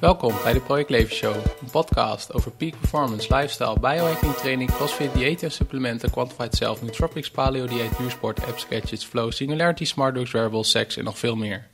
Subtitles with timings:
[0.00, 5.14] Welkom bij de Project Leven Show, een podcast over peak performance, lifestyle, biohacking training, crossfit,
[5.14, 10.30] dieet en supplementen, quantified self, nootropics, paleo dieet, duursport, apps, gadgets, flow, singularity, smart drugs,
[10.30, 11.66] wearables, seks en nog veel meer.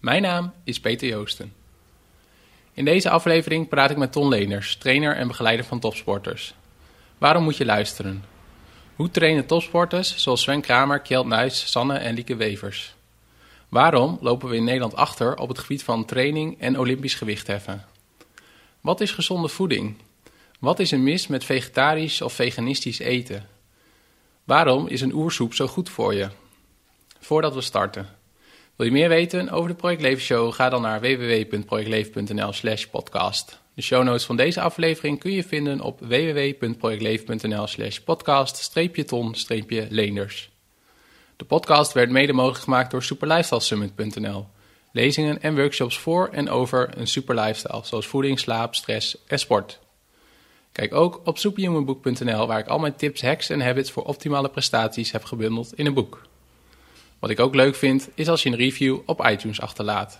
[0.00, 1.52] Mijn naam is Peter Joosten.
[2.72, 6.54] In deze aflevering praat ik met Ton Leners, trainer en begeleider van topsporters.
[7.18, 8.24] Waarom moet je luisteren?
[8.96, 12.94] Hoe trainen topsporters zoals Sven Kramer, Kjeld Nuis, Sanne en Lieke Wevers?
[13.70, 17.84] Waarom lopen we in Nederland achter op het gebied van training en olympisch gewichtheffen?
[18.80, 19.96] Wat is gezonde voeding?
[20.58, 23.48] Wat is er mis met vegetarisch of veganistisch eten?
[24.44, 26.28] Waarom is een oersoep zo goed voor je?
[27.20, 28.08] Voordat we starten.
[28.76, 30.52] Wil je meer weten over de Project Leven Show?
[30.52, 33.60] Ga dan naar www.projectleven.nl slash podcast.
[33.74, 40.50] De show notes van deze aflevering kun je vinden op www.projectleven.nl slash podcast-ton-leenders.
[41.40, 44.46] De podcast werd mede mogelijk gemaakt door superlifestylesummit.nl.
[44.92, 49.78] Lezingen en workshops voor en over een super lifestyle, zoals voeding, slaap, stress en sport.
[50.72, 55.10] Kijk ook op superhumanboek.nl waar ik al mijn tips, hacks en habits voor optimale prestaties
[55.10, 56.22] heb gebundeld in een boek.
[57.18, 60.18] Wat ik ook leuk vind, is als je een review op iTunes achterlaat.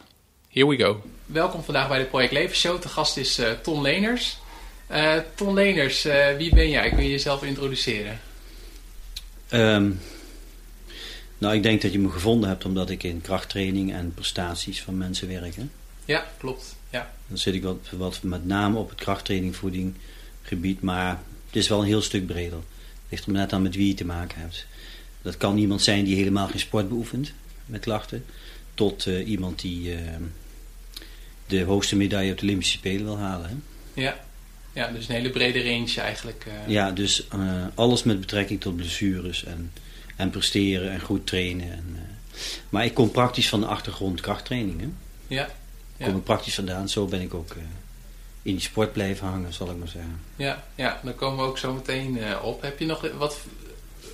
[0.49, 1.03] Here we go.
[1.27, 2.83] Welkom vandaag bij de Project Leven Show.
[2.83, 4.39] De gast is uh, Ton Leners.
[4.91, 6.91] Uh, Ton Leners, uh, wie ben jij?
[6.91, 8.21] Kun je jezelf introduceren?
[9.53, 10.01] Um,
[11.41, 14.99] nou, ik denk dat je me gevonden hebt omdat ik in krachttraining en prestaties van
[14.99, 15.57] mensen werk.
[15.57, 15.63] Hè?
[16.05, 16.77] Ja, klopt.
[16.91, 17.15] Ja.
[17.27, 19.95] Dan zit ik wat, wat met name op het krachttraining, voeding
[20.43, 22.59] gebied, maar het is wel een heel stuk breder.
[22.59, 24.67] Het ligt er net aan met wie je te maken hebt.
[25.23, 27.33] Dat kan iemand zijn die helemaal geen sport beoefent
[27.67, 28.25] met klachten,
[28.75, 30.01] tot uh, iemand die uh,
[31.47, 33.49] de hoogste medaille op de Olympische Spelen wil halen.
[33.49, 33.55] Hè?
[34.03, 34.25] Ja.
[34.73, 36.45] ja, dus een hele brede range eigenlijk.
[36.49, 36.73] Uh...
[36.73, 37.27] Ja, dus
[37.75, 39.73] alles met betrekking tot blessures en
[40.21, 41.73] en presteren en goed trainen.
[41.73, 42.01] En, uh,
[42.69, 44.97] maar ik kom praktisch van de achtergrond krachttrainingen.
[45.27, 45.49] Ja.
[45.97, 46.05] ja.
[46.05, 46.89] Kom er praktisch vandaan.
[46.89, 47.62] Zo ben ik ook uh,
[48.43, 50.21] in die sport blijven hangen, zal ik maar zeggen.
[50.37, 52.62] Ja, ja daar komen we ook zo meteen uh, op.
[52.62, 53.39] Heb je nog wat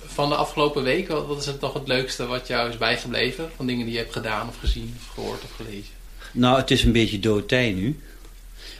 [0.05, 3.49] van de afgelopen week, wat, wat is het nog het leukste wat jou is bijgebleven?
[3.55, 5.93] Van dingen die je hebt gedaan of gezien of gehoord of gelezen?
[6.31, 7.99] Nou, het is een beetje doodtij nu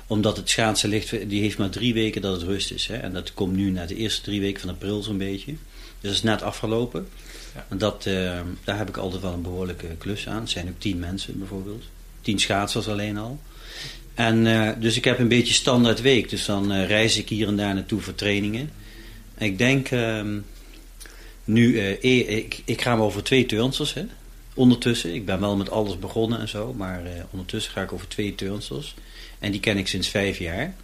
[0.07, 2.87] omdat het schaatsen ligt, die heeft maar drie weken dat het rust is.
[2.87, 2.95] Hè?
[2.95, 5.51] En dat komt nu na de eerste drie weken van april zo'n beetje.
[5.51, 5.57] Dus
[6.01, 7.07] dat is net afgelopen.
[7.75, 10.39] Dat, uh, daar heb ik altijd wel een behoorlijke klus aan.
[10.39, 11.83] Het zijn ook tien mensen bijvoorbeeld.
[12.21, 13.39] Tien schaatsers alleen al.
[14.13, 16.29] En uh, dus ik heb een beetje standaard week.
[16.29, 18.69] Dus dan uh, reis ik hier en daar naartoe voor trainingen.
[19.35, 20.39] En ik denk ehm,
[21.43, 23.93] nu, ik, ik ga over twee turnsters.
[23.93, 24.05] Hè.
[24.53, 26.73] Ondertussen, ik ben wel met alles begonnen en zo.
[26.73, 27.01] Maar
[27.31, 28.95] ondertussen ga ik over twee turnsters.
[29.39, 30.75] En die ken ik sinds vijf jaar.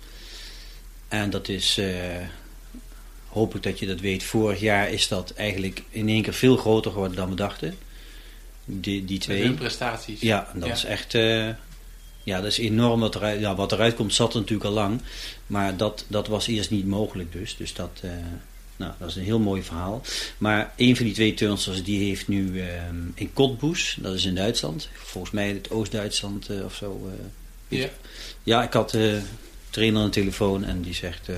[1.07, 1.79] En dat is
[3.33, 4.23] hoop ik dat je dat weet.
[4.23, 7.75] Vorig jaar is dat eigenlijk in één keer veel groter geworden dan we dachten.
[8.66, 9.41] Die, die twee.
[9.41, 10.21] Hun prestaties.
[10.21, 11.13] Ja, dat is echt...
[11.13, 11.49] Uh,
[12.23, 12.99] ja, dat is enorm.
[12.99, 15.01] Wat eruit, ja, wat eruit komt zat er natuurlijk al lang.
[15.47, 17.57] Maar dat, dat was eerst niet mogelijk dus.
[17.57, 18.11] Dus dat, uh,
[18.75, 20.01] nou, dat is een heel mooi verhaal.
[20.38, 22.66] Maar een van die twee turnsters die heeft nu uh,
[23.13, 24.89] in Cottbus, dat is in Duitsland.
[24.93, 27.09] Volgens mij het Oost-Duitsland of zo.
[27.67, 27.89] ja.
[28.43, 29.22] ja, ik had de
[29.69, 31.29] trainer aan de telefoon en die zegt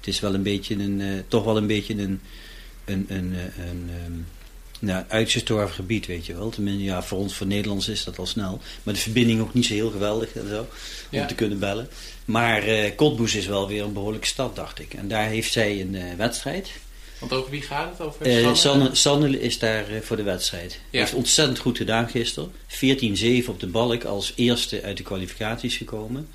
[0.00, 2.20] het is wel een beetje een, uh, toch wel een beetje een,
[2.84, 3.34] een, een, een,
[3.68, 4.26] een um,
[4.80, 6.50] nou, uitgestorven gebied, weet je wel.
[6.50, 8.60] Tenminste, ja, voor ons, voor Nederlands is dat al snel.
[8.82, 10.66] Maar de verbinding ook niet zo heel geweldig en zo,
[11.12, 11.88] om te kunnen bellen.
[12.24, 14.94] Maar uh, Cottbus is wel weer een behoorlijke stad, dacht ik.
[14.94, 16.70] En daar heeft zij een uh, wedstrijd.
[17.18, 18.06] Want over wie gaat het?
[18.06, 20.80] Over uh, Sanne, Sanne is daar voor de wedstrijd.
[20.90, 20.98] Ja.
[20.98, 22.52] Heeft ontzettend goed gedaan gisteren.
[23.44, 26.28] 14-7 op de balk als eerste uit de kwalificaties gekomen.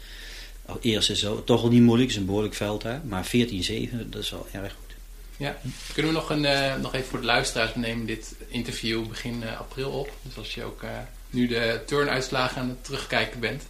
[0.68, 3.02] Oh, eerst is het toch al niet moeilijk, het is een behoorlijk veld daar.
[3.06, 3.30] Maar 14-7,
[4.10, 4.96] dat is wel erg goed.
[5.38, 5.58] Ja,
[5.94, 9.42] kunnen we nog, een, uh, nog even voor de luisteraars, we nemen dit interview begin
[9.44, 10.12] uh, april op.
[10.22, 10.90] Dus als je ook uh,
[11.30, 13.64] nu de turnuitslagen aan het terugkijken bent.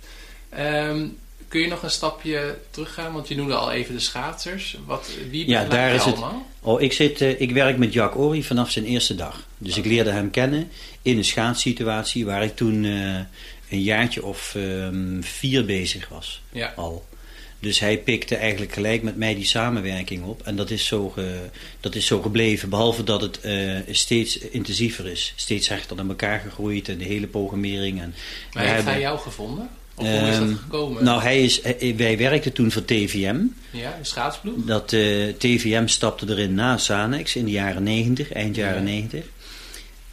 [0.59, 1.17] Um,
[1.47, 3.13] kun je nog een stapje teruggaan?
[3.13, 4.77] Want je noemde al even de schaatsers.
[4.85, 6.45] Wat, wie ja, daar is allemaal?
[6.59, 9.47] Het, oh, ik, zit, ik werk met Jack Ori vanaf zijn eerste dag.
[9.57, 10.69] Dus ik leerde hem kennen
[11.01, 12.85] in een schaatssituatie waar ik toen
[13.75, 16.41] een jaartje of um, vier bezig was.
[16.51, 16.73] Ja.
[16.75, 17.05] Al.
[17.59, 20.41] Dus hij pikte eigenlijk gelijk met mij die samenwerking op.
[20.43, 21.39] En dat is zo, ge,
[21.79, 22.69] dat is zo gebleven.
[22.69, 25.33] Behalve dat het uh, steeds intensiever is.
[25.35, 26.89] Steeds hechter naar elkaar gegroeid.
[26.89, 28.01] En de hele programmering.
[28.01, 28.13] En
[28.53, 29.69] maar heeft hebben, hij jou gevonden?
[29.95, 31.03] Of hoe is dat ehm, gekomen?
[31.03, 31.61] Nou, hij is,
[31.95, 33.37] wij werkten toen voor TVM.
[33.71, 34.65] Ja, een schaatsploeg?
[34.65, 38.91] Dat uh, TVM stapte erin na Sanex in de jaren 90, eind jaren ja.
[38.91, 39.25] 90.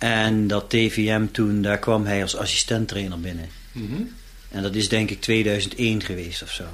[0.03, 3.49] En dat TVM toen, daar kwam hij als assistenttrainer binnen.
[3.73, 4.15] Mm -hmm.
[4.49, 6.65] En dat is denk ik 2001 geweest of zo.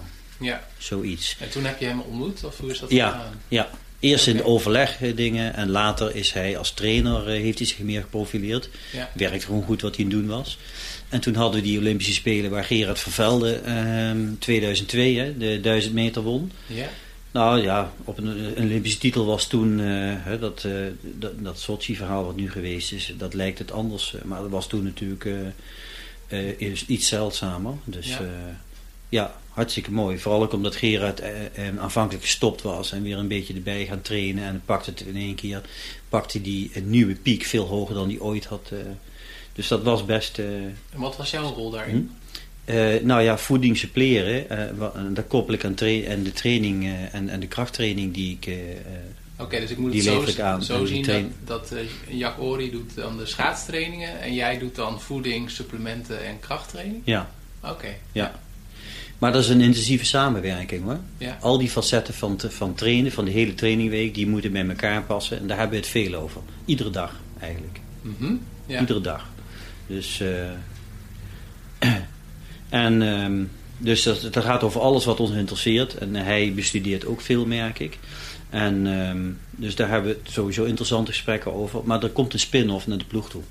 [0.40, 0.66] Ja.
[0.78, 1.36] Zoiets.
[1.40, 2.44] En toen heb je hem ontmoet?
[2.44, 3.42] Of hoe is dat ja, gegaan?
[3.48, 3.70] Ja,
[4.00, 7.78] Eerst in overleg eh, dingen en later is hij als trainer, eh, heeft hij zich
[7.78, 8.68] meer geprofileerd.
[8.92, 9.10] Ja.
[9.14, 10.58] Werkte gewoon goed wat hij aan het doen was.
[11.08, 15.94] En toen hadden we die Olympische Spelen waar Gerard Vervelde ehm 2002 hè, de 1000
[15.94, 16.52] meter won.
[16.66, 16.88] Ja.
[17.38, 19.86] Nou ja, op een, een Olympische titel was toen eh,
[20.18, 24.14] hè, dat, eh, dat, dat Sochi-verhaal wat nu geweest is, dat lijkt het anders.
[24.14, 25.28] eh, Maar dat was toen natuurlijk
[26.86, 27.74] iets zeldzamer.
[27.84, 28.20] Dus Ja.
[29.08, 29.34] ja.
[29.48, 30.18] hartstikke mooi.
[30.18, 31.22] Vooral ook omdat Gerard
[31.78, 34.44] aanvankelijk gestopt was en weer een beetje erbij gaan trainen.
[34.44, 35.60] En pakte het in één keer,
[36.08, 38.72] pakte die een nieuwe piek veel hoger dan die ooit had.
[39.52, 40.38] dus dat was best...
[40.38, 42.10] En wat was jouw rol daarin?
[42.68, 44.46] Eh, nou ja, voeding suppleren,
[45.14, 48.56] dat koppel ik aan, en de training eh, en, en de krachttraining die ik...
[49.40, 50.62] Oké, dus ik moet het zo, ik aan.
[50.62, 51.74] zo zien dat, dat
[52.08, 57.02] Jack Ori doet dan de schaatstrainingen en jij doet dan voeding, supplementen en krachttraining?
[57.04, 57.30] ja,
[57.62, 58.40] Oké, ja.
[59.18, 60.98] Maar dat is een intensieve samenwerking hoor.
[61.18, 61.38] ja.
[61.40, 65.38] Al die facetten van, van trainen, van de hele trainingweek, die moeten bij elkaar passen.
[65.38, 66.40] En daar hebben we het veel over.
[66.64, 67.80] Iedere dag eigenlijk.
[68.02, 68.34] Mhm.
[68.66, 68.80] ja.
[68.80, 69.26] Iedere dag.
[69.86, 70.50] Dus, eh,
[72.68, 73.44] en, ehm,
[73.78, 75.94] dus dat, dat gaat over alles wat ons interesseert.
[75.94, 77.98] En hij bestudeert ook veel, merk ik.
[78.50, 79.18] En ehm,
[79.50, 81.80] dus daar hebben we sowieso interessante gesprekken over.
[81.84, 83.42] Maar er komt een spin-off naar de ploeg toe.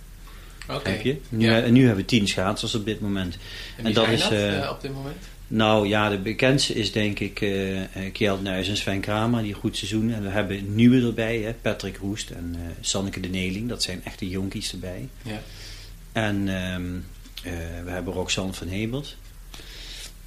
[0.70, 1.00] Oké.
[1.04, 1.18] Je?
[1.30, 1.62] Nu, Ja.
[1.62, 3.38] En nu hebben we tien schaatsers op dit moment.
[3.78, 5.16] En, dat zijn is, dat eh, eh, op dit moment?
[5.48, 9.54] Nou ja, de bekendste is denk ik eh eh, Kjeld Nuis en Sven Kramer, die
[9.54, 10.14] een goed seizoen.
[10.14, 13.70] En we hebben nieuwe erbij, hè, Patrick Roest en eh Sanneke de Neling.
[13.70, 15.08] Dat zijn echte jonkies erbij.
[15.22, 15.42] Ja.
[16.12, 17.02] En ehm, eh,
[17.44, 19.16] we hebben Roxanne van Hebelt.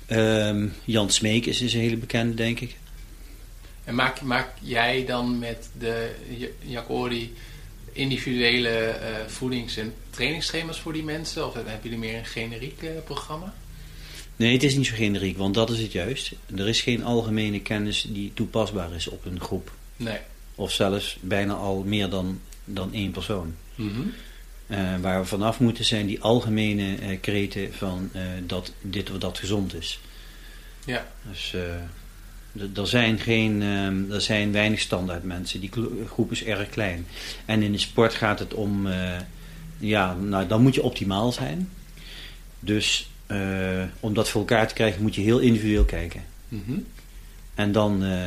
[0.07, 2.77] Ehm, Jan Smeek is, een hele bekende, denk ik.
[3.85, 7.35] En maak, maak jij dan met de J- Jack Ori
[7.93, 11.47] individuele eh, voedings- en trainingsschema's voor die mensen?
[11.47, 13.55] Of hebben jullie meer een generiek eh, programma?
[14.37, 16.33] Nee, het is niet zo generiek, want dat is het juist.
[16.57, 19.73] Er is geen algemene kennis die toepasbaar is op een groep.
[19.97, 20.19] Nee.
[20.55, 23.55] Of zelfs bijna al meer dan, dan één persoon.
[23.75, 24.01] Mhm.
[24.01, 24.07] Eh,
[25.01, 29.39] waar we vanaf moeten zijn die algemene eh, kreten van eh, dat dit of dat
[29.39, 30.01] gezond is.
[30.85, 31.07] Ja.
[31.31, 31.61] Dus eh,
[32.77, 35.61] er zijn, geen, ehm, er zijn weinig standaard mensen.
[35.61, 35.71] Die
[36.07, 37.07] groep is erg klein.
[37.45, 39.17] En in de sport gaat het om, eh,
[39.79, 41.69] ja, nou, dan moet je optimaal zijn.
[42.61, 46.25] Dus eh, om dat voor elkaar te krijgen moet je heel individueel kijken.
[46.49, 46.79] Mhm.
[47.55, 48.21] En dan, eh,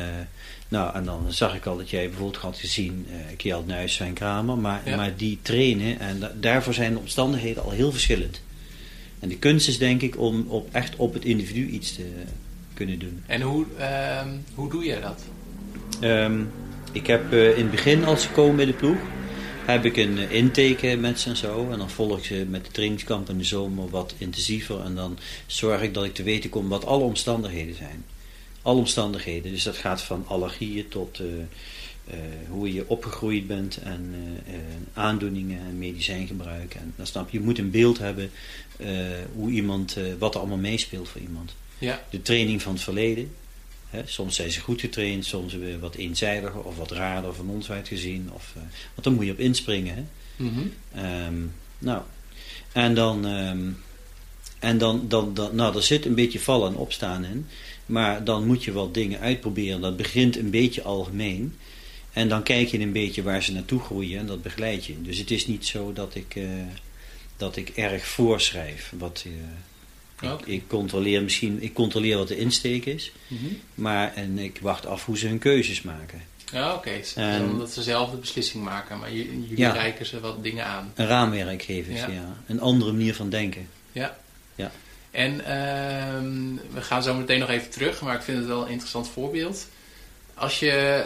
[0.68, 4.12] nou, en dan zag ik al dat jij bijvoorbeeld had gezien eh Kjeld Nuis, Sven
[4.12, 4.58] Kramer.
[4.58, 4.96] Maar, Ja.
[4.96, 8.40] maar die trainen en da- daarvoor zijn de omstandigheden al heel verschillend.
[9.20, 12.04] En de kunst is denk ik om op, echt op het individu iets te
[12.74, 13.22] kunnen doen.
[13.26, 15.22] En hoe, ehm, hoe doe je dat?
[16.00, 16.40] Ehm,
[16.92, 18.96] ik heb eh, in het begin, als ze komen bij de ploeg,
[19.64, 21.68] heb ik een eh, intake met ze en zo.
[21.70, 24.80] En dan volg ik ze met de trainingskamp in de zomer wat intensiever.
[24.80, 28.04] En dan zorg ik dat ik te weten kom wat alle omstandigheden zijn.
[28.64, 29.52] Alle omstandigheden.
[29.52, 31.26] Dus dat gaat van allergieën tot eh,
[32.04, 32.16] eh,
[32.48, 34.14] hoe je opgegroeid bent en
[34.46, 34.60] eh, eh,
[34.92, 36.74] aandoeningen en medicijngebruik.
[36.74, 38.30] En dan snap je, je moet een beeld hebben
[39.34, 42.02] hoe iemand, wat er allemaal meespeelt voor iemand Ja.
[42.10, 43.30] de training van het verleden.
[43.90, 47.70] Hè, soms zijn ze goed getraind, soms weer wat eenzijdiger of wat raarder van ons
[47.70, 48.30] uit gezien.
[48.32, 48.52] Of,
[48.94, 49.94] want dan moet je op inspringen.
[49.94, 50.04] Hè.
[50.44, 50.60] Mhm.
[50.94, 51.34] Ehm,
[51.78, 52.02] nou,
[52.72, 53.70] en dan, ehm,
[54.58, 57.46] en dan, dan, dan, nou, er zit een beetje vallen en opstaan in.
[57.86, 59.80] Maar dan moet je wat dingen uitproberen.
[59.80, 61.54] Dat begint een beetje algemeen.
[62.12, 65.02] En dan kijk je een beetje waar ze naartoe groeien en dat begeleid je.
[65.02, 66.44] Dus het is niet zo dat ik, eh,
[67.36, 68.92] dat ik erg voorschrijf.
[68.98, 73.12] Wat, eh, ik, controleer misschien, ik controleer wat de insteek is.
[73.26, 73.44] Mhm.
[73.74, 76.22] Maar en ik wacht af hoe ze hun keuzes maken.
[76.52, 77.00] Ja, oké.
[77.14, 79.72] En- Omdat ze zelf de beslissing maken, maar jullie Ja.
[79.72, 80.92] reiken ze wat dingen aan.
[80.94, 82.08] Een raamwerk geven, Ja.
[82.08, 82.36] ja.
[82.46, 83.68] Een andere manier van denken.
[83.92, 84.18] Ja.
[84.54, 84.72] Ja.
[85.14, 88.68] En ehm, we gaan zo meteen nog even terug, maar ik vind het wel een
[88.70, 89.68] interessant voorbeeld.
[90.34, 91.04] Als je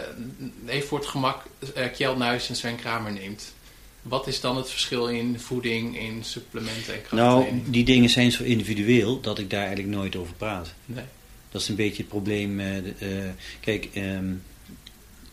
[0.67, 1.43] even voor het gemak
[1.77, 3.53] uh, Kjeld Nuis en Sven Kramer neemt,
[4.01, 7.63] wat is dan het verschil in voeding, in supplementen en Nou, krachttraining?
[7.73, 10.73] die dingen zijn zo individueel dat ik daar eigenlijk nooit over praat.
[10.85, 11.03] Nee.
[11.51, 12.59] Dat is een beetje het probleem.
[12.59, 14.25] eh, eh, kijk, ehm,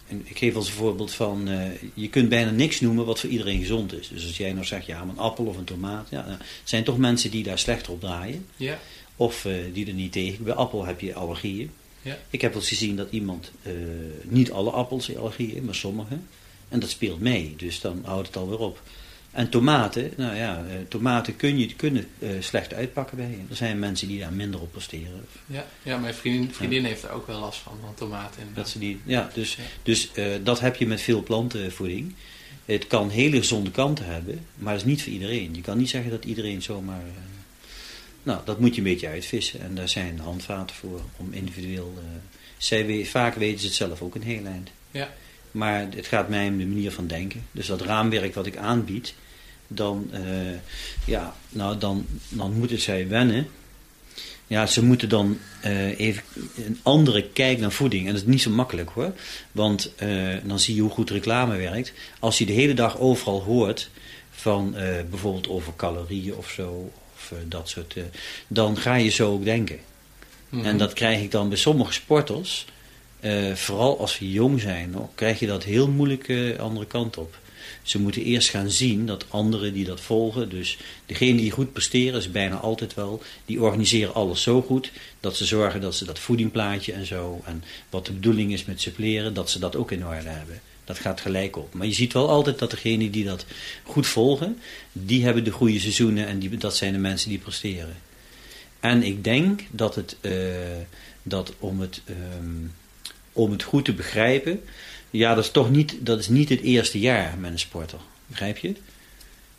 [0.09, 3.31] en ik geef als een voorbeeld van, eh, je kunt bijna niks noemen wat voor
[3.31, 4.09] iedereen gezond is.
[4.09, 6.99] Dus als jij nou zegt, ja, maar een appel of een tomaat, ja, zijn toch
[6.99, 8.47] mensen die daar slechter op draaien.
[8.57, 8.79] Ja.
[9.17, 10.45] Of eh, die er niet tegen.
[10.45, 11.71] Bij appel heb je allergieën.
[12.03, 12.19] Ja.
[12.31, 13.73] Ik heb wel eens gezien dat iemand, eh,
[14.23, 16.19] niet alle appels allergieën, maar sommige.
[16.69, 18.83] En dat speelt mee, dus dan houdt het alweer op.
[19.37, 23.37] En tomaten, nou ja, eh, tomaten kun je, kunnen eh, slecht uitpakken bij je.
[23.51, 25.27] Er zijn mensen die daar minder op presteren.
[25.47, 25.67] Ja.
[25.83, 28.41] ja, mijn vriendin, vriendin heeft er ook wel last van, van tomaten.
[28.41, 29.63] En Dat ze die, ja, dus, Ja.
[29.83, 32.15] dus eh, dat heb je met veel plantenvoeding.
[32.65, 35.55] Het kan hele gezonde kanten hebben, maar dat is niet voor iedereen.
[35.55, 37.03] Je kan niet zeggen dat iedereen zomaar...
[38.23, 39.61] nou, dat moet je een beetje uitvissen.
[39.61, 41.95] En daar zijn handvaten voor om individueel...
[42.57, 44.71] zij vaak weten ze het zelf ook een heel eind.
[44.91, 45.13] Ja.
[45.51, 47.47] Maar het gaat mij om de manier van denken.
[47.53, 49.15] Dus dat raamwerk wat ik aanbied,
[49.69, 50.21] dan, uh,
[51.05, 53.49] ja, nou, dan, dan moeten zij wennen.
[54.47, 56.23] Ja, ze moeten dan uh, even
[56.57, 58.07] een andere kijk naar voeding.
[58.07, 59.13] En dat is niet zo makkelijk hoor.
[59.53, 61.93] Want uh, dan zie je hoe goed reclame werkt.
[62.19, 63.91] Als je de hele dag overal hoort
[64.31, 64.75] van
[65.11, 67.97] bijvoorbeeld over calorieën of zo, of dat soort,
[68.49, 69.79] dan ga je zo ook denken.
[70.49, 70.69] Mm -hmm.
[70.69, 72.67] En dat krijg ik dan bij sommige sporters.
[73.55, 77.39] Vooral als ze jong zijn, hoor, krijg je dat heel moeilijk uh, andere kant op.
[77.83, 82.19] Ze moeten eerst gaan zien dat anderen die dat volgen, dus degene die goed presteren,
[82.19, 86.19] is bijna altijd wel, die organiseren alles zo goed dat ze zorgen dat ze dat
[86.19, 90.07] voedingplaatje en zo, en wat de bedoeling is met suppleren, dat ze dat ook in
[90.07, 90.61] orde hebben.
[90.85, 91.75] Dat gaat gelijk op.
[91.75, 93.47] Maar je ziet wel altijd dat degenen die dat
[93.83, 94.59] goed volgen,
[94.93, 97.97] die hebben de goede seizoenen en die, dat zijn de mensen die presteren.
[98.81, 100.33] En ik denk dat het, uh,
[101.23, 102.03] dat om het...
[102.39, 102.73] Um,
[103.37, 104.61] om het goed te begrijpen.
[105.17, 107.99] Ja, dat is toch niet, dat is niet het eerste jaar met een sporter.
[108.27, 108.75] Begrijp je?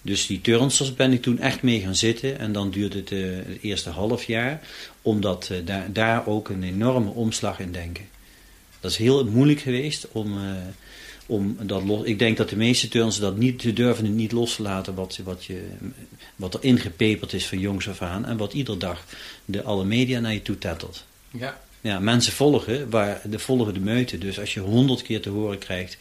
[0.01, 2.39] Dus die turnsters ben ik toen echt mee gaan zitten.
[2.39, 4.61] En dan duurde het, uh, het eerste half jaar.
[5.01, 8.05] Omdat uh, daar, daar ook een enorme omslag in denken.
[8.79, 10.51] Dat is heel moeilijk geweest om, uh,
[11.25, 12.03] om dat los...
[12.03, 14.95] Ik denk dat de meeste turnsters dat niet, ze durven het niet los te laten
[14.95, 15.67] wat, wat, je,
[16.35, 18.25] wat er ingepeperd is van jongs af aan.
[18.25, 19.05] En wat iedere dag
[19.45, 21.05] de, alle media naar je toe tettelt.
[21.31, 24.17] Ja, ja, mensen volgen, waar, de volgen de meute.
[24.17, 25.97] Dus als je honderd keer te horen krijgt,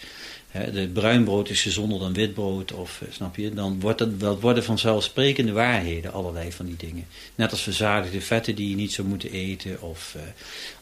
[0.49, 4.65] hè, de bruinbrood is gezonder dan witbrood, of snap je, dan wordt dat, dat worden
[4.65, 7.07] vanzelfsprekende waarheden, allerlei van die dingen.
[7.35, 10.23] Net als verzadigde vetten die je niet zou moeten eten, of, uh,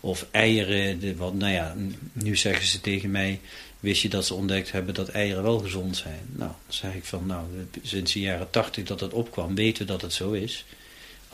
[0.00, 1.75] of eieren, wat, nou ja,
[2.12, 3.40] nu zeggen ze tegen mij,
[3.80, 6.20] wist je dat ze ontdekt hebben dat eieren wel gezond zijn.
[6.26, 7.44] Nou, dan zeg ik van, nou,
[7.82, 10.64] sinds de jaren tachtig dat dat opkwam, weten we dat het zo is.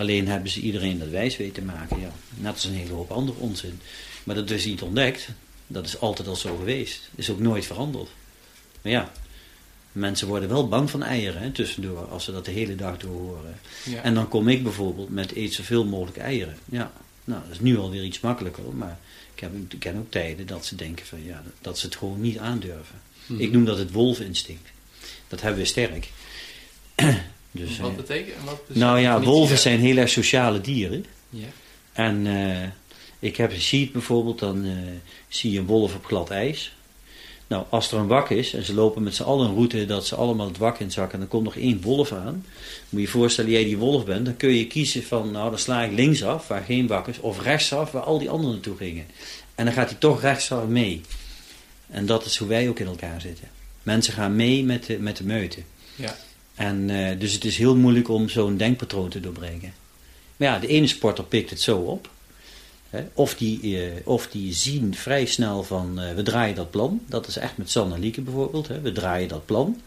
[0.01, 2.01] Alleen hebben ze iedereen dat wijs weten maken.
[2.01, 2.13] Ja.
[2.35, 3.81] Net als een hele hoop andere onzin.
[4.25, 5.29] Maar dat is niet ontdekt.
[5.67, 7.11] Dat is altijd al zo geweest.
[7.15, 8.09] Is ook nooit veranderd.
[8.83, 9.13] Maar ja,
[9.93, 11.99] mensen worden wel bang van eieren hè, tussendoor.
[11.99, 13.59] Als ze dat de hele dag door horen.
[13.85, 14.03] Ja.
[14.03, 16.59] En dan kom ik bijvoorbeeld met eet zoveel mogelijk eieren.
[16.65, 16.93] Ja,
[17.25, 18.75] nou dat is nu alweer iets makkelijker.
[18.75, 18.99] Maar
[19.35, 22.21] ik, heb, ik ken ook tijden dat ze denken van ja, dat ze het gewoon
[22.21, 23.01] niet aandurven.
[23.27, 23.41] Hmm.
[23.41, 24.69] Ik noem dat het wolvinstinct.
[25.29, 26.11] Dat hebben we sterk.
[27.51, 31.05] Dus, wat betekent wat Nou ja, wolven zijn heel erg sociale dieren.
[31.29, 31.47] Ja.
[31.93, 32.63] En uh,
[33.19, 34.73] ik heb een sheet bijvoorbeeld, dan uh,
[35.29, 36.73] zie je een wolf op glad ijs.
[37.47, 40.07] Nou, als er een wak is en ze lopen met z'n allen een route dat
[40.07, 42.45] ze allemaal het wak inzakken en er komt nog één wolf aan.
[42.89, 45.59] Moet je je voorstellen, jij die wolf bent, dan kun je kiezen van, nou dan
[45.59, 49.07] sla ik linksaf waar geen wak is, of rechtsaf waar al die anderen naartoe gingen.
[49.55, 51.01] En dan gaat hij toch rechtsaf mee.
[51.87, 53.49] En dat is hoe wij ook in elkaar zitten.
[53.83, 55.61] Mensen gaan mee met de, met de meute.
[55.97, 56.17] Ja.
[56.61, 59.73] En uh, dus het is heel moeilijk om zo'n denkpatroon te doorbreken.
[60.37, 62.11] Maar ja, de ene sporter pikt het zo op.
[62.91, 67.01] Hè, of, die, uh, of die zien vrij snel van uh, we draaien dat plan.
[67.07, 68.69] Dat is echt met Sanne Lieke bijvoorbeeld.
[68.69, 69.81] Hè, we draaien dat plan.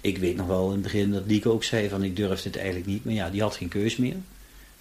[0.00, 2.56] Ik weet nog wel in het begin dat Lieke ook zei van ik durf dit
[2.56, 3.04] eigenlijk niet.
[3.04, 4.16] Maar ja, die had geen keus meer.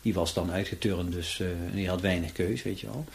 [0.01, 1.41] Die was dan uitgeturnd, dus
[1.74, 3.05] die had weinig keus, weet je wel.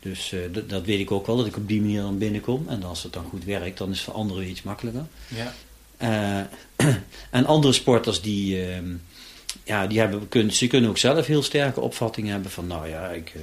[0.00, 0.34] Dus
[0.66, 2.64] dat weet ik ook wel, dat ik op die manier dan binnenkom.
[2.68, 5.04] En als het dan goed werkt, dan is het voor anderen iets makkelijker.
[5.28, 5.54] Ja.
[6.02, 6.40] Uh,
[7.30, 8.76] en andere sporters die, uh,
[9.64, 13.08] ja, die hebben, kunnen, ze kunnen ook zelf heel sterke opvattingen hebben van nou ja,
[13.08, 13.42] ik, uh,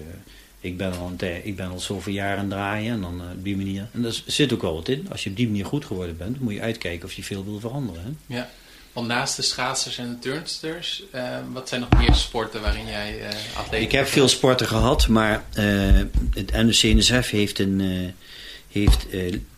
[0.60, 3.88] ik, ben, al een ik ben al zoveel het draaien en dan op die manier.
[3.94, 5.08] En daar zit ook wel wat in.
[5.12, 7.60] Als je op die manier goed geworden bent, moet je uitkijken of je veel wil
[7.60, 8.04] veranderen.
[8.04, 8.36] Hè?
[8.36, 8.50] Ja.
[8.94, 11.04] Want naast de schaatsers en de turnsters,
[11.51, 13.20] wat zijn nog meer sporten waarin jij
[13.56, 15.46] atleten Ik heb veel sporten gehad, maar
[16.34, 18.13] het NOC-NSF heeft, een,
[18.72, 19.06] heeft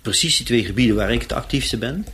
[0.01, 2.05] precies die twee gebieden waar ik het actiefste ben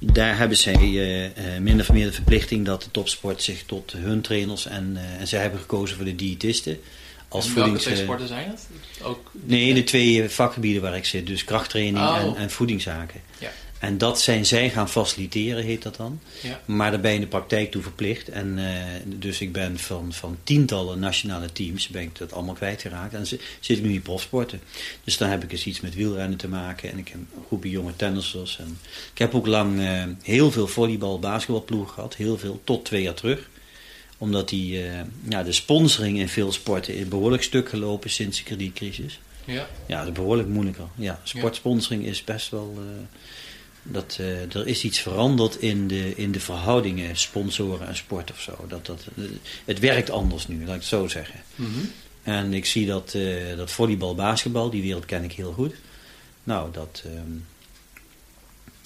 [0.00, 1.30] daar hebben zij uh, uh,
[1.60, 5.26] min of meer de verplichting dat de topsport zich tot hun trainers en, uh, en
[5.26, 6.80] zij hebben gekozen voor de diëtisten.
[7.28, 8.66] Als en welke twee sporten zijn het?
[9.02, 12.16] Ook nee, de twee vakgebieden waar ik zit, dus krachttraining oh.
[12.16, 13.20] en, en voedingszaken.
[13.38, 13.50] Ja.
[13.80, 16.20] En dat zijn zij gaan faciliteren, heet dat dan.
[16.42, 16.60] Ja.
[16.64, 18.28] Maar daar ben je in de praktijk toe verplicht.
[18.28, 18.66] En uh,
[19.04, 23.14] dus ik ben van, van tientallen nationale teams ben ik dat allemaal kwijtgeraakt.
[23.14, 24.60] En zit ik nu in profsporten.
[25.04, 26.90] Dus dan heb ik eens iets met wielrennen te maken.
[26.90, 28.58] En ik heb een groepje jonge tennissers.
[28.58, 28.78] En
[29.12, 32.16] ik heb ook lang uh, heel veel volleybal, basketbalploegen gehad.
[32.16, 33.48] Heel veel, tot twee jaar terug
[34.18, 38.44] omdat die, uh, ja, de sponsoring in veel sporten is behoorlijk stuk gelopen sinds de
[38.44, 39.20] kredietcrisis.
[39.44, 39.68] Ja.
[39.86, 40.84] Ja, dat is behoorlijk moeilijker.
[40.94, 42.74] Ja, sportsponsoring is best wel...
[42.78, 42.84] Uh,
[43.82, 48.40] dat uh, er is iets veranderd in de, in de verhoudingen sponsoren en sport of
[48.40, 48.64] zo.
[48.68, 49.06] Dat, dat,
[49.64, 51.40] het werkt anders nu, laat ik het zo zeggen.
[51.54, 51.90] Mm -hmm.
[52.22, 55.74] En ik zie dat, uh, dat volleybal, basketbal, die wereld ken ik heel goed.
[56.44, 57.46] Nou, dat, um,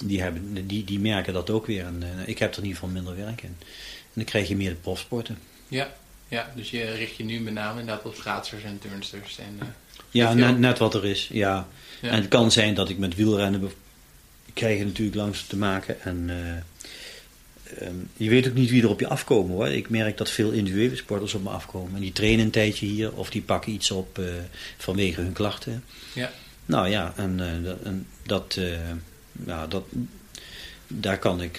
[0.04, 1.84] die, hebben, die, die merken dat ook weer.
[1.84, 3.56] En uh, ik heb er in ieder geval minder werk in.
[3.58, 5.38] En dan krijg je meer de profsporten.
[5.68, 5.94] Ja,
[6.28, 9.38] ja dus je richt je nu met name inderdaad op schaatsers en turnsters.
[9.38, 9.74] En,
[10.10, 11.68] ja, net, net wat er is, ja.
[12.00, 12.08] ja.
[12.08, 13.60] En het kan zijn dat ik met wielrennen
[14.54, 16.02] krijgen natuurlijk langs te maken.
[16.02, 16.30] En
[17.78, 19.68] ehm, je weet ook niet wie er op je afkomen hoor.
[19.68, 21.94] Ik merk dat veel individuele sporters op me afkomen.
[21.94, 24.20] En die trainen een tijdje hier of die pakken iets op
[24.76, 25.84] vanwege hun klachten.
[26.12, 26.30] Ja.
[26.66, 27.40] Nou ja, en,
[27.84, 28.58] en dat,
[29.46, 29.84] ja, dat,
[30.86, 31.58] daar kan ik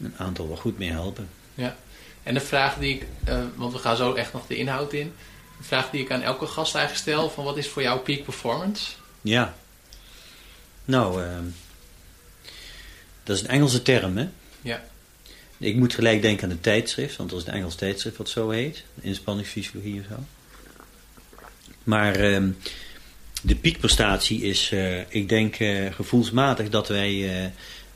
[0.00, 1.28] een aantal wel goed mee helpen.
[1.54, 1.76] Ja.
[2.22, 3.06] En de vraag die ik,
[3.54, 5.12] want we gaan zo echt nog de inhoud in.
[5.58, 8.24] De vraag die ik aan elke gast eigenlijk stel, van wat is voor jou peak
[8.24, 8.92] performance?
[9.20, 9.54] Ja.
[10.84, 11.28] Nou, uh,
[13.28, 14.28] dat is een Engelse term, hè?
[14.62, 14.84] Ja.
[15.58, 18.50] Ik moet gelijk denken aan de tijdschrift, want dat is een Engels tijdschrift wat zo
[18.50, 18.84] heet.
[19.00, 20.24] Inspanningsfysiologie of zo.
[21.84, 22.48] Maar uh,
[23.42, 27.44] de piekprestatie is, uh, ik denk uh, gevoelsmatig dat wij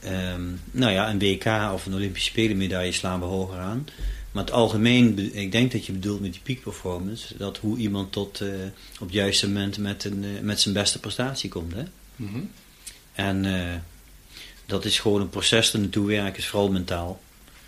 [0.05, 3.87] um, nou ja, een WK of een Olympische Spelen medaille slaan we hoger aan.
[4.33, 8.12] Maar het algemeen, ik denk dat je bedoelt met die peak performance, dat hoe iemand
[8.12, 8.43] tot
[9.01, 11.75] op het juiste moment met, een, met zijn beste prestatie komt.
[11.75, 11.83] Hè?
[12.17, 12.51] Mm -hmm.
[13.12, 13.45] En
[14.66, 17.21] dat is gewoon een proces er naartoe werken, is vooral mentaal.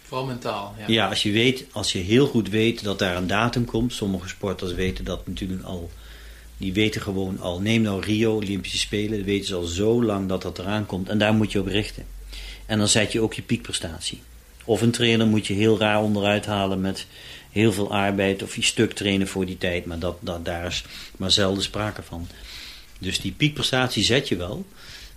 [0.03, 0.85] Vooral mentaal, ja.
[0.87, 4.29] Ja, als je weet, als je heel goed weet dat daar een datum komt, sommige
[4.29, 5.91] sporters weten dat natuurlijk al,
[6.57, 10.29] die weten gewoon al, neem nou Rio, Olympische Spelen, dan weten ze al zo lang
[10.29, 12.07] dat dat eraan komt en daar moet je op richten.
[12.67, 14.23] En dan zet je ook je piekprestatie.
[14.65, 17.07] Of een trainer moet je heel raar onderuit halen met
[17.51, 19.87] heel veel arbeid of je stuk trainen voor die tijd.
[19.87, 20.85] Maar dat, dat, daar is
[21.17, 22.29] maar zelden sprake van.
[22.99, 24.67] Dus die piekprestatie zet je wel.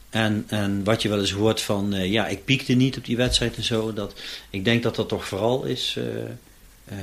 [0.09, 3.17] En, en wat je wel eens hoort van, uh, ja, ik piekte niet op die
[3.17, 3.93] wedstrijd en zo.
[3.93, 6.97] Dat, ik denk dat dat toch vooral is uh, uh,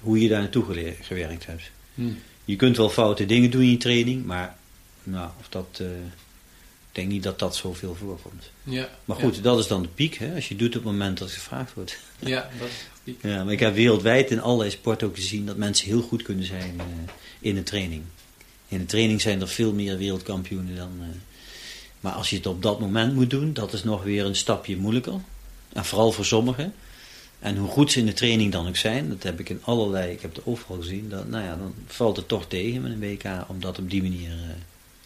[0.00, 1.70] hoe je daar naartoe gewerkt hebt.
[1.94, 2.18] Hmm.
[2.44, 4.56] Je kunt wel foute dingen doen in je training, maar
[5.02, 5.82] nou, of dat
[6.94, 8.50] ik denk niet dat dat zoveel voorkomt.
[8.62, 9.42] Ja, maar goed, ja.
[9.42, 11.74] dat is dan de piek, hè, als je doet op het moment dat het gevraagd
[11.74, 11.98] wordt.
[12.18, 13.22] Ja, dat is de piek.
[13.22, 16.44] Ja, maar ik heb wereldwijd in allerlei sporten ook gezien dat mensen heel goed kunnen
[16.44, 16.80] zijn
[17.40, 18.02] in de training.
[18.68, 20.90] In de training zijn er veel meer wereldkampioenen dan.
[22.04, 24.76] Maar als je het op dat moment moet doen, dat is nog weer een stapje
[24.76, 25.20] moeilijker.
[25.72, 26.74] En vooral voor sommigen.
[27.38, 30.12] En hoe goed ze in de training dan ook zijn, dat heb ik in allerlei,
[30.12, 33.00] ik heb het overal gezien, dat, nou ja, dan valt het toch tegen met een
[33.00, 34.30] WK om dat op die manier.
[34.30, 34.36] Uh,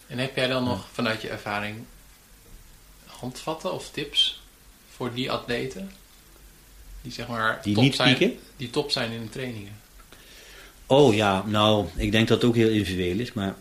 [0.06, 1.76] en heb jij dan nog vanuit je ervaring
[3.06, 4.42] handvatten of tips
[4.90, 5.90] voor die atleten?
[7.02, 8.38] Die zeg maar die top niet zijn, pieken?
[8.56, 9.72] Die top zijn in de trainingen.
[10.86, 13.54] Oh ja, nou, ik denk dat het ook heel individueel is, maar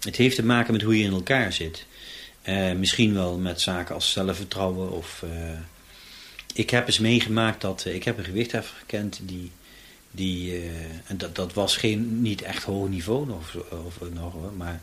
[0.00, 1.88] het heeft te maken met hoe je in elkaar zit.
[2.44, 5.22] Uh, misschien wel met zaken als zelfvertrouwen of...
[5.24, 5.30] Uh,
[6.54, 7.84] ik heb eens meegemaakt dat...
[7.86, 9.50] Uh, ik heb een gewichtheffer gekend die...
[10.10, 10.62] die
[11.06, 14.80] en dat, dat was geen, niet echt hoog niveau nog, of, nog maar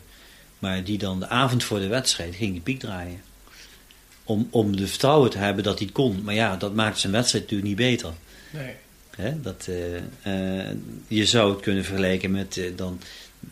[0.58, 3.22] maar die dan de avond voor de wedstrijd ging die piek draaien.
[4.24, 6.22] Om, om de vertrouwen te hebben dat hij het kon.
[6.22, 8.12] Maar ja, dat maakt zijn wedstrijd natuurlijk niet beter.
[8.50, 8.74] Nee.
[9.16, 9.68] He, dat,
[11.08, 13.00] je zou het kunnen vergelijken met dan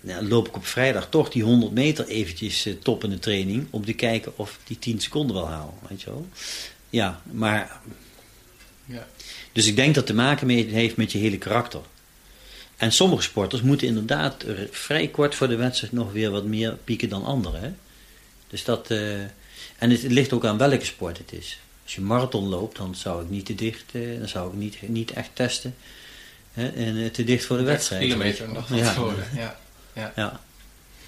[0.00, 3.84] ja, loop ik op vrijdag toch die 100 meter eventjes top in de training om
[3.84, 5.78] te kijken of die 10 seconden wel haal.
[5.88, 6.26] Weet je wel?
[6.90, 7.80] Ja, maar.
[8.84, 9.06] Ja.
[9.52, 11.80] Dus ik denk dat het te maken mee heeft met je hele karakter.
[12.76, 17.08] En sommige sporters moeten inderdaad vrij kort voor de wedstrijd nog weer wat meer pieken
[17.08, 17.60] dan anderen.
[17.60, 17.72] Hè?
[18.48, 21.58] Dus dat, uh, en het, het, ligt ook aan welke sport het is.
[21.84, 24.88] Als je marathon loopt, dan zou ik niet te dicht, uh, dan zou ik niet,
[24.88, 25.74] niet echt testen.
[26.52, 26.68] Hè?
[26.68, 28.02] En uh, te dicht voor de wedstrijd.
[28.02, 28.94] kilometer nog van ja.
[29.34, 29.58] Ja.
[29.96, 30.12] Ja.
[30.16, 30.40] ja.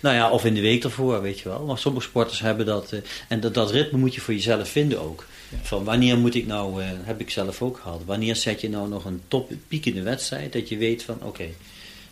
[0.01, 1.65] Nou ja, of in de week ervoor, weet je wel.
[1.65, 2.95] Maar sommige sporters hebben dat.
[3.29, 5.27] en dat, dat ritme moet je voor jezelf vinden ook.
[5.49, 5.57] Ja.
[5.63, 8.01] Van wanneer moet ik nou, uh, heb ik zelf ook gehad.
[8.05, 11.15] Wanneer zet je nou nog een top piek in de wedstrijd, dat je weet van
[11.15, 11.27] oké.
[11.27, 11.55] Okay,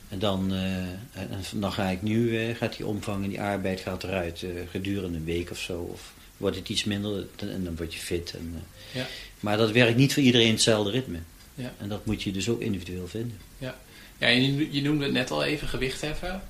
[0.08, 0.76] en dan, uh,
[1.12, 5.24] en dan ga ik nu, gaat die omvang en die arbeid gaat eruit gedurende een
[5.24, 5.80] week of zo.
[5.92, 8.34] Of wordt het iets minder en dan word je fit.
[8.38, 9.06] En, ja.
[9.40, 11.18] Maar dat werkt niet voor iedereen hetzelfde ritme.
[11.54, 11.72] Ja.
[11.78, 13.38] En dat moet je dus ook individueel vinden.
[13.58, 13.76] Ja,
[14.18, 16.42] ja je, je noemde het net al even, gewicht heffen.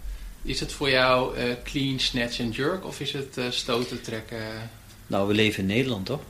[0.47, 4.71] Is het voor jou clean, snatch en jerk of is het stoten, trekken?
[5.07, 6.23] Nou, we leven in Nederland toch?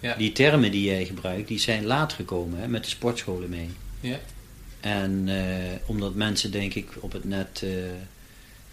[0.00, 0.14] Ja.
[0.14, 3.70] Die termen die jij gebruikt, die zijn laat gekomen hè, met de sportscholen mee.
[4.00, 4.20] Ja.
[4.80, 5.36] En uh,
[5.86, 7.70] omdat mensen denk ik op het net uh,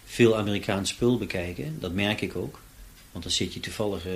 [0.04, 2.60] veel Amerikaans spul bekijken, dat merk ik ook.
[3.12, 4.12] Want dan zit je toevallig, uh,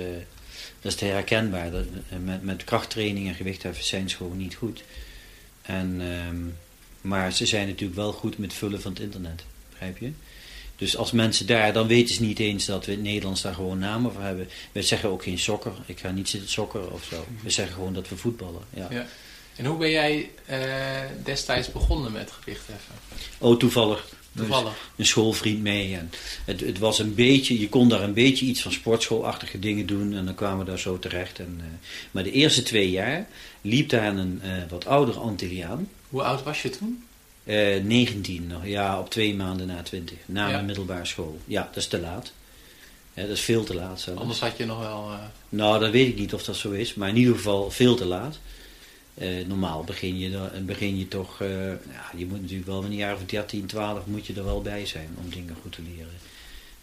[0.81, 1.85] dat is te herkenbaar, dat,
[2.23, 4.83] met, met krachttraining en gewichtheffen zijn ze gewoon niet goed.
[5.61, 6.55] En, um,
[7.01, 10.11] maar ze zijn natuurlijk wel goed met vullen van het internet, begrijp je?
[10.79, 13.53] Dus als mensen daar, dan weten ze niet eens dat we in het Nederlands daar
[13.53, 14.49] gewoon namen voor hebben.
[14.71, 15.71] We zeggen ook geen sokker.
[15.85, 17.25] Ik ga niet zitten sokker of zo.
[17.43, 18.61] We zeggen gewoon dat we voetballen.
[18.73, 18.87] Ja.
[18.89, 19.05] ja.
[19.55, 20.57] En hoe ben jij uh,
[21.23, 22.95] destijds begonnen met gewichtheffen?
[23.37, 24.07] Oh, toevallig.
[24.35, 24.89] Toevallig.
[24.95, 25.95] Een schoolvriend mee.
[25.95, 26.11] En
[26.45, 30.13] het, het, was een beetje, je kon daar een beetje iets van sportschoolachtige dingen doen.
[30.13, 31.39] En dan kwamen we daar zo terecht.
[31.39, 31.65] En, uh,
[32.11, 33.27] maar de eerste twee jaar
[33.61, 35.89] liep daar een uh, wat oudere Antilliaan.
[36.09, 37.03] Hoe oud was je toen?
[37.49, 40.17] Uh, 19 nog, ja, op twee maanden na 20.
[40.25, 40.51] Na Ja.
[40.51, 41.39] mijn middelbare school.
[41.45, 42.31] Ja, dat is te laat.
[43.13, 44.21] dat is veel te laat zelfs.
[44.21, 45.09] Anders had je nog wel...
[45.49, 48.05] Nou, dat weet ik niet of dat zo is, maar in ieder geval veel te
[48.05, 48.39] laat.
[49.47, 53.15] normaal begin je, dan, begin je toch, ja, je moet natuurlijk wel in een jaar
[53.15, 56.13] of 13, 12 moet je er wel bij zijn om dingen goed te leren.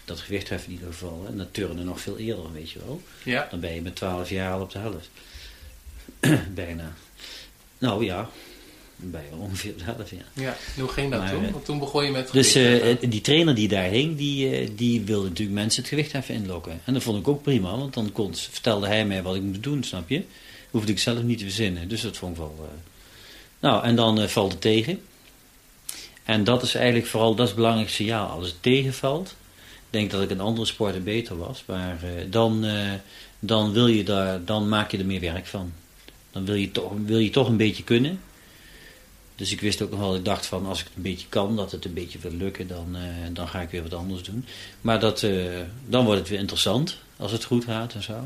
[0.05, 1.25] Dat gewichtheffen in ieder geval.
[1.29, 3.03] En dat turnen nog veel eerder, weet je wel.
[3.23, 3.47] Ja.
[3.51, 5.11] Dan ben je met 12 jaar al op de helft.
[6.55, 6.93] Bijna.
[7.79, 8.31] Nou ja,
[8.97, 10.43] bij ongeveer helft, ja.
[10.43, 11.53] Ja, hoe ging dat toen?
[11.53, 15.01] Want toen begon je met Dus uh, die trainer die daar hing, die, uh, die
[15.01, 16.81] wilde natuurlijk mensen het gewicht even inlokken.
[16.85, 19.63] En dat vond ik ook prima, want dan kon, vertelde hij mij wat ik moest
[19.63, 20.23] doen, snap je?
[20.71, 22.57] Hoefde ik zelf niet te verzinnen, dus dat vond ik wel...
[22.61, 22.67] Uh...
[23.61, 25.01] Nou, en dan valt het tegen.
[26.25, 28.29] En dat is eigenlijk vooral, dat is het belangrijkste signaal.
[28.29, 29.35] Als het tegenvalt,
[29.91, 31.63] denk dat ik een andere sporten beter was.
[31.67, 31.99] Maar
[32.31, 32.67] dan,
[33.39, 35.73] dan, wil je daar, dan maak je er meer werk van.
[36.31, 38.21] Dan wil je toch, wil je toch een beetje kunnen.
[39.37, 41.57] Dus ik wist ook nog wel, ik dacht van als ik het een beetje kan,
[41.57, 44.45] dat het een beetje wil lukken, dan, uh, dan ga ik weer wat anders doen.
[44.81, 48.25] Maar dat, uh, dan wordt het weer interessant, als het goed gaat en zo.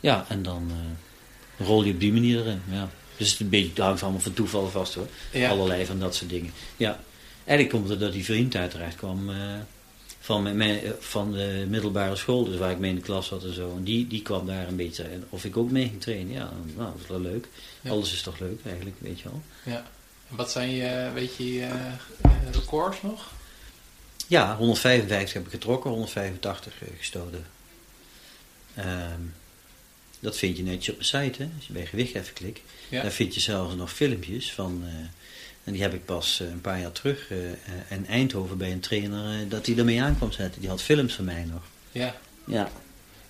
[0.00, 2.62] Ja, en dan uh, rol je op die manier erin.
[2.70, 2.90] Ja.
[3.16, 5.08] Dus het, een beetje, het hangt allemaal van toeval vast hoor.
[5.32, 5.50] Ja.
[5.50, 6.52] Allerlei van dat soort dingen.
[6.76, 7.00] Ja.
[7.44, 9.30] Eigenlijk komt het dat die vriend uiteraard kwam
[10.20, 13.54] van, mijn, van de middelbare school, dus waar ik mee in de klas zat en
[13.54, 13.74] zo.
[13.76, 16.32] En die, die kwam daar een beetje, of ik ook mee ging trainen.
[16.32, 17.48] Ja, nou, dat is wel leuk.
[17.88, 19.42] Alles is toch leuk eigenlijk, weet je wel.
[19.64, 19.86] Ja.
[20.28, 21.70] Wat zijn je, weet je, uh,
[22.52, 23.32] records nog?
[24.26, 27.46] Ja, 155 heb ik getrokken, 185 gestoten.
[28.78, 29.34] Um,
[30.20, 31.48] dat vind je netjes op mijn site, hè?
[31.56, 32.60] als je bij gewicht even klikt.
[32.88, 33.02] Ja.
[33.02, 34.90] Daar vind je zelfs nog filmpjes van, uh,
[35.64, 37.38] en die heb ik pas een paar jaar terug uh,
[37.88, 40.60] in Eindhoven bij een trainer, dat hij ermee aan kwam zetten.
[40.60, 41.62] Die had films van mij nog.
[41.92, 42.16] Ja.
[42.46, 42.70] Ja.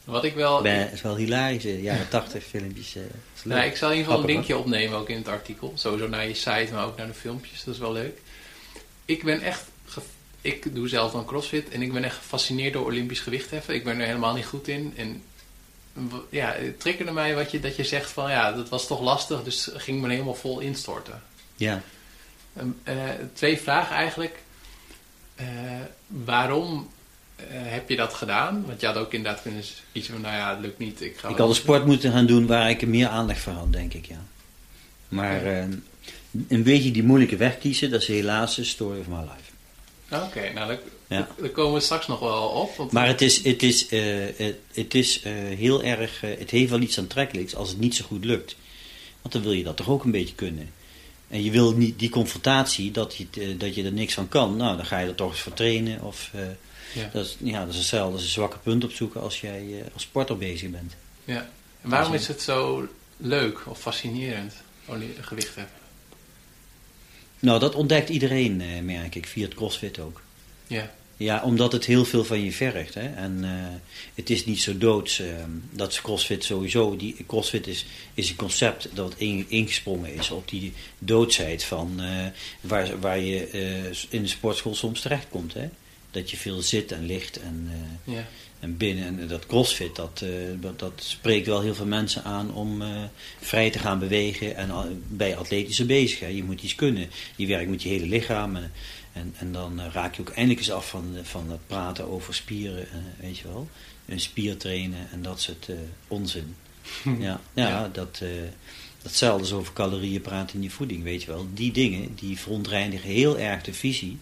[0.06, 0.64] Wat ik wel...
[0.64, 2.96] Is wel hilarisch, jaren 80 filmpjes.
[2.96, 3.02] Uh,
[3.44, 5.72] nou, ik zal in ieder geval een linkje opnemen ook in het artikel.
[5.74, 7.64] Sowieso naar je site, maar ook naar de filmpjes.
[7.64, 8.20] Dat is wel leuk.
[9.04, 9.64] Ik ben echt...
[10.40, 13.74] Ik doe zelf dan crossfit en ik ben echt gefascineerd door Olympisch gewichtheffen.
[13.74, 14.92] Ik ben er helemaal niet goed in.
[14.96, 15.22] En
[16.30, 19.42] ja, het triggerde mij wat je, dat je zegt van ja, dat was toch lastig,
[19.42, 21.22] dus ging me helemaal vol instorten.
[21.56, 21.82] Ja.
[22.84, 22.94] Uh,
[23.32, 24.42] twee vragen eigenlijk.
[25.40, 25.46] Uh,
[26.06, 26.90] waarom
[27.44, 28.64] heb je dat gedaan?
[28.66, 31.01] Want je had ook inderdaad kunnen kiezen van, nou ja, het lukt niet.
[31.01, 33.72] Ik, ga ik had een sport moeten gaan doen waar ik meer aandacht voor had,
[33.72, 34.25] denk ik, ja.
[35.09, 35.64] Maar uh,
[36.49, 40.25] een beetje die moeilijke weg kiezen, dat is helaas de story of my life.
[40.25, 41.29] Oké, nou daar, ja.
[41.40, 42.77] daar, komen we straks nog wel op.
[42.77, 45.22] Want maar het is, het is, uh, het, het is
[45.57, 48.57] heel erg, het heeft wel iets aantrekkelijks als het niet zo goed lukt.
[49.22, 50.70] Want dan wil je dat toch ook een beetje kunnen.
[51.29, 54.57] En je wil niet die confrontatie, dat je, dat je er niks van kan.
[54.57, 56.31] Nou, dan ga je er toch eens voor trainen of...
[56.94, 57.11] Ja.
[57.12, 58.18] Dat, is, ja, dat is hetzelfde.
[58.18, 60.94] Een zwakke punt opzoeken als jij uh, als sporter bezig bent.
[61.25, 61.51] Ja.
[61.83, 64.55] En waarom is het zo leuk of fascinerend,
[65.20, 65.75] gewicht hebben?
[67.40, 70.20] Nou, dat ontdekt iedereen, uh, merk ik, via het crossfit ook.
[70.66, 70.94] Ja.
[71.18, 72.94] Ja, omdat het heel veel van je vergt.
[72.94, 73.14] Hè?
[73.14, 73.51] En uh,
[74.14, 75.20] het is niet zo doods.
[75.20, 75.27] Uh,
[75.70, 76.96] dat is crossfit sowieso.
[76.96, 82.27] Die, crossfit is, is een concept dat in, ingesprongen is op die doodsheid van uh,
[82.61, 83.51] waar, waar je
[84.09, 85.55] in de sportschool soms terechtkomt.
[85.55, 85.68] Hè?
[86.16, 87.70] Dat je veel zit en ligt en,
[88.07, 88.29] uh, ja.
[88.61, 89.20] en binnen.
[89.20, 92.88] En dat crossfit, dat, uh, dat spreekt wel heel veel mensen aan om uh,
[93.40, 96.20] vrij te gaan bewegen en bij atletische bezig.
[96.20, 96.26] Hè.
[96.26, 97.11] Je moet iets kunnen.
[97.37, 98.72] Je werkt met je hele lichaam en,
[99.12, 102.88] en, en dan raak je ook eindelijk eens af van, van het praten over spieren,
[103.20, 103.68] weet je wel.
[104.07, 105.68] Een spier trainen en dat soort
[106.09, 106.57] onzin.
[107.05, 108.22] ja, ja, ja, dat...
[109.02, 111.46] Datzelfde is over calorieën praten in die voeding, weet je wel.
[111.55, 114.18] Die dingen, die verontreinigen heel erg de visie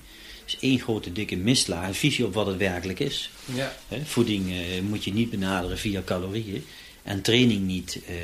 [0.47, 1.87] is één grote dikke misslaag.
[1.87, 3.31] Een visie op wat het werkelijk is.
[3.45, 3.77] Ja.
[4.05, 6.67] voeding uh, moet je niet benaderen via calorieën.
[7.03, 8.17] En training niet uh,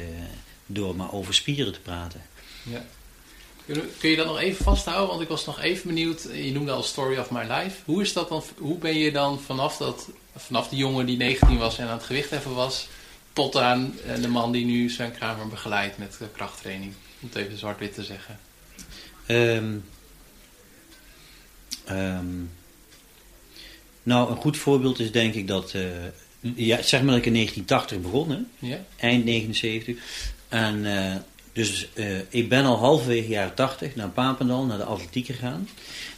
[0.66, 2.22] door maar over spieren te praten.
[2.62, 2.85] Ja.
[3.98, 5.09] Kun je dat nog even vasthouden?
[5.09, 6.28] Want ik was nog even benieuwd.
[6.33, 7.76] Je noemde al Story of My Life.
[7.85, 11.59] Hoe, is dat dan, hoe ben je dan vanaf, dat, vanaf de jongen die 19
[11.59, 12.88] was en aan het gewicht heffen was...
[13.33, 16.92] tot aan eh, de man die nu zijn Kramer begeleidt met krachttraining?
[17.20, 18.38] Om het even zwart-wit te zeggen.
[19.26, 19.85] Um,
[21.92, 22.50] Um,
[24.03, 25.72] nou, een goed voorbeeld is denk ik dat...
[25.74, 25.83] Uh,
[26.55, 28.68] ja, zeg maar dat ik in 1980 begon, hè?
[28.68, 28.85] Ja.
[28.96, 29.96] eind 79.
[30.48, 31.14] En uh,
[31.53, 35.68] dus uh, ik ben al halverwege jaren 80 naar Papendal, naar de atletiek gegaan.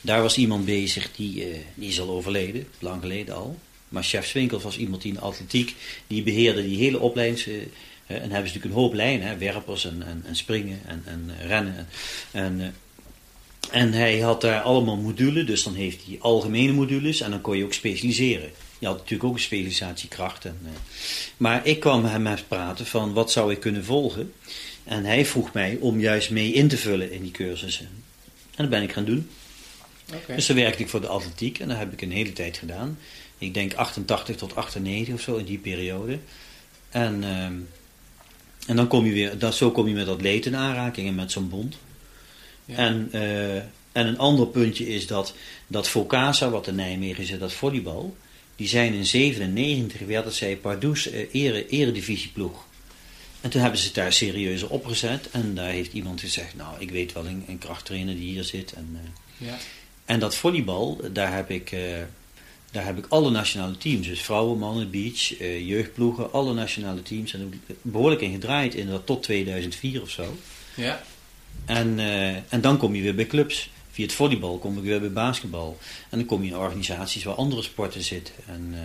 [0.00, 3.58] Daar was iemand bezig, die, die is al overleden, lang geleden al.
[3.88, 5.74] Maar chef Swinkels was iemand die in de atletiek,
[6.06, 7.46] die beheerde die hele opleidings...
[7.46, 7.70] en
[8.06, 11.86] hebben ze natuurlijk een hoop lijnen, hè, werpers en, en, en springen en, en rennen.
[12.30, 12.74] En,
[13.70, 17.56] en hij had daar allemaal modules, dus dan heeft hij algemene modules en dan kon
[17.56, 18.50] je ook specialiseren.
[18.78, 20.44] Je had natuurlijk ook een specialisatiekracht.
[20.44, 20.70] En, uh,
[21.36, 24.32] maar ik kwam hem met praten van wat zou ik kunnen volgen.
[24.84, 27.88] En hij vroeg mij om juist mee in te vullen in die cursussen.
[28.54, 29.30] En dat ben ik gaan doen.
[30.14, 30.36] Okay.
[30.36, 32.98] Dus dan werkte ik voor de atletiek en dat heb ik een hele tijd gedaan.
[33.38, 36.18] Ik denk 88 tot 98 of zo in die periode.
[36.90, 37.54] En, ehm,
[38.66, 41.32] en dan kom je weer, dat, zo kom je met atleten in aanraking en met
[41.32, 41.76] zo'n bond.
[42.64, 42.76] Ja.
[42.76, 43.56] En, eh,
[43.92, 45.34] en een ander puntje is dat,
[45.66, 48.16] dat Focasa, wat in Nijmegen zit, dat volleybal,
[48.56, 52.64] die zijn in 97 werden zij Pardoes uh, ere, eredivisieploeg.
[53.40, 55.30] En toen hebben ze het daar serieus opgezet.
[55.30, 58.72] En daar heeft iemand gezegd, nou, ik weet wel een, een krachttrainer die hier zit.
[58.72, 59.58] En, uh, ja.
[60.04, 61.76] en dat volleybal, daar heb ik...
[62.70, 67.34] Daar heb ik alle nationale teams, dus vrouwen, mannen, beach, jeugdploegen, alle nationale teams.
[67.34, 70.36] En behoorlijk in gedraaid in dat tot 2004 of zo.
[70.74, 71.02] Ja.
[71.64, 73.70] En, uh, en dan kom je weer bij clubs.
[73.90, 75.78] Via het volleybal kom ik weer bij basketbal.
[76.08, 78.34] En dan kom je in organisaties waar andere sporten zitten.
[78.46, 78.80] En, uh,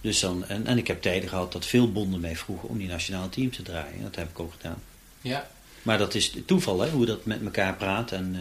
[0.00, 2.88] dus dan, en, en ik heb tijden gehad dat veel bonden mij vroegen om die
[2.88, 4.02] nationale teams te draaien.
[4.02, 4.82] Dat heb ik ook gedaan.
[5.20, 5.50] Ja.
[5.82, 8.12] Maar dat is toeval, hè, hoe dat met elkaar praat.
[8.12, 8.36] En,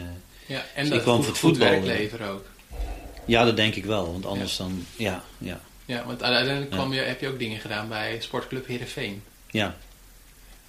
[0.45, 1.81] ja, en dus dat kwam voor het voetbal.
[2.29, 2.45] ook.
[3.25, 4.11] Ja, dat denk ik wel.
[4.11, 5.59] Want anders dan, ja, ja.
[5.85, 9.23] Ja, want uiteindelijk kwam je, heb je ook dingen gedaan bij Sportclub Heerenveen.
[9.51, 9.75] Ja.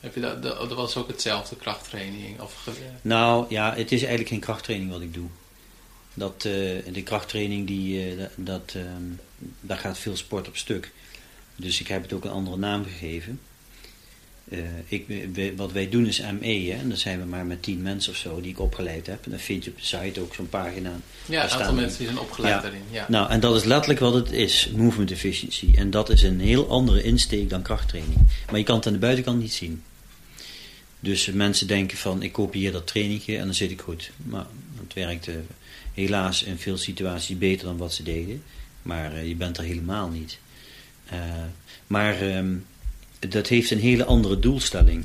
[0.01, 2.41] Heb je dat, dat, was ook hetzelfde krachttraining?
[2.41, 2.69] Of
[3.03, 5.29] nou ja, het is eigenlijk geen krachttraining wat ik doe.
[6.15, 6.53] Dat, uh,
[6.93, 8.83] de krachttraining, die, uh, dat, uh,
[9.61, 10.93] daar gaat veel sport op stuk.
[11.57, 13.41] Dus ik heb het ook een andere naam gegeven.
[14.49, 14.59] Uh,
[14.89, 15.07] ik,
[15.57, 18.19] wat wij doen is ME, hè, en dan zijn we maar met tien mensen of
[18.19, 19.25] zo die ik opgeleid heb.
[19.25, 20.93] En dan vind je op de site ook zo'n pagina.
[21.27, 22.61] Ja, een aantal mensen die zijn opgeleid ja.
[22.61, 22.83] daarin.
[22.91, 23.07] Ja.
[23.09, 25.71] Nou, en dat is letterlijk wat het is, movement efficiency.
[25.75, 28.19] En dat is een heel andere insteek dan krachttraining.
[28.51, 29.83] Maar je kan het aan de buitenkant niet zien.
[31.01, 34.11] Dus mensen denken van, ik kopieer dat trainingje en dan zit ik goed.
[34.17, 34.47] Maar
[34.83, 35.35] het werkt uh,
[35.95, 38.43] helaas in veel situaties beter dan wat ze deden.
[38.83, 40.39] Maar uh, je bent er helemaal niet.
[41.87, 42.37] maar...
[42.37, 42.65] Um,
[43.29, 45.05] dat heeft een hele andere doelstelling.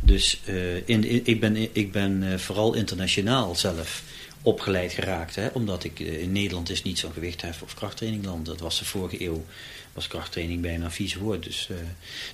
[0.00, 4.02] Dus uh, in, ik ben, ik ben vooral internationaal zelf
[4.42, 5.34] opgeleid geraakt.
[5.34, 5.46] Hè?
[5.46, 8.46] Omdat ik in Nederland is niet zo'n gewichthef of krachttrainingland.
[8.46, 9.44] Dat was de vorige eeuw
[9.96, 11.42] was krachttraining bijna een vies woord.
[11.44, 11.76] Dus, uh,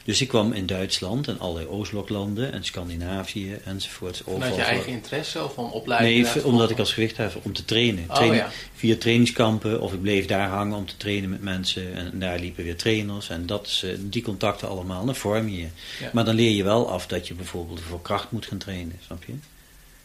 [0.05, 4.23] dus ik kwam in Duitsland en allerlei Oostbloklanden en Scandinavië enzovoort.
[4.27, 6.35] Vanuit je eigen interesse of van opleiding?
[6.35, 8.05] Nee, omdat ik als gewichtheffer om te trainen.
[8.09, 8.51] Oh, trainen ja.
[8.75, 11.95] Via trainingskampen of ik bleef daar hangen om te trainen met mensen.
[11.95, 15.61] En daar liepen weer trainers en dat is, uh, die contacten allemaal, dan vorm je
[15.61, 15.69] je.
[16.01, 16.11] Ja.
[16.13, 19.25] Maar dan leer je wel af dat je bijvoorbeeld voor kracht moet gaan trainen, snap
[19.25, 19.33] je?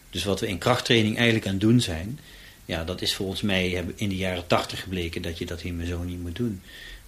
[0.09, 2.19] Dus wat we in krachttraining eigenlijk aan het doen zijn...
[2.65, 6.03] Ja, dat is volgens mij in de jaren tachtig gebleken dat je dat helemaal zo
[6.03, 6.61] niet moet doen.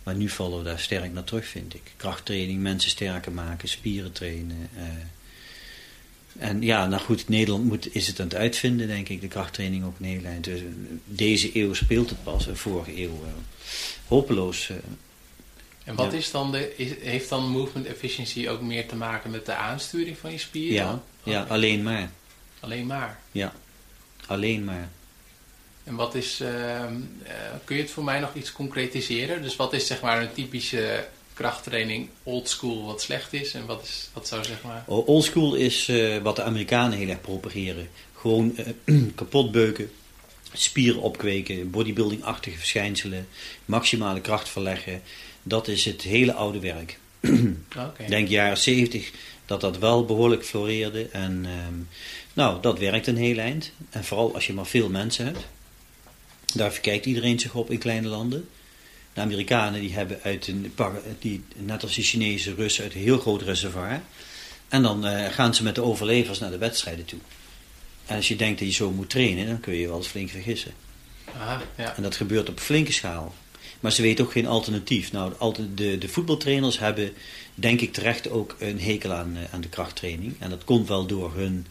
[0.03, 1.91] Maar nu vallen we daar sterk naar terug, vind ik.
[1.97, 4.69] Krachttraining, mensen sterker maken, spieren trainen.
[4.75, 4.83] Uh,
[6.37, 9.85] en ja, nou goed, Nederland moet, is het aan het uitvinden, denk ik, de krachttraining
[9.85, 10.43] op Nederland.
[10.43, 10.61] Dus
[11.05, 13.29] deze eeuw speelt het pas, vorige eeuw uh,
[14.07, 14.69] hopeloos.
[14.69, 14.77] Uh,
[15.83, 16.17] en wat ja.
[16.17, 20.17] is dan de, is, heeft dan movement efficiency ook meer te maken met de aansturing
[20.17, 20.73] van je spieren?
[20.75, 22.11] Ja, ja alleen maar.
[22.59, 23.19] Alleen maar?
[23.31, 23.53] Ja,
[24.25, 24.89] alleen maar.
[25.89, 26.87] En wat is, uh, uh,
[27.63, 29.41] kun je het voor mij nog iets concretiseren?
[29.41, 33.53] Dus wat is zeg maar een typische krachttraining old school wat slecht is?
[33.53, 34.83] En wat, is, wat zou zeg maar...
[34.85, 37.89] Old school is uh, wat de Amerikanen heel erg propageren.
[38.15, 39.91] Gewoon eh, kapot beuken,
[40.53, 43.27] spieren opkweken, bodybuilding-achtige verschijnselen,
[43.65, 45.01] maximale kracht verleggen.
[45.43, 46.99] Dat is het hele oude werk.
[47.87, 48.07] okay.
[48.07, 49.11] Denk jaren 70
[49.45, 51.07] dat dat wel behoorlijk floreerde.
[51.11, 51.87] En um,
[52.33, 53.71] nou, dat werkt een heel eind.
[53.89, 55.47] En vooral als je maar veel mensen hebt.
[56.53, 58.47] Daar verkijkt iedereen zich op in kleine landen.
[59.13, 60.73] De Amerikanen die hebben uit een,
[61.19, 64.01] die, net als de Chinese Russen, uit een heel groot reservoir.
[64.67, 67.19] En dan uh, gaan ze met de overlevers naar de wedstrijden toe.
[68.05, 70.07] En als je denkt dat je zo moet trainen, dan kun je je wel eens
[70.07, 70.71] flink vergissen.
[71.37, 71.95] Aha, ja.
[71.95, 73.35] En dat gebeurt op flinke schaal.
[73.79, 75.11] Maar ze weten ook geen alternatief.
[75.11, 75.33] Nou,
[75.75, 77.13] de, de voetbaltrainers hebben,
[77.55, 80.35] denk ik terecht, ook een hekel aan, eh, aan de krachttraining.
[80.39, 81.65] En dat komt wel door hun,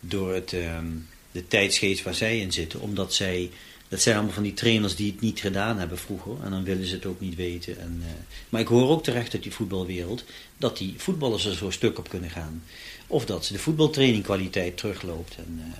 [0.00, 2.80] door het, um, de tijdsgeest waar zij in zitten.
[2.80, 3.50] Omdat zij
[3.88, 6.32] dat zijn allemaal van die trainers die het niet gedaan hebben vroeger.
[6.42, 7.80] En dan willen ze het ook niet weten.
[7.80, 8.06] En, uh,
[8.48, 10.24] maar ik hoor ook terecht uit die voetbalwereld
[10.56, 12.62] dat die voetballers er zo stuk op kunnen gaan.
[13.06, 15.36] Of dat de voetbaltrainingkwaliteit terugloopt.
[15.36, 15.74] En, uh,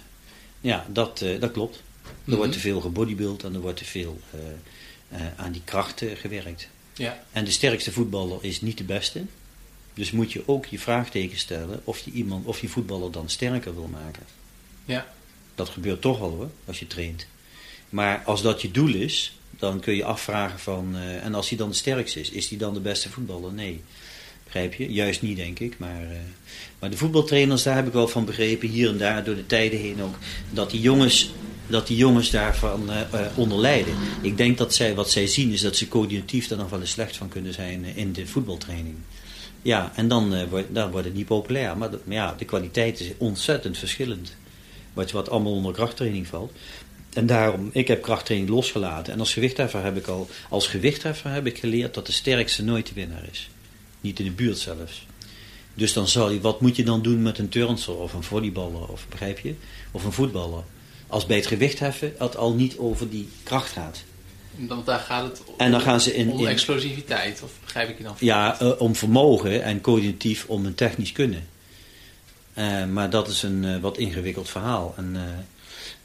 [0.60, 1.76] ja, dat, uh, dat klopt.
[1.76, 2.36] Er mm -hmm.
[2.36, 4.20] wordt te veel gebodybuild en er wordt te veel
[5.36, 6.68] aan die krachten gewerkt.
[6.94, 7.24] Ja.
[7.32, 9.24] En de sterkste voetballer is niet de beste.
[9.94, 13.74] Dus moet je ook je vraagteken stellen of je, iemand, of je voetballer dan sterker
[13.74, 14.22] wil maken.
[14.84, 15.06] Ja.
[15.54, 17.26] Dat gebeurt toch wel hoor, als je traint.
[17.88, 20.94] Maar als dat je doel is, dan kun je afvragen van...
[20.94, 23.52] Uh, en als hij dan de sterkste is, is hij dan de beste voetballer?
[23.52, 23.82] Nee.
[24.44, 24.92] Begrijp je?
[24.92, 25.78] Juist niet, denk ik.
[25.78, 26.18] Maar, uh,
[26.78, 29.78] maar de voetbaltrainers, daar heb ik wel van begrepen, hier en daar, door de tijden
[29.78, 30.14] heen ook...
[30.50, 31.30] dat die jongens,
[31.66, 33.94] dat die jongens daarvan uh, onder lijden.
[34.22, 36.90] Ik denk dat zij, wat zij zien, is dat ze coördinatief daar nog wel eens
[36.90, 38.94] slecht van kunnen zijn in de voetbaltraining.
[39.62, 41.76] Ja, en dan, wordt, dan wordt het niet populair.
[41.76, 44.36] Maar, maar ja, de kwaliteit is ontzettend verschillend.
[44.92, 46.52] Wat, wat allemaal onder krachttraining valt.
[47.18, 49.12] En daarom, ik heb krachttraining losgelaten.
[49.12, 52.86] En als gewichtheffer heb ik al, als gewichtheffer heb ik geleerd dat de sterkste nooit
[52.86, 53.50] de winnaar is.
[54.00, 55.06] Niet in de buurt zelfs.
[55.74, 58.88] Dus dan zal je, wat moet je dan doen met een turnster of een volleyballer,
[58.88, 59.54] of begrijp je?
[59.90, 60.62] Of een voetballer.
[61.06, 64.02] Als bij het gewichtheffen het al niet over die kracht gaat.
[64.56, 67.98] Dan daar gaat het om, en dan gaan ze in, om explosiviteit, of begrijp ik
[67.98, 68.14] je dan?
[68.18, 71.48] Ja, uh, om vermogen en cognitief om een technisch kunnen.
[72.54, 74.94] Uh, maar dat is een uh, wat ingewikkeld verhaal.
[74.96, 75.16] En,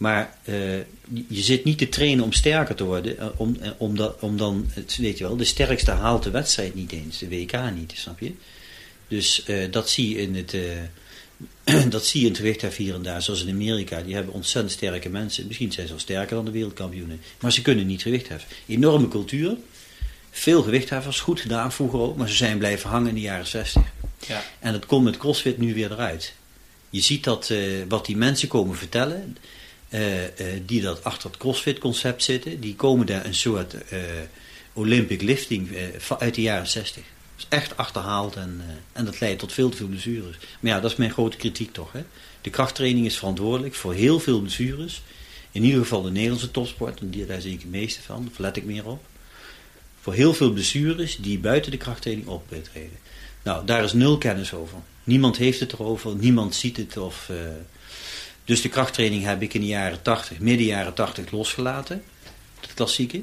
[0.04, 0.38] maar
[1.28, 5.18] je zit niet te trainen om sterker te worden, om, om, dat, om dan, weet
[5.18, 8.32] je wel, de sterkste haalt de wedstrijd niet eens, de WK niet, snap je?
[9.08, 10.56] Dus dat zie je in het
[11.89, 14.02] dat zie je in het gewichthef hier en daar, zoals in Amerika.
[14.02, 15.48] Die hebben ontzettend sterke mensen.
[15.48, 17.22] Misschien zijn ze wel sterker dan de wereldkampioenen.
[17.39, 18.50] Maar ze kunnen niet gewichtheffen.
[18.68, 19.56] Enorme cultuur.
[20.32, 22.18] Veel gewichtheffers, goed gedaan vroeger ook.
[22.18, 23.82] Maar ze zijn blijven hangen in de jaren 60.
[24.28, 24.44] Ja.
[24.60, 26.34] En dat komt met CrossFit nu weer eruit.
[26.89, 27.54] Je ziet dat
[27.88, 29.38] wat die mensen komen vertellen.
[29.93, 30.27] Uh, uh,
[30.65, 32.60] die dat achter het CrossFit concept zitten.
[32.60, 33.75] Die komen daar een soort
[34.73, 35.69] Olympic lifting
[36.19, 37.03] uit de jaren 60
[37.38, 40.38] is echt achterhaald en, en dat leidt tot veel te veel blessures.
[40.60, 41.91] Maar ja, dat is mijn grote kritiek toch.
[41.91, 42.03] Hè?
[42.41, 45.01] De krachttraining is verantwoordelijk voor heel veel blessures.
[45.51, 48.58] In ieder geval de Nederlandse topsport, en daar zie ik het meeste van, daar let
[48.58, 49.03] ik meer op.
[50.01, 52.99] Voor heel veel blessures die buiten de krachttraining optreden.
[53.43, 54.77] Nou, daar is nul kennis over.
[55.03, 56.97] Niemand heeft het erover, niemand ziet het.
[56.97, 57.29] Of,
[58.45, 62.03] dus de krachttraining heb ik in de jaren 80, midden jaren 80 losgelaten.
[62.62, 63.21] Het klassieke.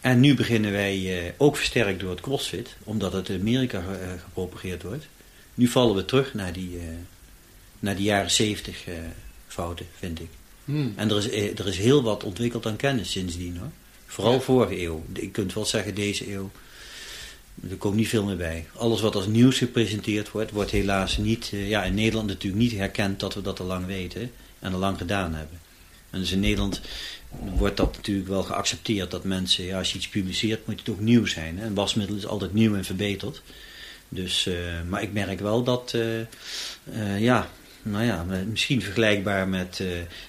[0.00, 3.86] En nu beginnen wij, uh, ook versterkt door het CrossFit, omdat het in Amerika uh,
[4.22, 5.06] gepropageerd wordt.
[5.54, 6.82] Nu vallen we terug naar die, uh,
[7.78, 8.84] naar die jaren 70
[9.46, 10.28] fouten, vind ik.
[10.64, 10.92] Hmm.
[10.96, 13.70] En er is, er is heel wat ontwikkeld aan kennis sindsdien hoor.
[14.06, 14.40] Vooral ja.
[14.40, 15.04] vorige eeuw.
[15.12, 16.50] Je kunt wel zeggen deze eeuw.
[17.70, 18.66] Er komt niet veel meer bij.
[18.74, 23.20] Alles wat als nieuws gepresenteerd wordt, wordt helaas niet, ja in Nederland natuurlijk niet herkend
[23.20, 25.58] dat we dat al lang weten en al lang gedaan hebben.
[26.10, 26.80] En dus in Nederland
[27.56, 31.00] wordt dat natuurlijk wel geaccepteerd dat mensen, ja, als je iets publiceert, moet het ook
[31.00, 31.58] nieuw zijn.
[31.58, 31.66] Hè?
[31.66, 33.42] Een wasmiddel is altijd nieuw en verbeterd.
[34.08, 34.54] Dus, uh,
[34.88, 37.50] maar ik merk wel dat, uh, ja,
[37.82, 39.76] nou ja, misschien vergelijkbaar met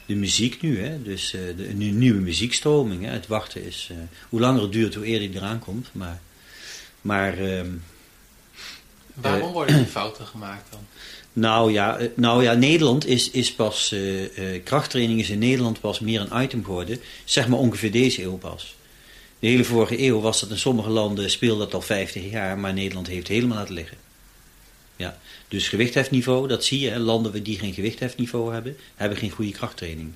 [0.05, 0.79] de muziek nu.
[0.79, 1.01] Hè?
[1.01, 3.03] Dus de, nieuwe muziekstroming.
[3.03, 3.09] Hè?
[3.09, 3.89] Het wachten is,
[4.29, 5.89] hoe langer het duurt, hoe eerder die eraan komt.
[5.91, 6.21] Maar,
[7.05, 7.69] maar ehm,
[9.13, 10.79] Waarom worden die fouten gemaakt dan?
[11.33, 15.99] Nou ja, nou ja Nederland is, is pas, uh, uh, krachttraining is in Nederland pas
[15.99, 18.75] meer een item geworden, zeg maar ongeveer deze eeuw pas.
[19.39, 22.73] De hele vorige eeuw was dat in sommige landen speelde dat al 50 jaar, maar
[22.73, 23.97] Nederland heeft helemaal laten liggen.
[24.95, 29.51] Ja, dus gewichthefniveau, dat zie je, hè, landen die geen gewichthefniveau hebben, hebben geen goede
[29.51, 30.13] krachttraining.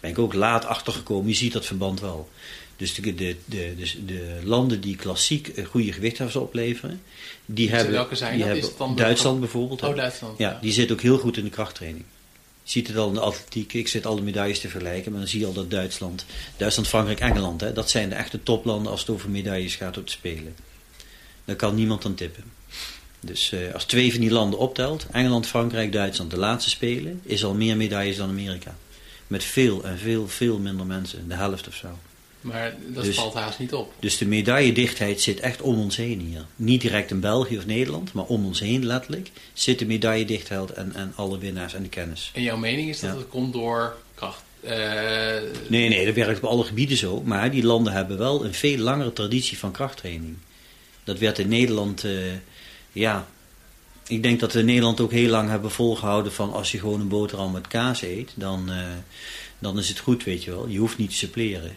[0.00, 2.28] Ben ik ook laat achtergekomen, je ziet dat verband wel.
[2.76, 7.02] Dus de, de, de, de, de landen die klassiek goede gewichtheffers opleveren,
[7.46, 8.46] die dus hebben, welke zijn die dat?
[8.46, 9.82] hebben Is het dan Duitsland bijvoorbeeld.
[9.82, 10.38] Oh, Duitsland.
[10.38, 12.04] Ja, die zit ook heel goed in de krachttraining.
[12.62, 13.72] Je ziet het al in de atletiek.
[13.72, 16.24] Ik zit alle medailles te vergelijken, maar dan zie je al dat Duitsland,
[16.56, 20.06] Duitsland, Frankrijk, Engeland, hè, dat zijn de echte toplanden als het over medailles gaat op
[20.06, 20.54] te spelen.
[21.44, 22.44] Daar kan niemand aan tippen.
[23.20, 27.44] Dus uh, als twee van die landen optelt, Engeland, Frankrijk, Duitsland, de laatste spelen, is
[27.44, 28.76] al meer medailles dan Amerika.
[29.26, 31.98] Met veel en veel, veel minder mensen, de helft of zo.
[32.44, 33.92] Maar dat Dus- valt haast niet op.
[34.00, 36.44] Dus de medailledichtheid zit echt om ons heen hier.
[36.56, 40.94] Niet direct in België of Nederland, maar om ons heen letterlijk zit de medailledichtheid en,
[40.94, 42.30] en alle winnaars en de kennis.
[42.34, 43.16] En jouw mening is dat Ja.
[43.16, 44.42] het komt door kracht?
[44.60, 44.72] eh,
[45.68, 47.22] Nee, nee, dat werkt op alle gebieden zo.
[47.22, 50.36] Maar die landen hebben wel een veel langere traditie van krachttraining.
[51.04, 52.12] Dat werd in Nederland, eh,
[52.92, 53.26] ja...
[54.06, 56.52] Ik denk dat we in Nederland ook heel lang hebben volgehouden van...
[56.52, 58.76] als je gewoon een boterham met kaas eet, dan, eh,
[59.58, 60.68] dan is het goed, weet je wel.
[60.68, 61.76] Je hoeft niet te suppleren.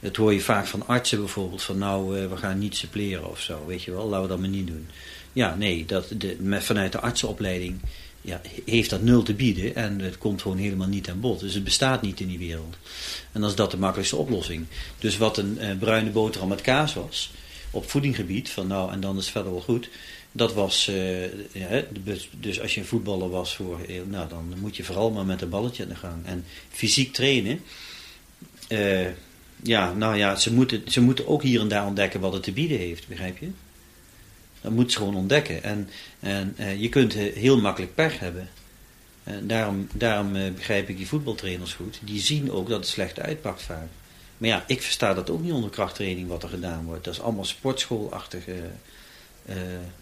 [0.00, 1.62] Dat hoor je vaak van artsen bijvoorbeeld.
[1.62, 4.04] Van nou, eh, we gaan niet suppleren of zo, weet je wel.
[4.06, 4.86] Laten we dat maar niet doen.
[5.32, 7.80] Ja, nee, dat, de, met, vanuit de artsenopleiding
[8.20, 9.74] ja, heeft dat nul te bieden.
[9.74, 11.40] En het komt gewoon helemaal niet aan bod.
[11.40, 12.76] Dus het bestaat niet in die wereld.
[13.32, 14.66] En dan is dat de makkelijkste oplossing.
[14.98, 17.30] Dus wat een eh, bruine boterham met kaas was,
[17.70, 19.88] op voedinggebied, van nou en dan is het verder wel goed.
[20.32, 24.76] Dat was, eh, de- dus als je een voetballer was voor, eh, nou dan moet
[24.76, 26.26] je vooral maar met een balletje aan de gang.
[26.26, 27.60] En fysiek trainen,
[28.68, 29.06] eh,
[29.62, 32.52] ja, nou ja, ze moeten, ze moeten ook hier en daar ontdekken wat het te
[32.52, 33.50] bieden heeft, begrijp je?
[34.60, 35.62] Dat moet ze gewoon ontdekken.
[35.62, 35.88] En,
[36.20, 38.48] en eh, je kunt eh, heel makkelijk pech hebben.
[39.24, 41.98] En daarom daarom eh, begrijp ik die voetbaltrainers goed.
[42.04, 43.88] Die zien ook dat het slecht uitpakt vaak.
[44.38, 47.04] Maar ja, ik versta dat ook niet onder krachttraining wat er gedaan wordt.
[47.04, 48.54] Dat is allemaal sportschoolachtige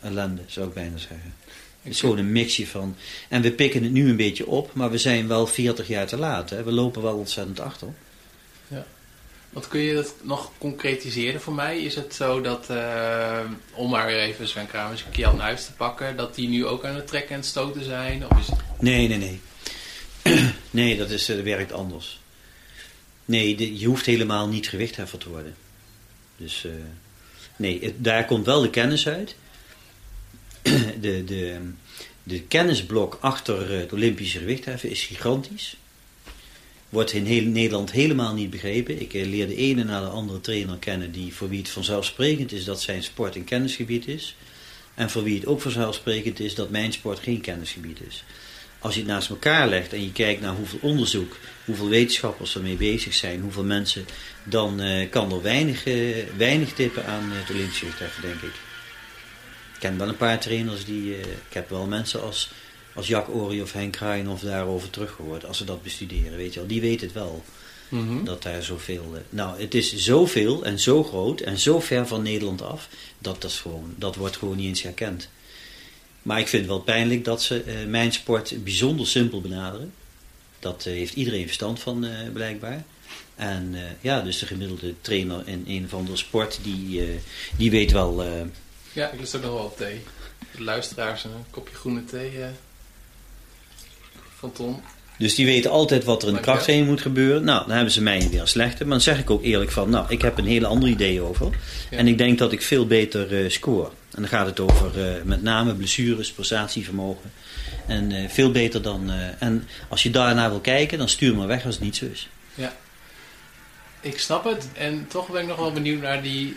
[0.00, 1.34] ellende, zou ik bijna zeggen.
[1.82, 2.96] Het is gewoon een mixje van...
[3.28, 6.16] En we pikken het nu een beetje op, maar we zijn wel 40 jaar te
[6.16, 6.50] laat.
[6.50, 6.62] Hè?
[6.62, 7.88] We lopen wel ontzettend achter.
[9.56, 11.82] Wat kun je dat nog concretiseren voor mij?
[11.82, 13.40] Is het zo dat, eh,
[13.72, 16.94] om maar even Sven Kramers en Kian Nuis te pakken, dat die nu ook aan
[16.94, 18.30] het trekken en stoten zijn?
[18.30, 18.48] Of is.
[18.80, 19.40] Nee, nee, nee.
[20.70, 22.20] nee, dat, is, eh, werkt anders.
[23.24, 25.56] Nee, je hoeft helemaal niet gewichtheffer te worden.
[26.36, 26.72] Dus uh,
[27.56, 29.36] nee, daar komt wel de kennis uit.
[31.00, 31.60] de, de,
[32.22, 35.76] de kennisblok achter het Olympische gewichtheffen is gigantisch.
[36.88, 39.00] Wordt in heel Nederland helemaal niet begrepen.
[39.00, 42.52] Ik eh, leer de ene na de andere trainer kennen die voor wie het vanzelfsprekend
[42.52, 44.36] is dat zijn sport een kennisgebied is.
[44.94, 48.24] En voor wie het ook vanzelfsprekend is dat mijn sport geen kennisgebied is.
[48.78, 52.76] Als je het naast elkaar legt en je kijkt naar hoeveel onderzoek, hoeveel wetenschappers ermee
[52.76, 54.06] bezig zijn, hoeveel mensen,
[54.44, 58.54] dan uh, kan er weinig, uh, weinig tippen aan het Olympische gewichtheffen, denk ik.
[59.74, 61.18] Ik ken wel een paar trainers die.
[61.18, 62.50] Ik heb wel mensen als,
[62.96, 65.44] als Jack Ori of Henk of daarover teruggehoord.
[65.44, 66.68] Als ze dat bestuderen, weet je wel.
[66.68, 67.44] Die weten het wel.
[67.88, 69.10] Mm Dat daar zoveel.
[69.14, 72.88] Uh, nou, het is zoveel en zo groot en zo ver van Nederland af.
[73.18, 75.28] Dat, dat, is gewoon, dat wordt gewoon niet eens herkend.
[76.22, 79.92] Maar ik vind het wel pijnlijk dat ze uh, mijn sport bijzonder simpel benaderen.
[80.58, 82.84] Dat heeft iedereen verstand van, blijkbaar.
[83.34, 87.20] En ja, dus de gemiddelde trainer in een of andere sport, die,
[87.56, 88.24] die weet wel
[88.96, 90.00] ja, ik lust ook nog wel thee.
[90.56, 92.30] De luisteraars een kopje groene thee
[94.38, 94.82] van Tom.
[95.18, 97.44] Dus die weten altijd wat er in de krachttraining moet gebeuren.
[97.44, 98.82] Nou, dan hebben ze mij weer slechte.
[98.82, 101.50] Maar dan zeg ik ook eerlijk van, nou, ik heb een hele andere idee over.
[101.90, 103.86] En ik denk dat ik veel beter uh, score.
[103.86, 107.32] En dan gaat het over uh, met name blessures, prestatievermogen.
[107.86, 109.10] En uh, veel beter dan...
[109.38, 112.28] en als je daarna wil kijken, dan stuur me weg als het niet zo is.
[112.54, 112.72] Ja
[114.00, 114.68] ik snap het.
[114.72, 116.56] En toch ben ik nog wel benieuwd naar die...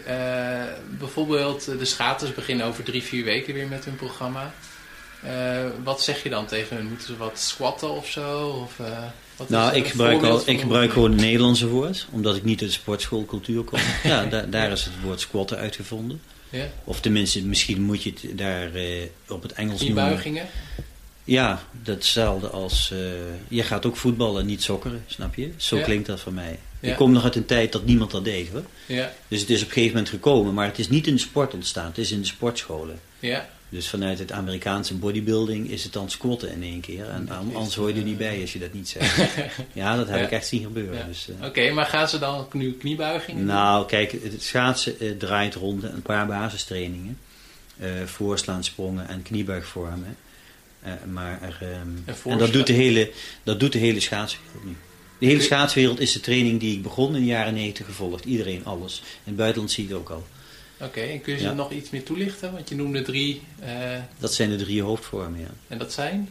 [1.00, 4.54] Bijvoorbeeld de schaters beginnen over drie, vier weken weer met hun programma.
[5.26, 6.88] Uh, wat zeg je dan tegen?
[6.88, 8.48] Moeten ze wat squatten of zo?
[8.48, 9.04] Of, uh,
[9.38, 12.08] wat nou, ik gebruik, al, ik gebruik gewoon het Nederlandse woord.
[12.12, 13.80] Omdat ik niet uit de sportschoolcultuur kom.
[14.04, 16.22] ja, da daar is het woord squatten uitgevonden.
[16.50, 16.66] Ja.
[16.84, 18.70] Of tenminste, misschien moet je het daar
[19.28, 20.48] op het Engels Die buigingen?
[21.24, 22.94] Ja, datzelfde als...
[23.48, 25.52] je gaat ook voetballen, niet sokkeren, snap je?
[25.58, 26.60] Zo klinkt dat voor mij.
[26.80, 28.64] Ik kom nog uit een tijd dat niemand dat deed hoor.
[28.86, 29.12] Ja.
[29.28, 31.54] Dus het is op een gegeven moment gekomen, maar het is niet in de sport
[31.54, 33.00] ontstaan, het is in de sportscholen.
[33.20, 33.50] Ja.
[33.70, 37.10] Dus vanuit het Amerikaanse bodybuilding is het dan squatten in één keer.
[37.10, 39.18] En anders hoor je er niet bij als je dat niet zegt.
[39.74, 41.08] ja, dat heb ik echt zien gebeuren.
[41.08, 45.56] Dus, uh, Oké, maar gaan ze dan nu kniebuigingen Nou, kijk, het schaatsen uh, draait
[45.56, 47.18] rond een paar basistrainingen.
[47.82, 50.18] Uh, voorslaan, sprongen en kniebuigvormen.
[51.12, 53.12] maar er, um, en, en, dat doet de hele,
[53.44, 54.76] dat doet de hele schaatswereld nu.
[55.20, 58.26] De hele schaatswereld is de training die ik begon in de jaren 90 gevolgd.
[58.26, 59.02] Iedereen, alles.
[59.06, 60.28] In het buitenland zie je het ook al.
[60.82, 62.52] Oké, en kun je ze nog iets meer toelichten?
[62.52, 63.42] Want je noemde drie...
[63.64, 63.68] Uh...
[64.20, 65.50] Dat zijn de drie hoofdvormen, ja.
[65.68, 66.30] En dat zijn?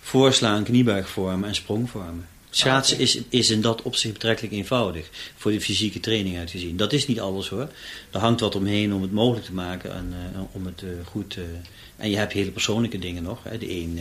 [0.00, 2.26] Voorslaan, kniebuigvormen en sprongvormen.
[2.50, 5.08] Schaatsen ah, is, is in dat opzicht betrekkelijk eenvoudig.
[5.36, 6.76] Voor de fysieke training uitgezien.
[6.76, 7.68] Dat is niet alles hoor.
[8.10, 9.94] Er hangt wat omheen om het mogelijk te maken.
[9.94, 11.38] En uh, om het uh, goed...
[11.96, 13.38] en je hebt hele persoonlijke dingen nog.
[13.42, 13.58] Hè.
[13.58, 14.00] De een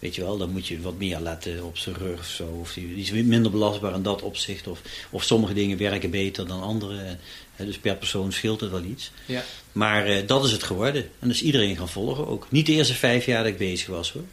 [0.00, 2.58] Weet je wel, dan moet je wat meer letten op zijn rug of zo.
[2.60, 4.66] Of die, is minder belastbaar in dat opzicht.
[4.66, 4.80] Of,
[5.10, 7.16] of sommige dingen werken beter dan andere.
[7.56, 9.10] dus per persoon scheelt het wel iets.
[9.26, 9.44] Ja.
[9.72, 11.02] Maar uh, dat is het geworden.
[11.02, 12.46] En dat is iedereen gaan volgen ook.
[12.50, 14.24] Niet de eerste vijf jaar dat ik bezig was hoor.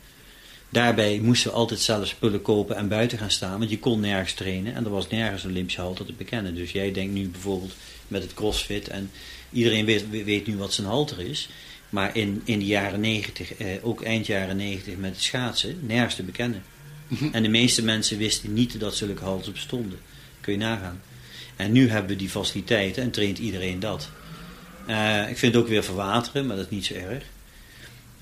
[0.69, 3.57] Daarbij moesten we altijd zelf spullen kopen en buiten gaan staan.
[3.57, 4.75] Want je kon nergens trainen.
[4.75, 6.55] En er was nergens een Olympische halte te bekennen.
[6.55, 7.73] Dus jij denkt nu bijvoorbeeld
[8.07, 8.87] met het crossfit.
[8.87, 9.11] En
[9.51, 11.49] iedereen weet, weet nu wat zijn halter is.
[11.89, 16.15] Maar in, in de jaren negentig, eh, ook eind jaren negentig met het schaatsen, nergens
[16.15, 16.63] te bekennen.
[17.07, 17.27] Mhm.
[17.31, 19.99] En de meeste mensen wisten niet dat zulke halten bestonden.
[20.41, 21.01] Kun je nagaan.
[21.55, 24.09] En nu hebben we die faciliteiten en traint iedereen dat.
[24.87, 27.23] Uh, ik vind het ook weer verwateren, maar dat is niet zo erg.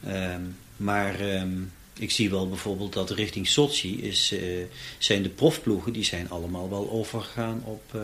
[0.07, 0.35] Uh,
[0.77, 4.63] maar um, ik zie wel bijvoorbeeld dat richting Sochi is, uh,
[4.97, 8.01] zijn de profploegen, die zijn allemaal wel overgegaan op, uh,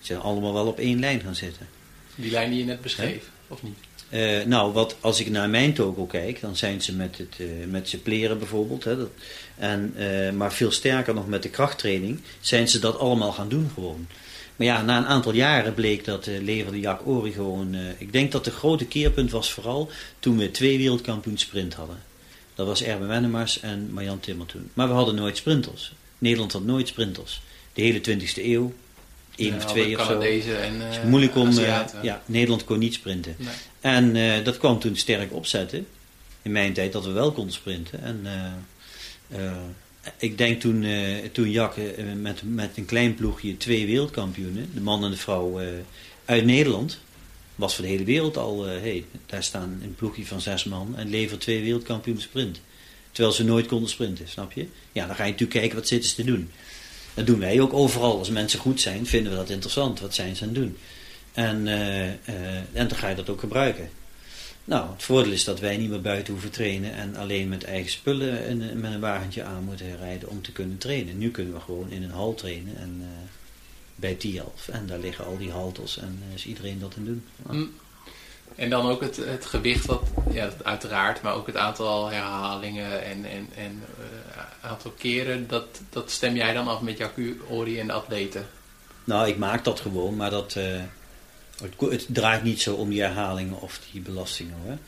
[0.00, 1.68] zijn allemaal wel op één lijn gaan zitten.
[2.14, 3.78] Die lijn die je net beschreef, of niet?
[4.14, 7.66] Uh, nou, wat, als ik naar mijn toko kijk, dan zijn ze met, het, uh,
[7.66, 8.84] met suppleren bijvoorbeeld.
[8.84, 9.10] Hè, dat,
[9.56, 13.70] en, uh, maar veel sterker nog met de krachttraining, zijn ze dat allemaal gaan doen
[13.74, 14.06] gewoon.
[14.56, 17.76] Maar ja, na een aantal jaren bleek dat leverde Jack Ori gewoon...
[17.98, 21.98] ik denk dat de grote keerpunt was vooral toen we twee wereldkampioen sprint hadden.
[22.54, 24.70] Dat was Erben Wennemars en Marjan Timmer toen.
[24.74, 25.92] Maar we hadden nooit sprinters.
[26.18, 27.42] Nederland had nooit sprinters.
[27.72, 28.72] De hele 20e eeuw
[29.36, 30.20] één of twee of zo.
[30.20, 31.48] En, het is moeilijk om.
[31.48, 33.34] Uh, ja, Nederland kon niet sprinten.
[33.38, 33.54] Nee.
[33.80, 35.86] En uh, dat kwam toen sterk opzetten.
[36.42, 38.02] In mijn tijd dat we wel konden sprinten.
[38.02, 38.26] En
[40.18, 40.86] ik denk toen,
[41.32, 41.76] toen Jack
[42.16, 45.60] met, met een klein ploegje twee wereldkampioenen, de man en de vrouw
[46.24, 46.98] uit Nederland,
[47.54, 51.10] was voor de hele wereld al, hey, daar staan een ploegje van zes man en
[51.10, 52.60] levert twee wereldkampioenen sprint.
[53.12, 54.66] Terwijl ze nooit konden sprinten, snap je?
[54.92, 56.50] Ja, dan ga je natuurlijk kijken wat zitten ze te doen.
[57.14, 58.18] Dat doen wij ook overal.
[58.18, 60.00] Als mensen goed zijn, vinden we dat interessant.
[60.00, 60.76] Wat zijn ze aan het doen?
[61.32, 63.88] En, uh, uh, en dan ga je dat ook gebruiken.
[64.64, 67.90] Nou, het voordeel is dat wij niet meer buiten hoeven trainen en alleen met eigen
[67.90, 71.18] spullen en met een wagentje aan moeten rijden om te kunnen trainen.
[71.18, 73.06] Nu kunnen we gewoon in een hal trainen en uh,
[73.94, 74.68] bij TIALF.
[74.68, 77.24] En daar liggen al die halters en is iedereen dat in doen.
[78.54, 83.24] En dan ook het, het gewicht, wat, ja, uiteraard, maar ook het aantal herhalingen en,
[83.24, 87.10] en, en uh, aantal keren, dat, dat stem jij dan af met jouw
[87.48, 88.46] Ori en de atleten?
[89.04, 90.56] Nou, ik maak dat gewoon, maar dat,
[91.62, 94.78] het, het, draait niet zo om die herhalingen of die belastingen hoor.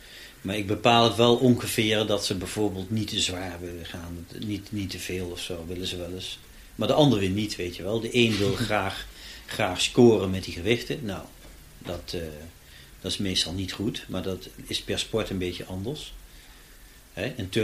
[0.41, 4.27] Maar ik bepaal het wel ongeveer dat ze bijvoorbeeld niet te zwaar willen gaan.
[4.39, 6.39] Niet, niet te veel of zo willen ze wel eens.
[6.75, 8.01] Maar de ander weer niet, weet je wel.
[8.01, 9.07] De een wil graag,
[9.47, 11.05] graag scoren met die gewichten.
[11.05, 11.23] Nou,
[11.79, 12.23] dat, uh,
[13.01, 14.05] dat is meestal niet goed.
[14.09, 16.15] Maar dat is per sport een beetje anders.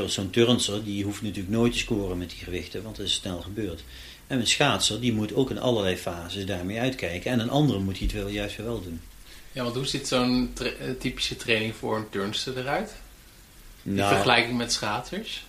[0.07, 3.41] Zo'n turnser die hoeft natuurlijk nooit te scoren met die gewichten, want dat is snel
[3.41, 3.83] gebeurd.
[4.26, 7.30] En een schaatser die moet ook in allerlei fases daarmee uitkijken.
[7.30, 9.01] En een andere moet hij het wel juist weer wel doen.
[9.53, 12.95] Ja, want hoe ziet zo'n tra eh, typische training voor een turnster eruit?
[13.83, 15.45] In nou, vergelijking met schaatsers?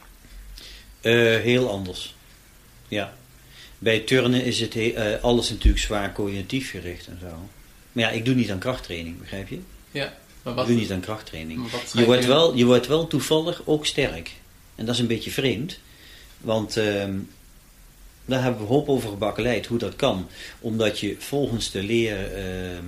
[1.01, 2.15] Uh, heel anders.
[2.87, 3.13] Ja.
[3.79, 7.49] Bij turnen is het uh, alles natuurlijk zwaar coördinatief gericht en zo.
[7.91, 9.59] Maar ja, ik doe niet aan krachttraining, begrijp je?
[9.93, 10.13] Ja.
[10.43, 11.71] Maar wat, doe niet aan krachttraining.
[11.93, 14.31] Je wordt, wel, je wordt wel toevallig ook sterk.
[14.75, 15.79] En dat is een beetje vreemd.
[16.37, 17.15] Want ehm,
[18.25, 20.27] daar hebben we hoop over gebakkeleid hoe dat kan.
[20.59, 22.85] Omdat je volgens de leer ehm,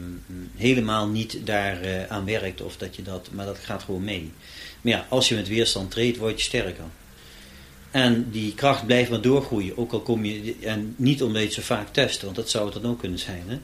[0.55, 2.61] helemaal niet daar uh, aan werkt.
[2.61, 4.31] Of dat je dat, maar dat gaat gewoon mee.
[4.81, 6.83] Maar ja, als je met weerstand treedt, word je sterker.
[7.91, 9.77] En die kracht blijft maar doorgroeien.
[9.77, 12.65] Ook al kom je, en niet omdat je het zo vaak test, want dat zou
[12.65, 13.43] het dan ook kunnen zijn.
[13.47, 13.59] Hè?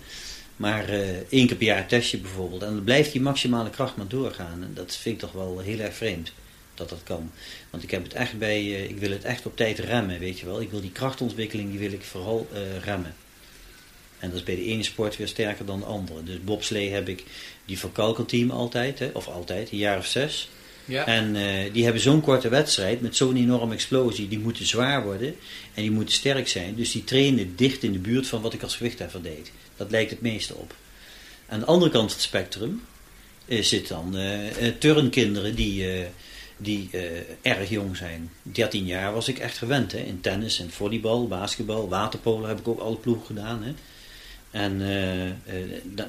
[0.61, 2.61] Maar uh, één keer per jaar test je bijvoorbeeld.
[2.61, 4.63] En dan blijft die maximale kracht maar doorgaan.
[4.63, 6.31] En dat vind ik toch wel heel erg vreemd
[6.73, 7.31] dat dat kan.
[7.69, 10.39] Want ik heb het echt bij, uh, ik wil het echt op tijd remmen, weet
[10.39, 10.61] je wel.
[10.61, 13.15] Ik wil die krachtontwikkeling, die wil ik vooral uh, remmen.
[14.19, 16.23] En dat is bij de ene sport weer sterker dan de andere.
[16.23, 17.23] Dus bobslee heb ik
[17.65, 20.49] die van team altijd, hè, of altijd, een jaar of zes.
[20.91, 24.27] En uh, die hebben zo'n korte wedstrijd met zo'n enorme explosie.
[24.27, 25.35] Die moeten zwaar worden
[25.73, 26.75] en die moeten sterk zijn.
[26.75, 29.51] Dus die trainen dicht in de buurt van wat ik als gewichtheffer deed.
[29.75, 30.75] Dat lijkt het meeste op.
[31.47, 32.81] Aan de andere kant van het spectrum
[33.45, 34.39] uh, zit dan uh,
[34.79, 35.85] turnkinderen die
[36.57, 36.89] die
[37.41, 38.31] erg jong zijn.
[38.41, 39.91] 13 jaar was ik echt gewend.
[39.91, 39.97] Hè?
[39.97, 43.63] In tennis en volleybal, basketbal, waterpolen heb ik ook alle ploegen gedaan.
[43.63, 43.73] Hè?
[44.51, 44.77] En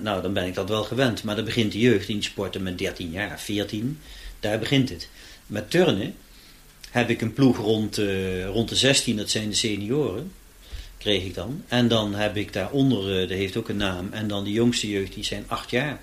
[0.02, 1.22] nou, dan ben ik dat wel gewend.
[1.22, 3.98] Maar dan begint de jeugd in sporten met 13 jaar, 14.
[4.42, 5.08] Daar begint het.
[5.46, 6.14] Met turnen
[6.90, 7.96] heb ik een ploeg rond,
[8.46, 10.32] rond de 16, dat zijn de senioren.
[10.98, 11.64] Kreeg ik dan.
[11.68, 14.08] En dan heb ik daaronder, dat heeft ook een naam.
[14.12, 16.00] En dan de jongste jeugd, die zijn 8 jaar.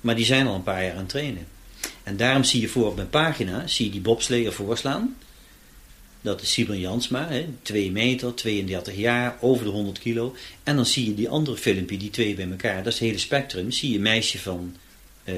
[0.00, 1.46] Maar die zijn al een paar jaar aan het trainen.
[2.02, 5.16] En daarom zie je voor op mijn pagina, zie je die bobsleer voorslaan.
[6.20, 10.36] Dat is Simon Jansma, hè, 2 meter, 32 jaar, over de 100 kilo.
[10.62, 13.18] En dan zie je die andere filmpje, die twee bij elkaar, dat is het hele
[13.18, 13.70] spectrum.
[13.70, 14.76] Zie je een meisje van
[15.24, 15.34] uh,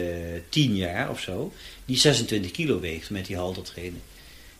[0.48, 1.52] 10 jaar of zo,
[1.84, 4.02] die 26 kilo weegt met die haltertrainen.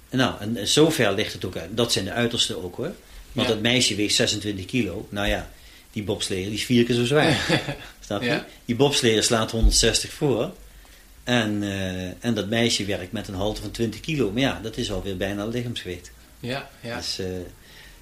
[0.08, 1.76] En nou, en, zover ligt het ook uit.
[1.76, 2.94] Dat zijn de uiterste ook hoor.
[3.32, 5.06] Want dat meisje weegt 26 kilo.
[5.10, 5.50] Nou ja,
[5.92, 7.62] die bobsleer die is vier keer zo zwaar.
[8.06, 8.42] Snap je?
[8.64, 10.52] Die bobsleer slaat 160 voor.
[11.24, 14.30] En, uh, en dat meisje werkt met een halte van 20 kilo.
[14.30, 16.10] Maar ja, dat is alweer bijna lichaamsgewicht.
[16.40, 16.96] Ja, ja.
[16.96, 17.26] Dus, uh,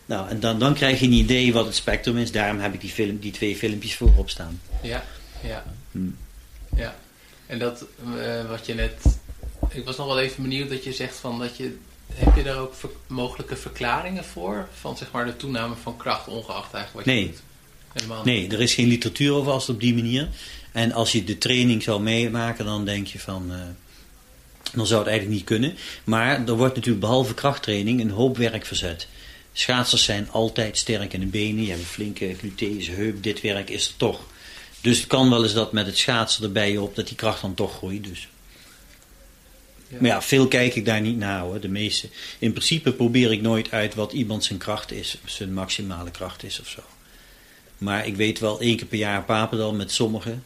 [0.06, 2.32] nou, en dan, dan krijg je een idee wat het spectrum is.
[2.32, 4.60] Daarom heb ik die, film, die twee filmpjes voorop staan.
[4.82, 5.04] Ja,
[5.42, 5.64] ja.
[5.90, 6.16] Hmm.
[6.76, 6.94] Ja.
[7.46, 7.84] En dat,
[8.16, 8.92] uh, wat je net...
[9.68, 11.76] Ik was nog wel even benieuwd dat je zegt van dat je...
[12.14, 14.68] Heb je daar ook ver, mogelijke verklaringen voor?
[14.80, 17.24] Van zeg maar de toename van kracht, ongeacht eigenlijk wat nee.
[17.24, 17.42] je doet?
[17.92, 20.28] Helemaal nee, er is geen literatuur over als het op die manier.
[20.72, 23.52] En als je de training zou meemaken, dan denk je van...
[23.52, 23.56] Uh,
[24.72, 25.76] dan zou het eigenlijk niet kunnen.
[26.04, 29.08] Maar er wordt natuurlijk behalve krachttraining een hoop werk verzet.
[29.52, 31.62] Schaatsers zijn altijd sterk in de benen.
[31.62, 33.22] Je hebt een flinke gluteus heup.
[33.22, 34.20] Dit werk is er toch.
[34.84, 37.54] Dus het kan wel eens dat met het schaatsen erbij op dat die kracht dan
[37.54, 38.04] toch groeit.
[38.04, 38.28] Dus.
[39.88, 39.96] Ja.
[40.00, 42.08] Maar ja, veel kijk ik daar niet naar hoor, de meeste.
[42.38, 46.60] In principe probeer ik nooit uit wat iemand zijn kracht is, zijn maximale kracht is
[46.60, 46.80] of zo.
[47.78, 50.44] Maar ik weet wel één keer per jaar Papendal met sommigen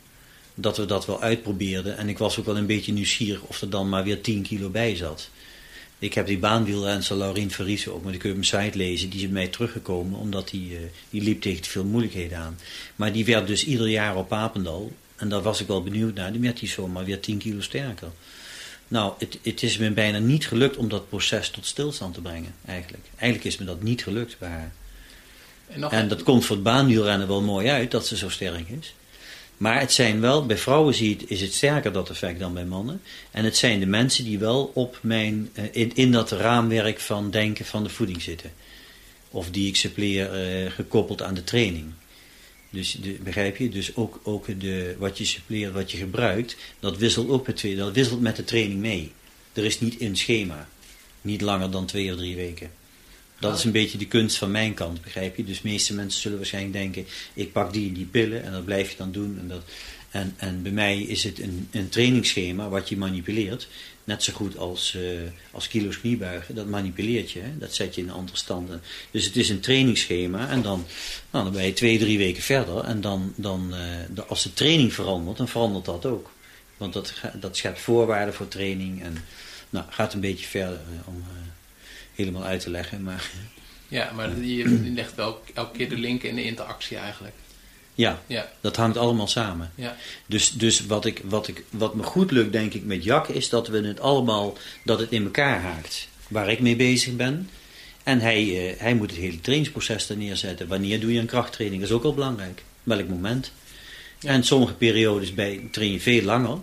[0.54, 1.96] dat we dat wel uitprobeerden.
[1.96, 4.68] En ik was ook wel een beetje nieuwsgierig of er dan maar weer 10 kilo
[4.68, 5.28] bij zat.
[5.98, 9.10] Ik heb die baanwielrenster Laurien Verriesen ook, maar die kun je op mijn site lezen.
[9.10, 10.78] Die is bij mij teruggekomen, omdat die, uh,
[11.10, 12.58] die liep tegen te veel moeilijkheden aan.
[12.96, 14.92] Maar die werd dus ieder jaar op Papendal.
[15.16, 16.32] En daar was ik wel benieuwd naar.
[16.32, 18.08] Die werd die zomaar weer 10 kilo sterker.
[18.88, 22.54] Nou, het, het is me bijna niet gelukt om dat proces tot stilstand te brengen,
[22.66, 23.04] eigenlijk.
[23.16, 24.72] Eigenlijk is me dat niet gelukt bij haar.
[25.66, 28.94] En, en dat komt voor het baanwielrennen wel mooi uit, dat ze zo sterk is.
[29.58, 32.64] Maar het zijn wel, bij vrouwen zie je, is het sterker dat effect dan bij
[32.64, 33.00] mannen.
[33.30, 37.30] En het zijn de mensen die wel op mijn, eh, in, in dat raamwerk van
[37.30, 38.52] denken van de voeding zitten.
[39.30, 41.92] Of die ik suppleer uh, gekoppeld aan de training.
[42.70, 43.68] Dus begrijp je?
[43.68, 47.94] Dus ook, ook de, wat je suppleert, wat je gebruikt, dat wisselt ook met, dat
[47.94, 49.12] wisselt met de training mee.
[49.52, 50.68] Er is niet een schema.
[51.20, 52.70] Niet langer dan twee of drie weken.
[53.38, 55.44] Dat is een beetje de kunst van mijn kant, begrijp je?
[55.44, 58.64] Dus de meeste mensen zullen waarschijnlijk denken, ik pak die en die pillen en dat
[58.64, 59.38] blijf je dan doen.
[59.40, 59.62] En, dat,
[60.10, 63.68] en, en bij mij is het een, een trainingsschema wat je manipuleert.
[64.04, 65.20] Net zo goed als, uh,
[65.50, 67.40] als kilo's kniebuigen, dat manipuleert je.
[67.40, 67.58] Hè?
[67.58, 68.82] Dat zet je in andere standen.
[69.10, 70.86] Dus het is een trainingsschema en dan,
[71.30, 72.84] nou, dan ben je twee, drie weken verder.
[72.84, 73.74] En dan, dan
[74.14, 76.30] uh, als de training verandert, dan verandert dat ook.
[76.76, 79.16] Want dat, dat schept voorwaarden voor training en
[79.70, 81.24] nou, gaat een beetje verder uh, om
[82.18, 83.02] helemaal uit te leggen.
[83.02, 83.30] Maar,
[83.88, 87.34] ja, maar je legt wel elke keer de link in de interactie eigenlijk.
[87.94, 89.70] Ja, ja, dat hangt allemaal samen.
[89.74, 89.96] Ja.
[90.26, 93.48] Dus, dus wat, ik, wat, ik, wat me goed lukt, denk ik, met Jak, is
[93.48, 96.08] dat we het allemaal, dat het in elkaar haakt.
[96.28, 97.50] Waar ik mee bezig ben.
[98.02, 100.68] En hij, uh, hij moet het hele trainingsproces er neerzetten.
[100.68, 101.80] Wanneer doe je een krachttraining?
[101.80, 102.62] Dat is ook al belangrijk.
[102.82, 103.52] Welk moment?
[104.20, 104.30] Ja.
[104.30, 106.58] En sommige periodes bij, train je veel langer.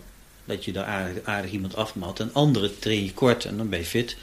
[0.45, 2.20] Dat je daar aardig, aardig iemand afmat.
[2.20, 4.18] En andere train je kort en dan ben je fit.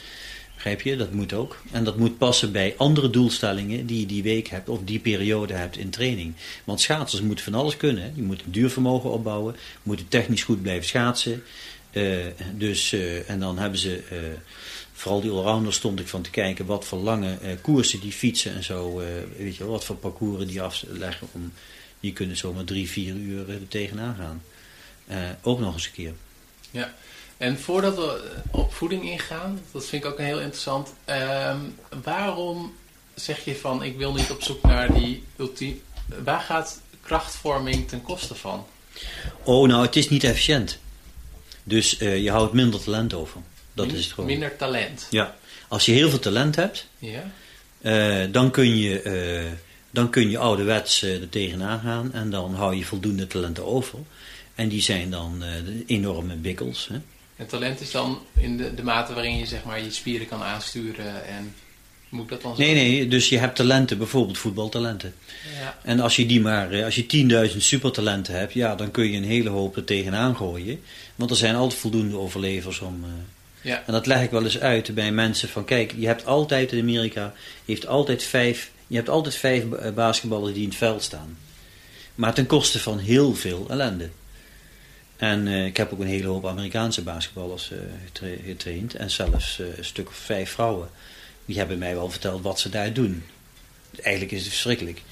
[0.63, 0.97] Begrijp je?
[0.97, 1.63] Dat moet ook.
[1.71, 5.55] En dat moet passen bij andere doelstellingen die je die week hebt of die periode
[5.55, 6.35] hebt in training.
[6.65, 8.15] Want schaatsers moeten van alles kunnen.
[8.15, 11.43] Die moeten duurvermogen opbouwen, moeten technisch goed blijven schaatsen.
[11.93, 14.19] Uh, dus, uh, en dan hebben ze, uh,
[14.93, 18.65] vooral die allrounders stond ik van te kijken wat voor lange koersen die fietsen en
[18.65, 19.03] zo.
[19.37, 21.29] weet je wat voor parcours die afleggen.
[21.33, 21.53] Om,
[22.01, 24.43] die kunnen zomaar drie, vier uur er tegenaan gaan.
[25.43, 26.13] ook nog eens een keer.
[26.71, 26.95] Ja.
[27.43, 30.93] En voordat we op voeding ingaan, dat vind ik ook een heel interessant.
[31.05, 31.59] Ehm,
[32.03, 32.75] waarom
[33.15, 35.77] zeg je van ik wil niet op zoek naar die ultieme.
[36.25, 38.67] Waar gaat krachtvorming ten koste van?
[39.43, 40.79] Oh, nou, het is niet efficiënt.
[41.63, 43.41] Dus uh, je houdt minder talent over.
[43.73, 44.31] Dat Min, is het gewoon.
[44.31, 45.07] Minder talent.
[45.11, 45.37] Ja.
[45.69, 47.31] Als je heel veel talent hebt, ja.
[47.81, 49.03] Uh, dan kun je.
[49.45, 49.53] Uh,
[49.91, 53.99] dan kun je ouderwets er tegenaan gaan en dan hou je voldoende talenten over.
[54.55, 55.43] En die zijn dan
[55.87, 56.89] enorme bikkels.
[56.89, 56.99] Hè?
[57.37, 60.43] En talent is dan in de, de mate waarin je zeg maar je spieren kan
[60.43, 61.55] aansturen en
[62.13, 62.63] moet ik dat dan zo?
[62.63, 65.15] Nee, nee, dus je hebt talenten, bijvoorbeeld voetbaltalenten.
[65.61, 65.79] Ja.
[65.83, 67.07] En als je die maar, eh, als je
[67.51, 70.81] 10.000 supertalenten hebt, ja, dan kun je een hele hoop er tegenaan gooien.
[71.15, 73.05] Want er zijn altijd voldoende overlevers om...
[73.05, 73.11] Uh,
[73.61, 73.83] ja.
[73.87, 76.81] En dat leg ik wel eens uit bij mensen van, kijk, je hebt altijd in
[76.81, 77.33] Amerika,
[77.65, 79.65] je hebt altijd vijf, je hebt altijd vijf
[79.95, 81.37] basketballers die in het veld staan.
[82.15, 84.09] Maar ten koste van heel veel ellende.
[85.17, 87.79] En uh, ik heb ook een hele hoop Amerikaanse basketballers uh,
[88.45, 88.95] getraind.
[88.95, 90.89] En zelfs uh, een stuk of vijf vrouwen.
[91.45, 93.25] Die hebben mij wel verteld wat ze daar doen.
[94.01, 95.03] Eigenlijk is het verschrikkelijk.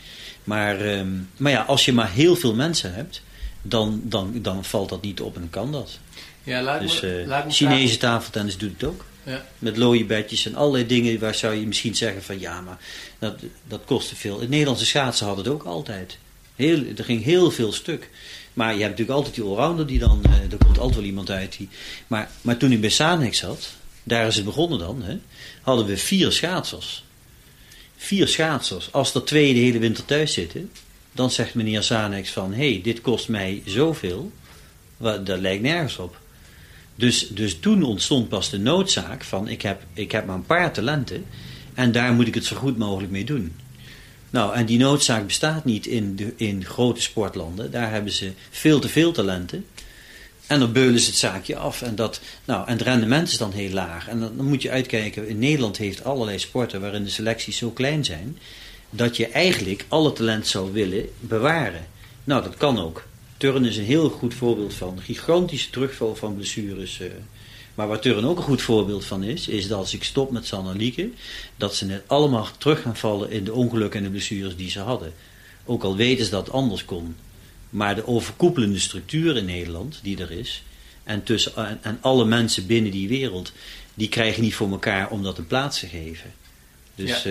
[0.45, 3.23] Maar, um, maar ja, als je maar heel veel mensen hebt,
[3.63, 5.99] dan, dan, dan valt dat niet op en kan dat.
[6.43, 7.99] Ja, laat dus me, laat me Chinese vragen.
[7.99, 9.05] tafeltennis doet het ook.
[9.23, 9.47] Ja.
[9.59, 12.79] Met looie bedjes en allerlei dingen waar zou je misschien zeggen van ja, maar
[13.19, 13.35] dat,
[13.69, 14.41] dat kostte veel.
[14.41, 16.19] Het Nederlandse schaatsen hadden het ook altijd.
[16.57, 18.11] Heel, er ging heel veel stuk.
[18.53, 21.31] Maar je hebt natuurlijk altijd die allrounder die dan, uh, er komt altijd wel iemand
[21.31, 21.69] uit die.
[22.07, 23.73] Maar, maar toen ik bij Sanex zat,
[24.03, 25.19] daar is het begonnen dan, hè,
[25.63, 27.05] hadden we vier schaatsers.
[27.97, 28.93] Vier schaatsers.
[28.93, 30.71] Als er twee de hele winter thuis zitten,
[31.13, 34.33] dan zegt meneer Sanex van, hé, hey, dit kost mij zoveel.
[34.99, 36.21] Dat lijkt nergens op.
[36.95, 40.73] Dus, dus toen ontstond pas de noodzaak van, ik heb, ik heb maar een paar
[40.73, 41.25] talenten
[41.75, 43.53] en daar moet ik het zo goed mogelijk mee doen.
[44.31, 47.71] Nou, en die noodzaak bestaat niet in, de, in grote sportlanden.
[47.71, 49.67] Daar hebben ze veel te veel talenten.
[50.47, 51.83] En dan beulen ze het zaakje af.
[51.83, 54.09] En, dat, nou, en het rendement is dan heel laag.
[54.09, 55.29] En dan, moet je uitkijken.
[55.29, 58.39] In Nederland heeft allerlei sporten waarin de selecties zo klein zijn.
[58.91, 61.87] Dat je eigenlijk alle talent zou willen bewaren.
[62.25, 63.05] Nou, dat kan ook.
[63.37, 65.01] Turn is een heel goed voorbeeld van.
[65.01, 67.01] Gigantische terugval van blessures.
[67.01, 67.09] Uh,
[67.75, 70.47] maar wat er ook een goed voorbeeld van is, is dat als ik stop met
[70.47, 71.11] Sanalieke,
[71.57, 74.81] dat ze net allemaal terug gaan vallen in de ongelukken en de blessures die ze
[74.81, 75.13] hadden.
[75.65, 77.17] Ook al weten ze dat het anders kon.
[77.71, 80.63] Maar de overkoepelende structuur in Nederland, die er is,
[81.05, 83.53] en, tussen, en, en alle mensen binnen die wereld,
[83.95, 86.33] die krijgen niet voor elkaar om dat een plaats te geven.
[86.95, 87.23] Dus uh,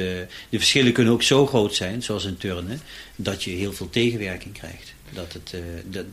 [0.49, 2.81] de verschillen kunnen ook zo groot zijn, zoals in turnen,
[3.15, 4.93] dat je heel veel tegenwerking krijgt.
[5.13, 6.05] Dat het, uh, dat,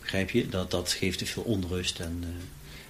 [0.00, 2.18] begrijp je, dat, dat geeft te veel onrust en...
[2.20, 2.28] Uh,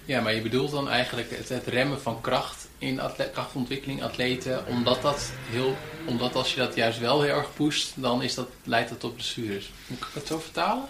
[0.07, 2.99] ja, maar je bedoelt dan eigenlijk het, het remmen van kracht in
[3.33, 8.23] krachtontwikkeling, atleten, omdat, dat heel, omdat als je dat juist wel heel erg pusht, dan
[8.23, 9.71] is dat, leidt dat tot blessures.
[9.87, 10.83] Moet ik het zo vertalen?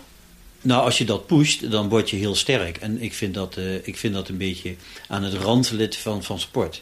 [0.62, 2.78] Nou, als je dat pusht, dan word je heel sterk.
[2.78, 4.76] En ik vind dat, uh, ik vind dat een beetje
[5.08, 6.82] aan het randlid van, van sport.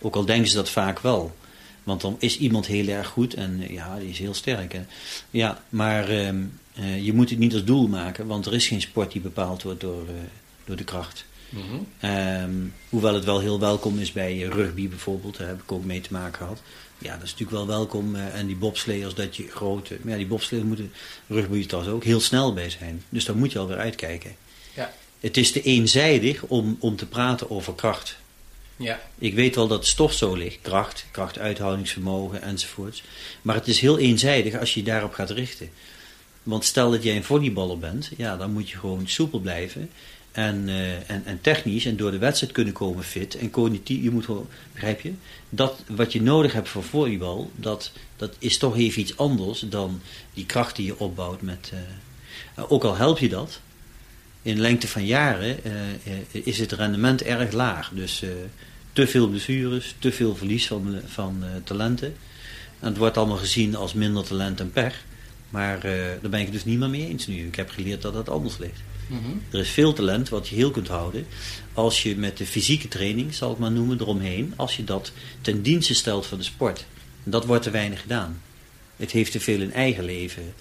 [0.00, 1.36] Ook al denken ze dat vaak wel.
[1.82, 4.72] Want dan is iemand heel erg goed en uh, ja, die is heel sterk.
[4.72, 4.82] Hè.
[5.30, 9.12] Ja, maar uh, je moet het niet als doel maken, want er is geen sport
[9.12, 10.04] die bepaald wordt door,
[10.64, 11.24] door de kracht.
[11.48, 11.76] Mhm.
[12.00, 12.54] Ehm,
[12.88, 16.12] hoewel het wel heel welkom is bij rugby bijvoorbeeld, daar heb ik ook mee te
[16.12, 16.60] maken gehad.
[16.98, 18.14] Ja, dat is natuurlijk wel welkom.
[18.14, 19.98] Uh, en die bobsleeërs, dat je grote...
[20.02, 20.92] Maar ja, die bobsleeërs moeten
[21.26, 23.04] rugby trouwens ook heel snel bij zijn.
[23.08, 24.36] Dus daar moet je alweer uitkijken.
[24.74, 24.92] Ja.
[25.20, 28.16] Het is te eenzijdig om, om te praten over kracht.
[28.76, 29.00] Ja.
[29.18, 30.58] Ik weet wel dat stof zo ligt.
[30.62, 33.02] Kracht, krachtuithoudingsvermogen enzovoorts.
[33.42, 35.70] Maar het is heel eenzijdig als je je daarop gaat richten.
[36.42, 39.90] Want stel dat jij een volleyballer bent, ja, dan moet je gewoon soepel blijven.
[40.36, 43.36] En, uh, en, en technisch en door de wedstrijd kunnen komen fit.
[43.36, 45.12] En cognitief, je moet gewoon, begrijp je?
[45.48, 50.00] Dat wat je nodig hebt voor volleybal, dat, dat is toch even iets anders dan
[50.34, 51.72] die kracht die je opbouwt met...
[51.74, 53.60] Uh, ook al help je dat,
[54.42, 57.90] in lengte van jaren uh, is het rendement erg laag.
[57.94, 58.22] Dus
[58.92, 62.14] te veel blessures, te veel verlies van, van talenten.
[62.80, 65.04] En het wordt allemaal gezien als minder talent en pech.
[65.50, 65.80] Maar
[66.20, 67.46] daar ben ik dus niet meer mee eens nu.
[67.46, 68.80] Ik heb geleerd dat dat anders ligt.
[69.06, 69.30] Mhm.
[69.50, 71.26] Er is veel talent wat je heel kunt houden.
[71.72, 74.52] Als je met de fysieke training, zal ik maar noemen, eromheen.
[74.56, 76.84] Als je dat ten dienste stelt van de sport.
[77.24, 78.42] En dat wordt te weinig gedaan.
[78.96, 80.54] Het heeft te veel een eigen leven.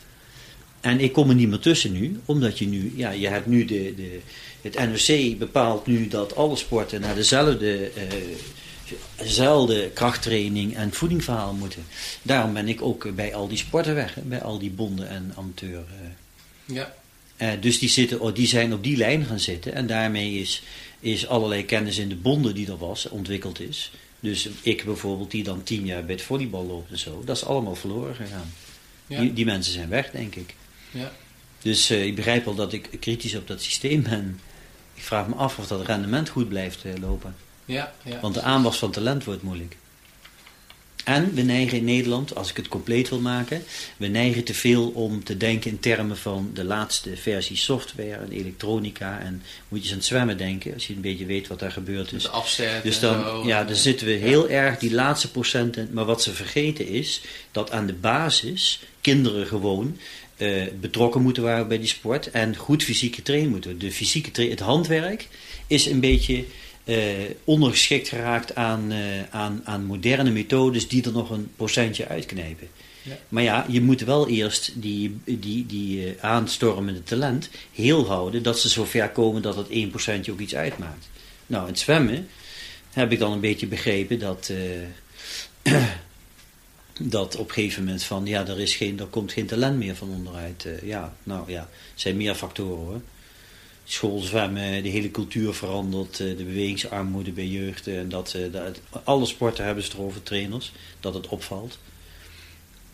[0.81, 2.19] En ik kom er niet meer tussen nu.
[2.25, 4.19] Omdat je nu, ja, je hebt nu de, de
[4.61, 7.91] het NOC bepaalt nu dat alle sporten naar dezelfde...
[9.15, 11.85] Dezelfde krachttraining en voedingverhaal moeten.
[12.21, 15.83] Daarom ben ik ook bij al die sporten weg, bij al die bonden en amateur.
[15.91, 16.75] Uh.
[16.75, 16.93] Ja.
[17.37, 19.73] Uh, dus die, zitten, oh, die zijn op die lijn gaan zitten.
[19.73, 20.63] En daarmee is,
[20.99, 23.91] is allerlei kennis in de bonden die er was, ontwikkeld is.
[24.19, 27.21] Dus ik bijvoorbeeld, die dan tien jaar bij het volleybal loopt en zo.
[27.25, 28.53] Dat is allemaal verloren gegaan.
[29.07, 29.19] Ja.
[29.19, 30.55] Die, die, mensen zijn weg, denk ik.
[30.91, 31.11] Ja.
[31.61, 34.39] Dus uh, ik begrijp wel dat ik kritisch op dat systeem ben.
[34.93, 37.35] Ik vraag me af of dat rendement goed blijft uh, lopen.
[37.65, 39.77] Ja, ja, Want de aanwas van talent wordt moeilijk.
[41.05, 43.63] En we neigen in Nederland, als ik het compleet wil maken,
[43.97, 48.31] we neigen te veel om te denken in termen van de laatste versie software en
[48.31, 49.19] elektronica.
[49.19, 51.71] En moet je eens aan het zwemmen denken, als je een beetje weet wat daar
[51.71, 52.29] gebeurd is.
[52.83, 55.89] Dus dan, ja, dan zitten we heel erg die laatste procenten.
[55.91, 59.97] Maar wat ze vergeten is, dat aan de basis kinderen gewoon
[60.37, 63.79] uh, betrokken moeten worden bij die sport en goed fysiek getraind moeten.
[63.79, 65.27] De fysieke het handwerk
[65.67, 66.45] is een beetje
[66.85, 66.97] uh,
[67.43, 72.67] ondergeschikt geraakt aan, uh, aan, aan moderne methodes die er nog een procentje uitknijpen.
[73.01, 73.17] Ja.
[73.29, 78.59] Maar ja, je moet wel eerst die, die, die uh, aanstormende talent heel houden dat
[78.59, 79.67] ze zover komen dat het
[80.27, 81.09] 1% ook iets uitmaakt.
[81.47, 82.27] Nou, in het zwemmen
[82.91, 84.51] heb ik dan een beetje begrepen dat,
[86.99, 89.95] dat op een gegeven moment van ja, er, is geen, er komt geen talent meer
[89.95, 90.67] van onderuit.
[90.83, 93.01] ja, nou ja, er zijn meer factoren hoor
[93.85, 97.87] schoolzwemmen, de hele cultuur verandert, eh, de bewegingsarmoede bij jeugd.
[97.87, 101.77] En dat, eh, dat, alle sporten hebben ze erover, trainers, dat het opvalt.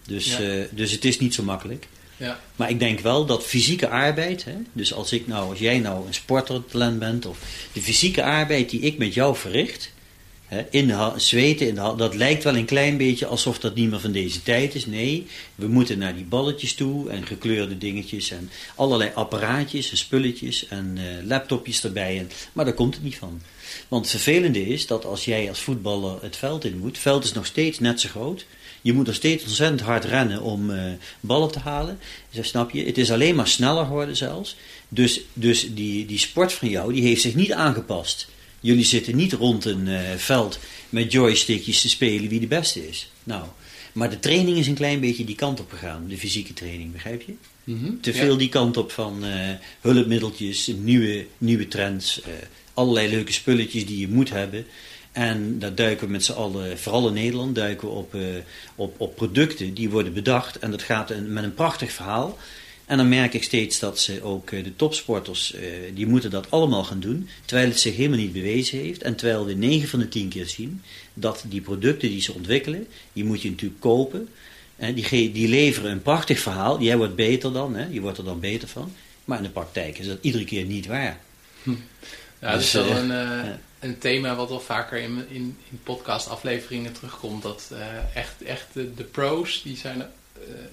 [0.05, 1.87] Dus, eh, dus het is niet zo makkelijk.
[2.17, 2.39] Ja.
[2.55, 6.07] Maar ik denk wel dat fysieke arbeid, hè, dus als, ik nou, als jij nou
[6.07, 7.39] een sportertalent bent, of
[7.73, 9.91] de fysieke arbeid die ik met jou verricht,
[10.69, 14.43] in de zweten, dat lijkt wel een klein beetje alsof dat niet meer van deze
[14.43, 14.85] tijd is.
[14.85, 20.67] Nee, we moeten naar die balletjes toe en gekleurde dingetjes en allerlei apparaatjes en spulletjes
[20.67, 22.17] en uh, laptopjes erbij.
[22.17, 23.41] En, maar daar komt het niet van.
[23.87, 27.23] Want het vervelende is dat als jij als voetballer het veld in moet, het veld
[27.23, 28.45] is nog steeds net zo groot.
[28.81, 30.83] Je moet nog steeds ontzettend hard rennen om uh,
[31.19, 31.99] ballen te halen.
[32.29, 32.85] Zo snap je?
[32.85, 34.55] Het is alleen maar sneller geworden zelfs.
[34.89, 38.27] Dus, dus die, die sport van jou, die heeft zich niet aangepast
[38.61, 40.59] Jullie zitten niet rond een uh, veld
[40.89, 43.11] met joystickjes te spelen wie de beste is.
[43.23, 43.43] Nou,
[43.93, 46.05] maar de training is een klein beetje die kant op gegaan.
[46.07, 47.33] De fysieke training, begrijp je?
[47.63, 49.49] Mm Te veel die kant op van uh,
[49.81, 52.33] hulpmiddeltjes, nieuwe, nieuwe trends, uh,
[52.73, 54.65] allerlei leuke spulletjes die je moet hebben.
[55.11, 58.15] En daar duiken we met z'n allen, vooral in Nederland, duiken we op,
[58.75, 60.59] op, op producten die worden bedacht.
[60.59, 62.37] En dat gaat met een prachtig verhaal.
[62.91, 65.63] En dan merk ik steeds dat ze ook eh, de topsporters, eh,
[65.93, 69.01] die moeten dat allemaal gaan doen, terwijl het zich helemaal niet bewezen heeft.
[69.01, 70.81] En terwijl we 9 van de 10 keer zien
[71.13, 74.29] dat die producten die ze ontwikkelen, die moet je natuurlijk kopen.
[74.75, 78.39] die, die leveren een prachtig verhaal, jij wordt beter dan, hè, je wordt er dan
[78.39, 78.93] beter van.
[79.25, 81.19] Maar in de praktijk is dat iedere keer niet waar.
[81.63, 81.69] Hm.
[82.39, 85.79] Ja, dat is dus, wel uh, een, een thema wat wel vaker in, in, in
[85.83, 87.43] podcastafleveringen terugkomt.
[87.43, 87.71] Dat
[88.13, 90.07] echt, echt de, de pros, die zijn eh,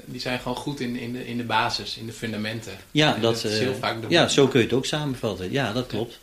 [0.05, 2.73] die zijn gewoon goed in, in, de, in de basis, in de fundamenten.
[2.91, 5.53] Ja, dat, is heel eh, vaak de ja zo kun je het ook samenvatten.
[5.53, 6.19] Ja, dat klopt.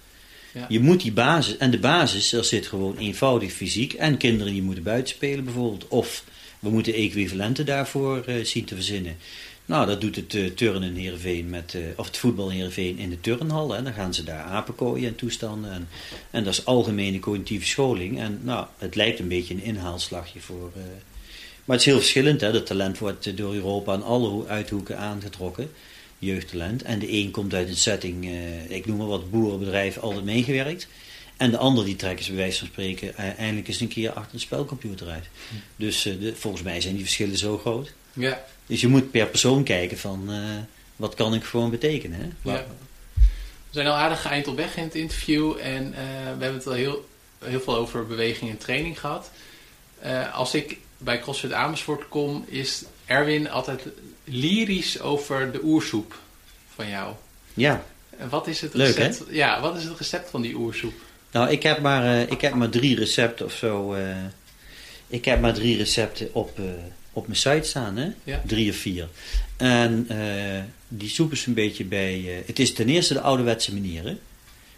[0.54, 0.66] Ja.
[0.70, 3.94] Je moet die basis, en de basis, er zit gewoon eenvoudig fysiek.
[3.94, 5.88] En kinderen die moeten buiten spelen bijvoorbeeld.
[5.88, 6.24] Of
[6.60, 9.18] we moeten equivalenten daarvoor uh, zien te verzinnen.
[9.66, 12.98] Nou, dat doet het uh, turnen in Heerenveen met, uh, of het voetbal in Heerenveen
[12.98, 13.72] in de turnhal.
[13.72, 13.84] Hè.
[13.84, 15.72] Dan gaan ze daar apenkooien en toestanden.
[15.72, 15.88] En,
[16.32, 18.20] en dat is algemene cognitieve scholing.
[18.20, 20.72] En nou, het lijkt een beetje een inhaalslagje voor,
[21.66, 22.42] maar het is heel verschillend.
[22.42, 22.52] Hè?
[22.52, 25.72] Dat talent wordt door Europa aan alle uithoeken aangetrokken.
[26.20, 26.84] jeugdtalent.
[26.84, 30.88] En de een komt uit een setting, uh, ik noem maar wat, boerenbedrijf, altijd meegewerkt.
[31.38, 34.34] En de ander die trekken ze bij wijze van spreken eindelijk eens een keer achter
[34.34, 35.30] een spelcomputer uit.
[35.50, 35.56] Hm.
[35.76, 37.94] Dus de, volgens mij zijn die verschillen zo groot.
[38.14, 38.46] Ja.
[38.66, 40.30] Dus je moet per persoon kijken van
[40.96, 42.20] wat kan ik gewoon betekenen.
[42.20, 42.52] Hè?
[42.52, 42.66] Ja.
[43.70, 45.92] We zijn al aardig eind op weg in het interview en
[46.38, 47.08] we hebben het al heel,
[47.44, 49.32] heel veel over beweging en training gehad.
[50.34, 53.88] als ik bij CrossFit Amersfoort kom, is Erwin altijd
[54.24, 56.20] lyrisch over de oersoep
[56.76, 57.14] van jou.
[57.54, 57.86] Ja.
[58.18, 59.20] En wat is het recept?
[59.20, 59.36] Leuk, hè?
[59.36, 60.94] Ja, wat is het recept van die oersoep?
[61.32, 63.96] Nou, ik heb maar, uh, ik heb maar drie recepten of zo.
[63.96, 64.16] Uh,
[65.08, 66.66] ik heb maar drie recepten op, uh,
[67.14, 68.10] op mijn site staan, hè?
[68.24, 68.42] Ja.
[68.46, 69.08] Drie of vier.
[69.58, 70.08] En
[70.88, 72.44] die soep is een beetje bij.
[72.46, 74.18] het is ten eerste de ouderwetse manier, hè?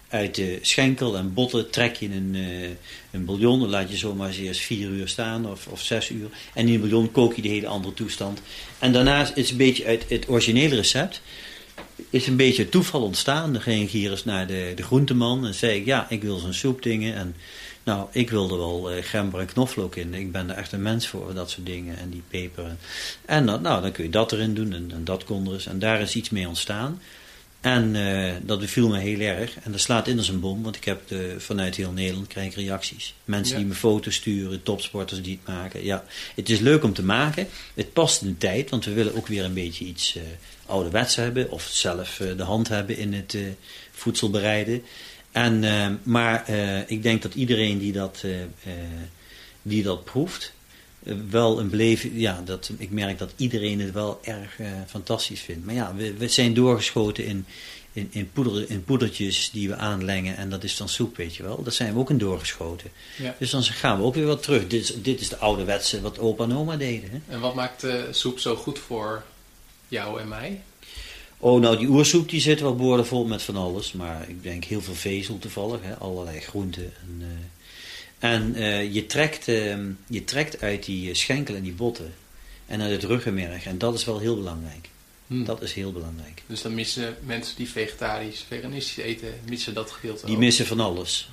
[0.10, 2.70] Uit de schenkel en botten trek je een, uh,
[3.12, 3.60] een bouillon.
[3.60, 6.30] Dan laat je zomaar eerst vier uur staan of, of zes uur.
[6.54, 8.42] En in die bouillon kook je de hele andere toestand.
[8.80, 11.22] En daarnaast is een beetje uit het originele recept.
[12.10, 13.54] Is een beetje toeval ontstaan.
[13.54, 16.38] Dan ging ik hier eens naar de, de groenteman en zei ik, ja, ik wil
[16.38, 17.16] zo'n soepdingen.
[17.16, 17.36] En
[17.84, 20.14] nou, ik wilde wel uh, gember en knoflook in.
[20.14, 21.98] Ik ben er echt een mens voor, dat soort dingen.
[21.98, 22.76] En die peper.
[23.26, 25.66] En nou, dan kun je dat erin doen en, en dat kon er eens.
[25.66, 27.02] En daar is iets mee ontstaan.
[27.62, 29.60] En uh, dat beviel me heel erg.
[29.64, 32.48] En dat slaat in als een bom, want ik heb de, vanuit heel Nederland krijg
[32.48, 33.14] ik reacties.
[33.26, 35.84] Mensen die me foto's sturen, topsporters die het maken.
[35.84, 36.06] Ja,
[36.36, 37.48] het is leuk om te maken.
[37.74, 40.24] Het past in de tijd, want we willen ook weer een beetje iets uh,
[40.66, 41.52] ouderwets hebben.
[41.52, 43.38] Of zelf uh, de hand hebben in het
[43.92, 44.84] voedsel bereiden.
[45.32, 46.50] En, maar
[46.88, 48.24] ik denk dat iedereen die dat,
[49.62, 50.54] die dat proeft,
[51.30, 52.14] wel een beleving.
[52.16, 55.66] Ja, dat, ik merk dat iedereen het wel erg uh, fantastisch vindt.
[55.66, 57.46] Maar ja, we, we zijn doorgeschoten in,
[57.94, 60.38] in, in, poeder, in poedertjes die we aanlengen.
[60.38, 61.64] En dat is dan soep, weet je wel.
[61.64, 62.90] Daar zijn we ook in doorgeschoten.
[63.18, 63.36] Ja.
[63.40, 64.68] Dus dan gaan we ook weer wat terug.
[64.68, 67.10] Dit is, dit is de ouderwetse wat opa en oma deden.
[67.10, 67.34] Hè?
[67.34, 69.24] En wat maakt uh, soep zo goed voor
[69.88, 70.62] jou en mij?
[71.38, 73.92] Oh, nou die oersoep die zit wel boordevol met van alles.
[73.92, 75.80] Maar ik denk heel veel vezel toevallig.
[75.82, 75.96] Hè?
[75.96, 77.18] Allerlei groenten en...
[77.20, 77.28] Uh,
[78.20, 82.14] en uh, je, trekt, uh, je trekt uit die schenkel en die botten
[82.66, 83.66] en uit het ruggenmerg.
[83.66, 84.90] En dat is wel heel belangrijk.
[85.28, 85.46] Hmm.
[85.46, 86.42] Dat is heel belangrijk.
[86.48, 91.30] Dus dan missen mensen die vegetarisch, veganistisch eten, missen dat gedeelte Die missen van alles.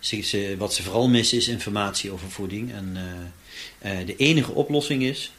[0.00, 2.72] Ze, wat ze vooral missen is informatie over voeding.
[2.72, 2.96] En
[3.82, 5.32] uh, de enige oplossing is,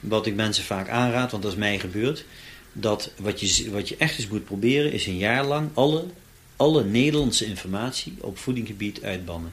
[0.00, 2.24] wat ik mensen vaak aanraad, want dat is mij gebeurd,
[2.72, 6.04] dat wat je, wat je echt eens moet proberen is een jaar lang alle,
[6.56, 9.52] alle Nederlandse informatie op voedinggebied uitbannen.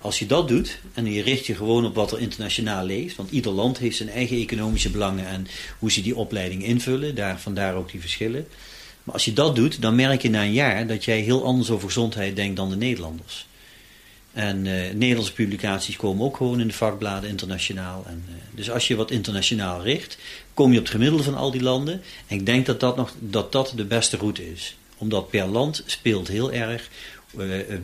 [0.00, 3.30] Als je dat doet en je richt je gewoon op wat er internationaal leeft, want
[3.30, 5.46] ieder land heeft zijn eigen economische belangen en
[5.78, 8.48] hoe ze die opleiding invullen, daar, vandaar ook die verschillen.
[9.02, 11.70] Maar als je dat doet, dan merk je na een jaar dat jij heel anders
[11.70, 13.46] over gezondheid denkt dan de Nederlanders.
[14.32, 18.04] En uh, Nederlandse publicaties komen ook gewoon in de vakbladen internationaal.
[18.06, 20.18] En, uh, dus als je wat internationaal richt,
[20.54, 22.02] kom je op het gemiddelde van al die landen.
[22.26, 24.76] En ik denk dat dat, nog, dat, dat de beste route is.
[24.96, 26.88] Omdat per land speelt heel erg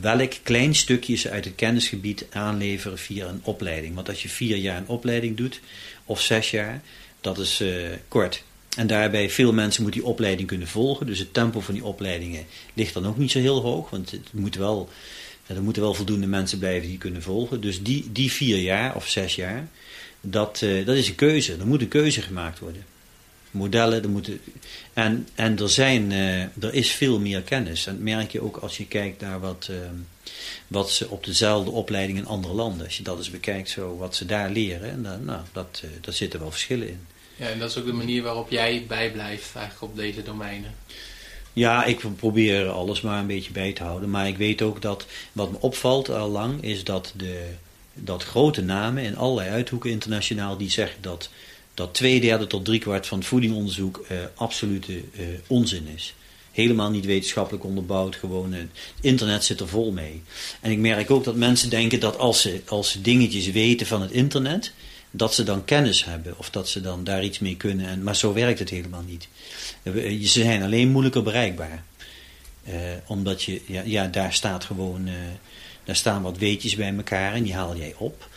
[0.01, 3.95] welk klein stukje ze uit het kennisgebied aanleveren via een opleiding.
[3.95, 5.61] Want als je vier jaar een opleiding doet,
[6.05, 6.83] of zes jaar,
[7.21, 8.43] dat is uh, kort.
[8.77, 11.07] En daarbij, veel mensen moeten die opleiding kunnen volgen.
[11.07, 13.91] Dus het tempo van die opleidingen ligt dan ook niet zo heel hoog.
[13.91, 14.89] Want het moet wel,
[15.47, 17.61] er moeten wel voldoende mensen blijven die kunnen volgen.
[17.61, 19.69] Dus die, die vier jaar of zes jaar,
[20.21, 21.57] dat, uh, dat is een keuze.
[21.57, 22.94] Er moet een keuze gemaakt worden
[23.55, 24.03] modellen.
[24.03, 24.41] Er moeten,
[24.93, 27.87] en, en er, zijn, uh, er is veel meer kennis.
[27.87, 29.77] En dat merk je ook als je kijkt naar wat, uh,
[30.67, 32.87] wat ze op dezelfde opleiding in andere landen.
[32.87, 34.91] Als je dat eens bekijkt, zo, wat ze daar leren.
[34.91, 37.07] En dan, nou, dat, uh, daar zitten wel verschillen in.
[37.37, 40.75] Ja, en dat is ook de manier waarop jij bijblijft eigenlijk op deze domeinen.
[41.53, 44.11] Ja, ik probeer alles maar een beetje bij te houden.
[44.11, 47.47] Maar ik weet ook dat wat me opvalt al lang is dat, de,
[47.95, 51.31] dat grote namen in allerlei uithoeken internationaal die zeggen dat
[51.75, 56.15] dat twee derde tot drie kwart van het voedingonderzoek uh, absolute uh, onzin is.
[56.53, 58.69] Helemaal niet wetenschappelijk onderbouwd, gewoon het
[59.01, 60.23] internet zit er vol mee.
[60.61, 64.03] En ik merk ook dat mensen denken dat als ze, als ze dingetjes weten van
[64.03, 64.73] het internet,
[65.11, 67.87] dat ze dan kennis hebben of dat ze dan daar iets mee kunnen.
[67.87, 69.29] En, maar zo werkt het helemaal niet.
[70.29, 71.85] Ze zijn alleen moeilijker bereikbaar.
[73.07, 75.09] Omdat je, ja, ja, daar staat gewoon,
[75.85, 78.29] daar staan wat weetjes bij elkaar en die haal jij op.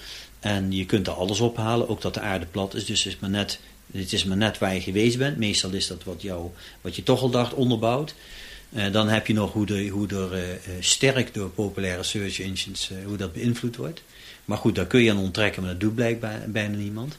[0.47, 2.85] En je kunt er alles ophalen, ook dat de aarde plat is.
[2.85, 3.59] Dus het is maar net,
[3.91, 5.37] het is maar net waar je geweest bent.
[5.37, 6.49] Meestal is dat wat, jou,
[6.81, 8.13] wat je toch al dacht onderbouwt.
[8.69, 10.43] Uh, dan heb je nog hoe, de, hoe er uh,
[10.79, 14.01] sterk door populaire search engines hoe dat beïnvloed wordt.
[14.45, 17.17] Maar goed, daar kun je aan onttrekken, maar dat doet blijkbaar bijna niemand.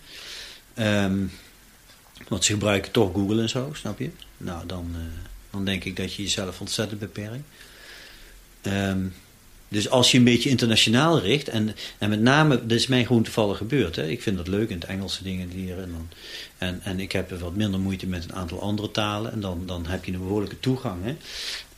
[0.79, 1.33] Um,
[2.29, 4.11] want ze gebruiken toch Google en zo, snap je?
[4.37, 4.97] Nou, dan,
[5.51, 7.45] dan denk ik dat je jezelf ontzettend beperkt.
[8.63, 9.15] Um,
[9.69, 13.23] Dus als je een beetje internationaal richt, en, en met name, dat is mij gewoon
[13.23, 13.97] toevallig gebeurd.
[13.97, 14.09] Hè.
[14.09, 15.83] Ik vind dat leuk in het Engelse dingen leren.
[15.83, 16.09] En, dan,
[16.59, 19.33] en, en ik heb wat minder moeite met een aantal andere talen.
[19.33, 21.05] En dan, dan heb je een behoorlijke toegang.
[21.05, 21.17] Hè.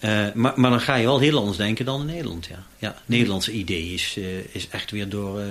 [0.00, 2.46] Uh, maar, maar dan ga je wel heel anders denken dan in Nederland.
[2.46, 2.66] Ja.
[2.78, 5.46] Ja, Nederlandse idee is, uh, is echt weer door, uh,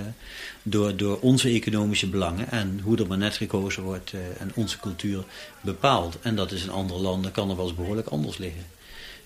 [0.64, 5.24] door, door onze economische belangen en hoe er maar net gekozen wordt en onze cultuur
[5.62, 6.18] bepaald.
[6.22, 8.66] En dat is in andere landen, kan er wel eens behoorlijk anders liggen.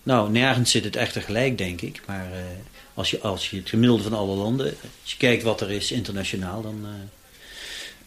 [0.03, 2.01] Nou, nergens zit het echter gelijk, denk ik.
[2.07, 2.31] Maar
[2.93, 4.65] als, je, als je het gemiddelde van alle landen,
[5.01, 6.85] als je kijkt wat er is internationaal, dan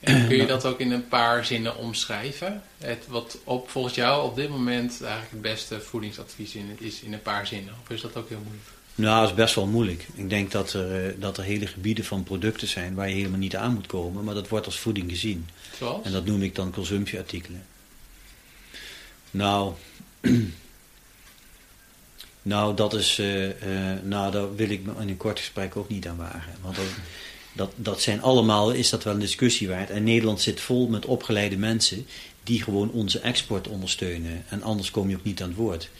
[0.01, 2.63] en kun je dat ook in een paar zinnen omschrijven?
[2.79, 7.13] Het, wat op, volgens jou op dit moment eigenlijk het beste voedingsadvies in, is in
[7.13, 7.75] een paar zinnen?
[7.83, 8.69] Of is dat ook heel moeilijk?
[8.95, 10.07] Nou, dat is best wel moeilijk.
[10.15, 13.39] Ik denk dat er, eh, dat er hele gebieden van producten zijn waar je helemaal
[13.39, 15.49] niet aan moet komen, maar dat wordt als voeding gezien.
[15.79, 16.07] Zoals?
[16.07, 17.67] En dat noem ik dan consumptieartikelen.
[19.31, 19.73] Nou,
[22.47, 23.53] nou, dat is, uh, uh,
[24.03, 26.53] nou, daar wil ik me in een kort gesprek ook niet aan wagen.
[26.63, 26.85] Want dat,
[27.53, 29.91] dat, dat zijn allemaal, is dat wel een discussie waard.
[29.91, 32.07] En Nederland zit vol met opgeleide mensen
[32.43, 34.45] die gewoon onze export ondersteunen.
[34.49, 35.91] En anders kom je ook niet aan het woord.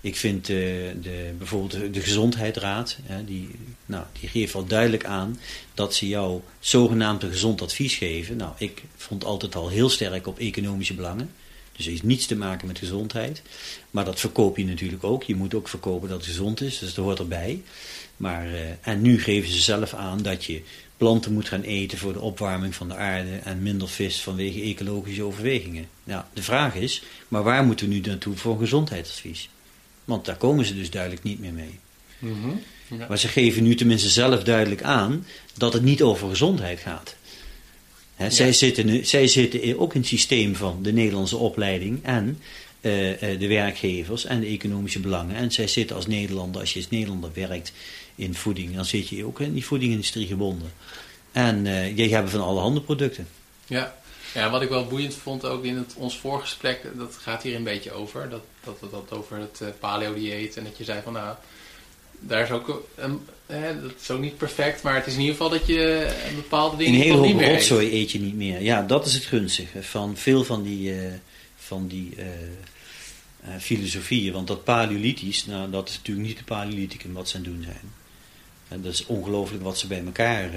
[0.00, 0.56] Ik vind uh,
[1.02, 3.50] de, bijvoorbeeld de Gezondheidsraad, die,
[3.86, 5.38] nou, die geeft al duidelijk aan
[5.74, 8.36] dat ze jou zogenaamd een gezond advies geven.
[8.36, 11.30] Nou, ik vond altijd al heel sterk op economische belangen.
[11.76, 13.42] Dus het heeft niets te maken met gezondheid.
[13.90, 15.22] Maar dat verkoop je natuurlijk ook.
[15.22, 17.62] Je moet ook verkopen dat het gezond is, dus dat hoort erbij.
[18.16, 20.62] Maar, uh, en nu geven ze zelf aan dat je
[20.96, 25.22] planten moet gaan eten voor de opwarming van de aarde en minder vis vanwege ecologische
[25.22, 25.88] overwegingen.
[26.04, 29.48] Nou, de vraag is, maar waar moeten we nu naartoe voor gezondheidsadvies?
[30.04, 31.78] Want daar komen ze dus duidelijk niet meer mee.
[32.18, 32.62] Mm -hmm,
[32.98, 33.06] ja.
[33.08, 37.16] Maar ze geven nu tenminste zelf duidelijk aan dat het niet over gezondheid gaat.
[38.16, 38.30] He, ja.
[38.30, 42.38] zij, zitten, zij zitten ook in het systeem van de Nederlandse opleiding en
[42.80, 45.36] uh, uh, de werkgevers en de economische belangen.
[45.36, 47.72] En zij zitten als Nederlander, als je als Nederlander werkt,
[48.14, 50.72] in voeding, dan zit je ook in die voedingindustrie gebonden.
[51.32, 53.28] En uh, je hebt van alle handen producten.
[53.66, 53.96] Ja.
[54.34, 57.64] ja, wat ik wel boeiend vond ook in het, ons voorgesprek, dat gaat hier een
[57.64, 58.28] beetje over.
[58.28, 61.36] Dat, dat, dat, dat over het uh, paleo-dieet en dat je zei van nou,
[62.20, 65.34] daar is ook een, eh, dat is ook niet perfect, maar het is in ieder
[65.34, 68.62] geval dat je bepaalde dingen een hele meer rotzooi eet je niet meer.
[68.62, 71.12] Ja, dat is het gunstige van veel van die, uh,
[71.56, 74.32] van die uh, uh, filosofieën.
[74.32, 77.62] Want dat paleolithisch, nou, dat is natuurlijk niet de paleolithicum wat ze aan het doen
[77.62, 77.92] zijn.
[78.68, 80.50] En dat is ongelooflijk wat ze bij elkaar.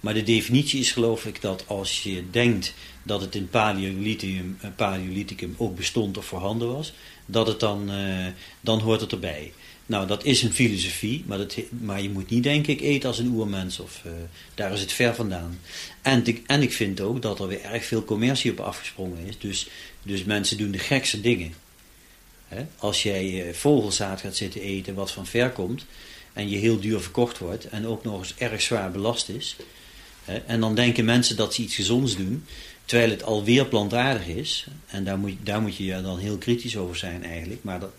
[0.00, 5.54] Maar de definitie is geloof ik dat als je denkt dat het in Paleolithicum, Paleolithicum
[5.58, 6.92] ook bestond of voorhanden was,
[7.26, 7.90] dat het dan,
[8.60, 9.52] dan hoort het erbij.
[9.92, 13.18] Nou, dat is een filosofie, maar, dat, maar je moet niet denken ik eet als
[13.18, 14.12] een oermens of uh,
[14.54, 15.58] daar is het ver vandaan.
[16.02, 19.38] En, en ik vind ook dat er weer erg veel commercie op afgesprongen is.
[19.38, 19.68] Dus,
[20.02, 21.54] dus mensen doen de gekste dingen.
[22.78, 25.86] Als jij vogelzaad gaat zitten eten wat van ver komt,
[26.32, 29.56] en je heel duur verkocht wordt en ook nog eens erg zwaar belast is.
[30.46, 32.44] En dan denken mensen dat ze iets gezonds doen,
[32.84, 34.66] terwijl het alweer plantaardig is.
[34.86, 37.64] En daar moet, daar moet je dan heel kritisch over zijn eigenlijk.
[37.64, 37.92] Maar dat,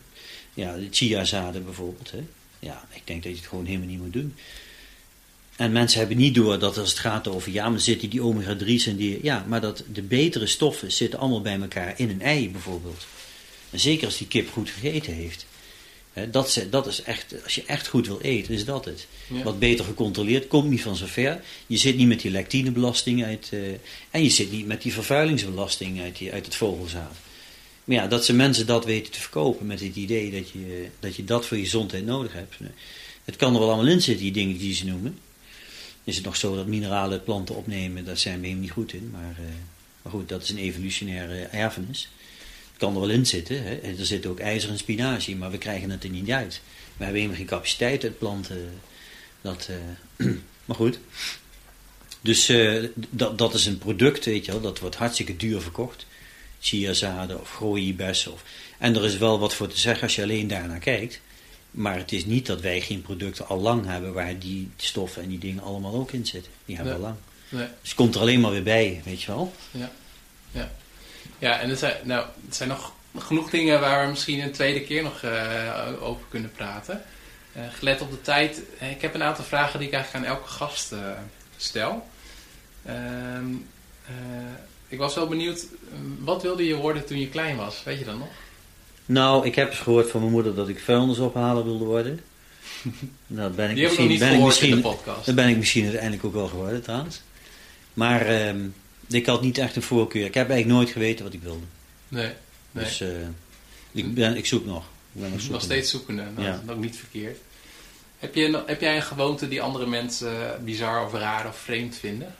[0.53, 2.11] ja, de chiazaden bijvoorbeeld.
[2.11, 2.23] Hè,
[2.59, 4.35] ja, ik denk dat je het gewoon helemaal niet moet doen.
[5.55, 8.85] En mensen hebben niet door dat als het gaat over, ja, maar zitten die omega-3's
[8.85, 12.51] en die, ja, maar dat de betere stoffen zitten allemaal bij elkaar in een ei
[12.51, 13.05] bijvoorbeeld.
[13.69, 15.45] En zeker als die kip goed gegeten heeft.
[16.31, 19.07] Dat, dat is echt, als je echt goed wil eten, is dat het.
[19.27, 19.43] Ja.
[19.43, 21.41] Wat beter gecontroleerd, komt niet van zo ver.
[21.67, 23.67] Je zit niet met die lectinebelasting uit, uh,
[24.11, 27.15] en je zit niet met die vervuilingsbelasting uit, die, uit het vogelzaad.
[27.83, 31.15] Maar ja, dat ze mensen dat weten te verkopen met het idee dat je, dat
[31.15, 32.55] je dat voor je gezondheid nodig hebt.
[33.23, 35.17] Het kan er wel allemaal in zitten, die dingen die ze noemen.
[36.03, 39.09] Is het nog zo dat mineralen planten opnemen, daar zijn we helemaal niet goed in.
[39.11, 39.45] Maar, uh,
[40.01, 42.09] maar goed, dat is een evolutionaire erfenis
[42.83, 43.63] kan er wel in zitten.
[43.63, 43.75] Hè.
[43.75, 46.61] Er zit ook ijzer en spinazie, maar we krijgen het er niet uit.
[46.97, 48.69] We hebben helemaal geen capaciteit uit planten.
[49.41, 49.69] Dat,
[50.17, 50.27] uh,
[50.65, 50.99] maar goed.
[52.21, 56.05] Dus uh, dat, dat is een product, weet je wel, dat wordt hartstikke duur verkocht.
[56.63, 58.31] Chiazaden of gooibessen.
[58.33, 58.43] Of,
[58.77, 61.21] en er is wel wat voor te zeggen als je alleen daarnaar kijkt.
[61.71, 65.29] Maar het is niet dat wij geen producten al lang hebben waar die stoffen en
[65.29, 66.51] die dingen allemaal ook in zitten.
[66.65, 67.17] Die hebben we al lang.
[67.49, 67.67] Nee.
[67.81, 69.53] Dus het komt er alleen maar weer bij, weet je wel.
[69.71, 69.91] Ja,
[70.51, 70.71] ja.
[71.39, 74.81] Ja, en er zijn, nou, er zijn nog genoeg dingen waar we misschien een tweede
[74.81, 77.03] keer nog uh, over kunnen praten.
[77.57, 80.35] Uh, gelet op de tijd, eh, ik heb een aantal vragen die ik eigenlijk aan
[80.35, 80.99] elke gast uh,
[81.57, 82.07] stel.
[82.85, 83.53] Ehm,
[84.93, 85.65] ik was wel benieuwd,
[86.19, 87.83] wat wilde je worden toen je klein was?
[87.83, 88.27] Weet je dat nog?
[89.05, 92.19] Nou, ik heb eens gehoord van mijn moeder dat ik vuilnisophalen wilde worden.
[93.27, 95.25] Nou, dat ben ik Die misschien, niet ben ik misschien, in de podcast.
[95.25, 97.21] Dat ben ik misschien uiteindelijk ook wel geworden trouwens.
[97.93, 98.25] Maar...
[98.25, 98.65] Ehm,
[99.07, 100.25] ik had niet echt een voorkeur.
[100.25, 101.65] Ik heb eigenlijk nooit geweten wat ik wilde.
[102.07, 102.31] Nee.
[102.71, 102.83] nee.
[102.83, 103.09] Dus uh,
[103.91, 104.83] ik, ben, ik zoek nog.
[105.13, 106.23] Ik ben nog, nog steeds zoekende.
[106.35, 106.51] Nou, ja.
[106.51, 107.37] Dat is ook niet verkeerd.
[108.19, 112.35] Heb, je, heb jij een gewoonte die andere mensen bizar of raar of vreemd vinden?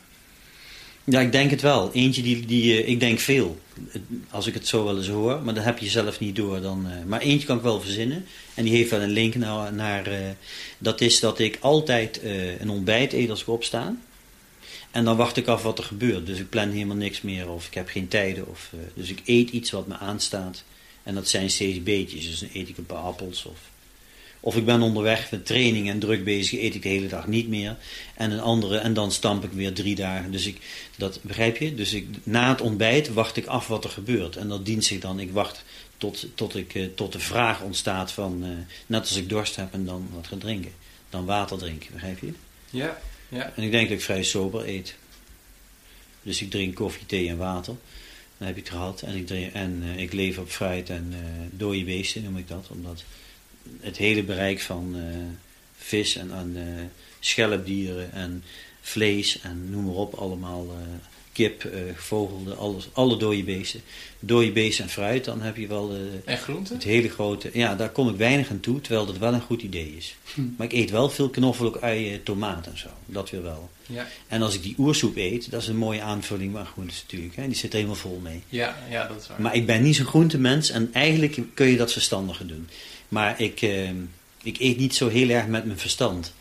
[1.04, 1.92] Ja, ik denk het wel.
[1.94, 3.60] Eentje die, die ik denk veel.
[4.30, 6.62] Als ik het zo wel eens hoor, maar dan heb je zelf niet door.
[6.62, 8.26] Dan, maar eentje kan ik wel verzinnen.
[8.54, 9.74] En die heeft wel een link naar...
[9.74, 10.36] naar
[10.78, 12.22] dat is dat ik altijd
[12.60, 13.96] een ontbijt eet als ik opsta.
[14.92, 16.26] En dan wacht ik af wat er gebeurt.
[16.26, 18.48] Dus ik plan helemaal niks meer of ik heb geen tijden.
[18.48, 20.64] Of, dus ik eet iets wat me aanstaat.
[21.04, 22.26] En dat zijn steeds beetjes.
[22.26, 23.46] Dus dan eet ik een paar appels.
[23.46, 23.60] Of,
[24.46, 27.48] of ik ben onderweg met training en druk bezig, eet ik de hele dag niet
[27.48, 27.78] meer.
[28.16, 30.32] En een andere, en dan stamp ik weer drie dagen.
[30.32, 30.58] Dus ik,
[30.96, 31.76] dat begrijp je?
[31.76, 34.36] Dus ik, na het ontbijt wacht ik af wat er gebeurt.
[34.36, 35.64] En dat dient zich dan, ik wacht
[35.98, 38.50] tot, tot, ik, uh, tot de vraag ontstaat van, uh,
[38.86, 40.72] net als ik dorst heb en dan wat ga drinken.
[41.10, 42.34] Dan water drinken, begrijp je?
[42.70, 43.02] Ja.
[43.30, 43.54] Ja.
[43.56, 44.96] En ik denk dat ik vrij sober eet.
[46.24, 47.76] Dus ik drink koffie, thee en water.
[48.38, 49.02] Dan heb ik het gehad.
[49.02, 51.20] En ik, drink, en, uh, ik leef op fruit en uh,
[51.52, 52.68] dode beesten noem ik dat.
[52.70, 53.04] Omdat
[53.80, 55.04] het hele bereik van uh,
[55.78, 58.44] vis en, en schelpdieren en
[58.82, 60.68] vlees en noem maar op allemaal
[61.34, 63.82] kip, uh, vogelde, alles, alle dode beesten.
[64.20, 65.96] Dode beesten en fruit, dan heb je wel
[66.26, 66.76] en groenten?
[66.76, 67.50] het hele grote.
[67.54, 70.16] Ja, daar kom ik weinig aan toe, terwijl dat wel een goed idee is.
[70.34, 70.42] Hm.
[70.58, 72.88] Maar ik eet wel veel knoflook, uien, tomaat en zo.
[73.06, 73.70] Dat weer wel.
[73.86, 74.08] Ja.
[74.28, 77.36] En als ik die oersoep eet, dat is een mooie aanvulling van groenten natuurlijk.
[77.36, 77.48] Hè?
[77.48, 78.42] Die zit er helemaal vol mee.
[78.50, 79.42] Ja, ja, dat is waar.
[79.42, 82.70] Maar ik ben niet zo'n groentemens en eigenlijk kun je dat verstandiger doen.
[83.14, 83.90] Maar ik, uh,
[84.44, 86.34] ik eet niet zo heel erg met mijn verstand.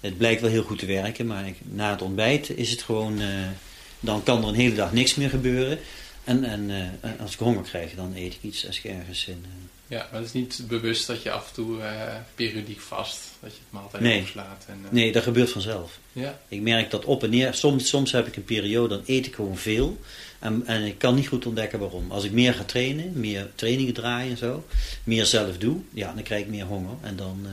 [0.00, 3.20] Het blijkt wel heel goed te werken, maar ik, na het ontbijt is het gewoon
[4.00, 5.78] dan kan er een hele dag niks meer gebeuren.
[6.24, 9.44] En, en uh, als ik honger krijg, dan eet ik iets als ik ergens in...
[9.86, 11.78] Ja, maar het is niet bewust dat je af en toe
[12.34, 14.16] periodiek vast, dat je het maaltijd nee.
[14.20, 14.64] overslaat.
[14.68, 15.98] En, Nee, dat gebeurt vanzelf.
[16.12, 16.40] Ja.
[16.48, 17.54] Ik merk dat op en neer.
[17.54, 19.98] Soms, soms heb ik een periode, dan eet ik gewoon veel.
[20.38, 22.10] En, en ik kan niet goed ontdekken waarom.
[22.10, 24.64] Als ik meer ga trainen, meer trainingen draaien en zo,
[25.04, 26.94] meer zelf doe, ja, dan krijg ik meer honger.
[27.02, 27.46] En dan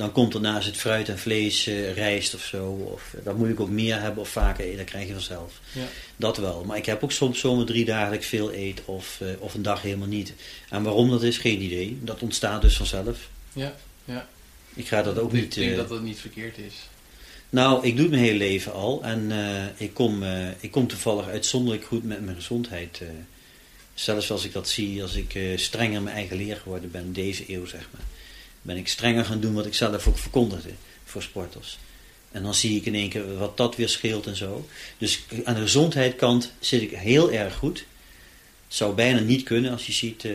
[0.00, 2.66] dan komt er naast het fruit en vlees uh, rijst of zo.
[2.66, 4.76] Of, uh, dat moet ik ook meer hebben of vaker eten.
[4.76, 5.60] Dat krijg je vanzelf.
[5.72, 5.86] Ja.
[6.16, 6.64] Dat wel.
[6.64, 9.62] Maar ik heb ook soms zomaar drie dagen ik veel eet of, uh, of een
[9.62, 10.32] dag helemaal niet.
[10.68, 11.98] En waarom dat is, geen idee.
[12.02, 13.28] Dat ontstaat dus vanzelf.
[13.52, 13.74] Ja,
[14.04, 14.28] ja.
[14.74, 15.56] Ik ga dat ook ik niet...
[15.56, 16.74] Ik denk dat dat niet verkeerd is.
[17.50, 19.02] Nou, ik doe het mijn hele leven al.
[19.02, 19.32] En
[19.76, 20.22] ik, kom,
[20.60, 23.02] ik kom toevallig uitzonderlijk goed met mijn gezondheid.
[23.94, 27.66] zelfs als ik dat zie, als ik strenger mijn eigen leer geworden ben, deze eeuw
[27.66, 28.02] zeg maar
[28.62, 30.70] ben ik strenger gaan doen wat ik zelf ook verkondigde
[31.04, 31.78] voor sporters.
[32.32, 34.68] En dan zie ik in één keer wat dat weer scheelt en zo.
[34.98, 37.78] Dus aan de gezondheidskant zit ik heel erg goed.
[38.66, 40.26] Het zou bijna niet kunnen als je ziet,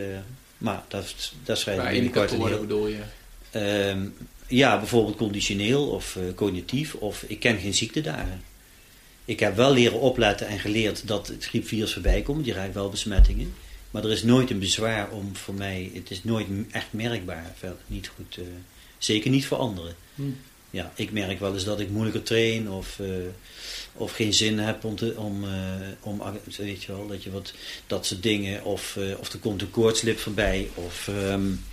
[0.58, 1.14] maar dat,
[1.44, 2.60] dat schrijf ik binnenkort heel...
[2.60, 3.00] bedoel je?
[3.52, 4.08] Uh,
[4.48, 8.42] ja, bijvoorbeeld conditioneel of uh, cognitief of ik ken geen ziektedagen.
[9.24, 12.44] Ik heb wel leren opletten en geleerd dat het griepvirus voorbij komt.
[12.44, 13.54] Die rijdt wel besmettingen.
[13.90, 17.54] Maar er is nooit een bezwaar om voor mij, het is nooit echt merkbaar.
[17.86, 18.44] Niet goed, uh,
[18.98, 19.94] zeker niet voor anderen.
[20.14, 20.36] Hmm.
[20.70, 23.08] Ja, ik merk wel eens dat ik moeilijker train of, uh,
[23.92, 25.50] of geen zin heb om, te, om, uh,
[26.00, 26.22] om
[26.56, 27.52] weet je wel, dat, je wat,
[27.86, 28.64] dat soort dingen.
[28.64, 30.68] Of, of er komt een koortslip voorbij.
[30.74, 31.64] Of, um,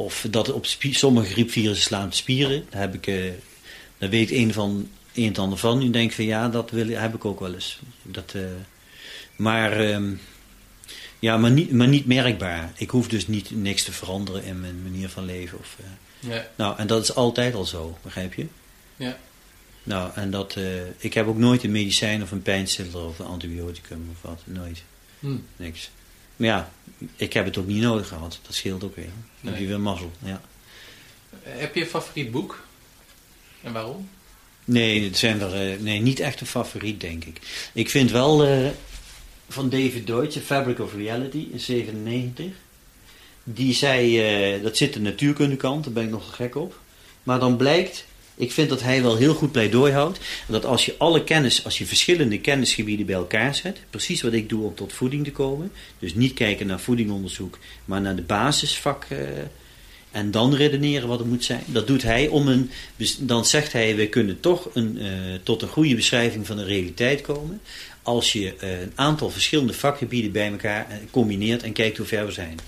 [0.00, 2.66] of dat op sommige griepvirussen slaan de spieren.
[2.70, 3.32] Daar, heb ik,
[3.98, 5.78] daar weet een van een en ander van.
[5.78, 7.78] Nu denk ik van ja, dat wil, heb ik ook wel eens.
[8.02, 8.34] Dat,
[9.36, 9.80] maar...
[9.90, 10.20] Um,
[11.18, 12.72] ja, maar niet, maar niet merkbaar.
[12.76, 15.58] Ik hoef dus niet niks te veranderen in mijn manier van leven.
[15.58, 16.46] Of, uh, ja.
[16.56, 18.46] Nou, en dat is altijd al zo, begrijp je?
[18.96, 19.18] Ja.
[19.82, 20.56] Nou, en dat,
[20.98, 24.82] ik heb ook nooit een medicijn of een pijnstiller of een antibioticum of wat, nooit.
[25.18, 25.44] Hmm.
[25.56, 25.90] Niks.
[26.40, 26.70] Maar ja,
[27.16, 28.38] ik heb het ook niet nodig gehad.
[28.42, 29.08] Dat scheelt ook weer.
[29.40, 30.40] Dan heb je weer mazzel, ja.
[31.42, 32.62] Heb je een favoriet boek?
[33.62, 34.08] En waarom?
[34.64, 37.68] Nee, het zijn er, uh, nee, niet echt een favoriet, denk ik.
[37.72, 38.72] Ik vind wel
[39.48, 42.46] van David Deutsch, Fabric of Reality, in 97.
[43.44, 46.80] Die zei, uh, dat zit de natuurkundekant, daar ben ik nog gek op.
[47.22, 48.06] Maar dan blijkt,
[48.40, 50.18] ik vind dat hij wel heel goed pleidooi houdt.
[50.46, 53.78] Dat als je alle kennis, als je verschillende kennisgebieden bij elkaar zet.
[53.90, 55.72] Precies wat ik doe om tot voeding te komen.
[55.98, 59.06] Dus niet kijken naar voedingonderzoek, maar naar de basisvak.
[59.12, 59.18] Uh,
[60.10, 61.62] en dan redeneren wat het moet zijn.
[61.66, 62.70] Dat doet hij om een.
[63.18, 65.08] Dan zegt hij: we kunnen toch een, uh,
[65.42, 67.60] tot een goede beschrijving van de realiteit komen.
[68.02, 72.32] Als je uh, een aantal verschillende vakgebieden bij elkaar combineert en kijkt hoe ver we
[72.32, 72.58] zijn.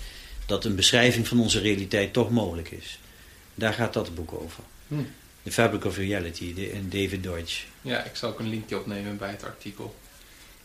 [0.45, 2.99] Dat een beschrijving van onze realiteit toch mogelijk is.
[3.55, 4.63] Daar gaat dat boek over.
[4.87, 4.95] Hm.
[5.43, 7.63] The Fabric of Reality, de, en David Deutsch.
[7.81, 9.95] Ja, ik zal ook een linkje opnemen bij het artikel.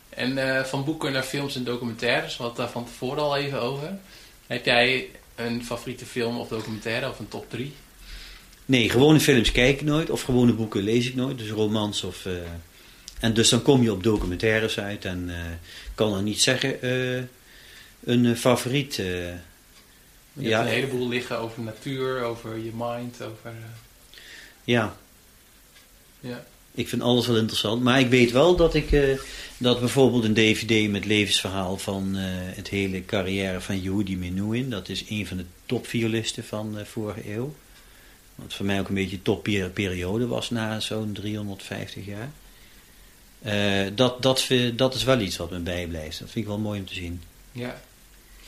[0.08, 3.60] En uh, van boeken naar films en documentaires, we hadden daar van tevoren al even
[3.60, 3.98] over.
[4.46, 7.72] Heb jij een favoriete film of documentaire of een top 3?
[8.64, 10.10] Nee, gewone films kijk ik nooit.
[10.10, 11.38] Of gewone boeken lees ik nooit.
[11.38, 12.24] Dus romans of...
[12.24, 12.32] Uh,
[13.20, 15.04] en dus dan kom je op documentaires uit.
[15.04, 15.34] En uh,
[15.94, 16.88] kan dan niet zeggen...
[18.04, 18.94] Een favoriet...
[18.94, 19.38] je
[20.32, 23.52] ja, hebt een heleboel liggen over natuur, over je mind, over...
[24.68, 24.96] Ja.
[26.20, 26.44] Ja.
[26.74, 27.82] Ik vind alles wel interessant.
[27.82, 28.92] Maar ik weet wel dat ik...
[28.92, 29.18] eh,
[29.58, 34.70] dat bijvoorbeeld een dvd met levensverhaal van eh, het hele carrière van Yehudi Menuhin.
[34.70, 37.54] Dat is een van de topviolisten van de vorige eeuw.
[38.34, 42.30] Wat voor mij ook een beetje een topperiode was na zo'n 350 jaar.
[43.42, 46.18] Eh, dat, dat, dat is wel iets wat me bijblijft.
[46.18, 47.22] Dat vind ik wel mooi om te zien.
[47.52, 47.80] Ja.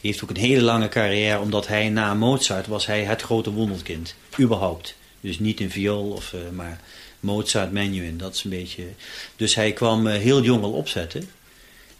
[0.01, 3.51] Hij heeft ook een hele lange carrière, omdat hij na Mozart was hij het grote
[3.51, 4.15] wonderkind.
[4.41, 4.99] Überhaupt.
[5.21, 6.81] Dus niet in viool, of, eh, maar
[7.21, 8.85] Mozart, Menuhin, dat is een beetje...
[9.37, 11.29] Dus hij kwam eh, heel jong al opzetten.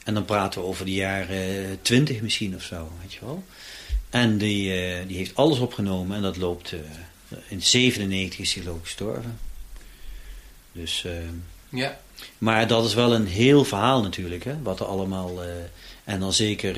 [0.05, 3.45] En dan praten we over de jaren twintig misschien of zo, weet je wel.
[4.11, 6.75] En die, eh, die heeft alles opgenomen en dat loopt...
[7.49, 9.39] in 97 is hij ook gestorven.
[10.73, 11.05] Dus...
[11.05, 11.13] eh,
[11.69, 12.01] Ja.
[12.39, 15.43] maar dat is wel een heel verhaal natuurlijk, hè, wat er allemaal...
[16.05, 16.75] en dan zeker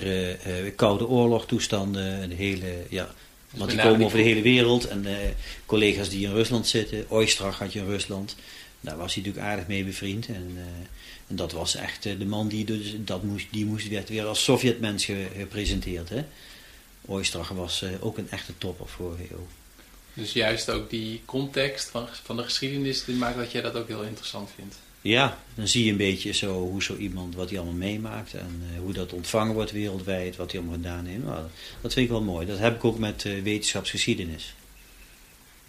[0.76, 2.84] Koude Oorlog toestanden, de hele...
[2.88, 3.08] Ja,
[3.56, 4.88] want die komen over de hele wereld.
[4.88, 5.28] En eh,
[5.66, 7.04] collega's die in Rusland zitten.
[7.10, 8.36] Oistrach had je in Rusland.
[8.80, 10.26] Daar was hij natuurlijk aardig mee bevriend.
[10.26, 10.62] En, eh,
[11.26, 14.24] en dat was echt eh, de man die, dus, dat moest, die moest werd weer
[14.24, 16.08] als Sovjetmens ge- gepresenteerd.
[16.08, 16.24] Hè.
[17.06, 19.46] Oistrach was ook een echte topper vorige eeuw.
[20.14, 23.88] Dus juist ook die context van, van de geschiedenis, die maakt dat jij dat ook
[23.88, 24.76] heel interessant vindt.
[25.02, 28.62] Ja, dan zie je een beetje zo hoe zo iemand, wat hij allemaal meemaakt en
[28.72, 31.24] eh, hoe dat ontvangen wordt wereldwijd, wat hij allemaal gedaan heeft.
[31.24, 31.42] Nou,
[31.80, 32.46] dat vind ik wel mooi.
[32.46, 34.54] Dat heb ik ook met eh, wetenschapsgeschiedenis.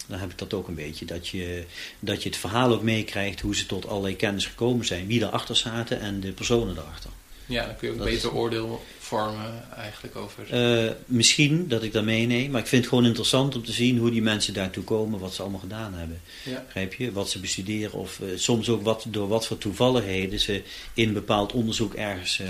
[0.07, 1.65] Dan heb ik dat ook een beetje, dat je,
[1.99, 5.55] dat je het verhaal ook meekrijgt hoe ze tot allerlei kennis gekomen zijn, wie erachter
[5.55, 7.09] zaten en de personen erachter.
[7.45, 10.49] Ja, dan kun je ook Dat beter is- oordeel vormen eigenlijk over...
[10.85, 13.97] Eh, misschien dat ik dat meeneem, maar ik vind het gewoon interessant om te zien
[13.97, 16.21] hoe die mensen daartoe komen, wat ze allemaal gedaan hebben.
[16.43, 16.65] ja.
[16.97, 17.11] Je?
[17.11, 20.63] Wat ze bestuderen of eh, soms ook wat, door wat voor toevalligheden ze
[20.93, 22.39] in een bepaald onderzoek ergens.
[22.39, 22.47] eh,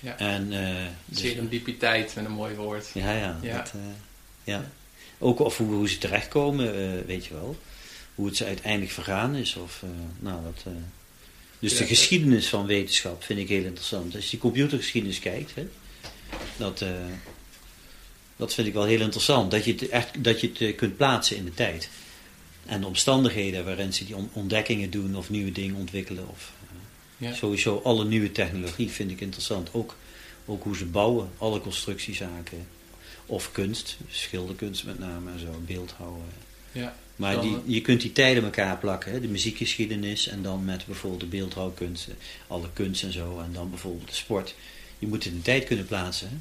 [0.00, 0.18] Ja.
[0.18, 0.48] en,
[1.06, 2.90] dus- Serendipiteit met een mooi woord.
[2.94, 3.38] ja, ja.
[3.42, 3.56] Ja.
[3.56, 3.72] Dat,
[4.44, 4.70] ja.
[5.18, 6.72] Ook of hoe, hoe ze terechtkomen,
[7.06, 7.56] weet je wel.
[8.14, 9.56] Hoe het ze uiteindelijk vergaan is.
[9.56, 9.82] Of,
[10.18, 10.72] nou, dat.
[11.58, 14.14] Dus de geschiedenis van wetenschap vind ik heel interessant.
[14.14, 15.66] Als je die computergeschiedenis kijkt, hè,
[16.56, 16.88] dat, eh,
[18.36, 19.50] dat vind ik wel heel interessant.
[19.50, 21.88] Dat je het, echt, dat je het eh, kunt plaatsen in de tijd.
[22.66, 26.28] En de omstandigheden waarin ze die on- ontdekkingen doen of nieuwe dingen ontwikkelen.
[26.28, 27.34] Of, eh, Ja.
[27.34, 29.68] Sowieso alle nieuwe technologie vind ik interessant.
[29.72, 29.96] Ook,
[30.46, 32.66] ook hoe ze bouwen, alle constructiezaken.
[33.26, 36.24] Of kunst, schilderkunst met name en zo, beeldhouwen.
[36.72, 36.96] Ja.
[37.16, 39.12] Maar die, je kunt die tijden elkaar plakken.
[39.12, 39.20] Hè?
[39.20, 42.08] De muziekgeschiedenis en dan met bijvoorbeeld de beeldhouwkunst,
[42.46, 43.40] alle kunst en zo.
[43.40, 44.54] En dan bijvoorbeeld de sport.
[44.98, 46.28] Je moet het in de tijd kunnen plaatsen.
[46.28, 46.36] Hè?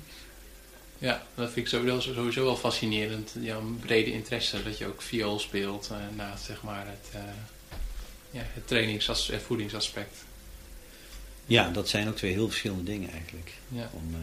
[0.97, 3.31] Ja, dat vind ik sowieso, sowieso wel fascinerend.
[3.39, 7.21] Jouw brede interesse dat je ook viool speelt eh, naast zeg maar het, eh
[8.31, 10.23] ja, het trainings- en voedingsaspect.
[11.45, 13.51] Ja, dat zijn ook twee heel verschillende dingen eigenlijk.
[13.67, 13.89] Ja.
[13.93, 14.19] Om, eh,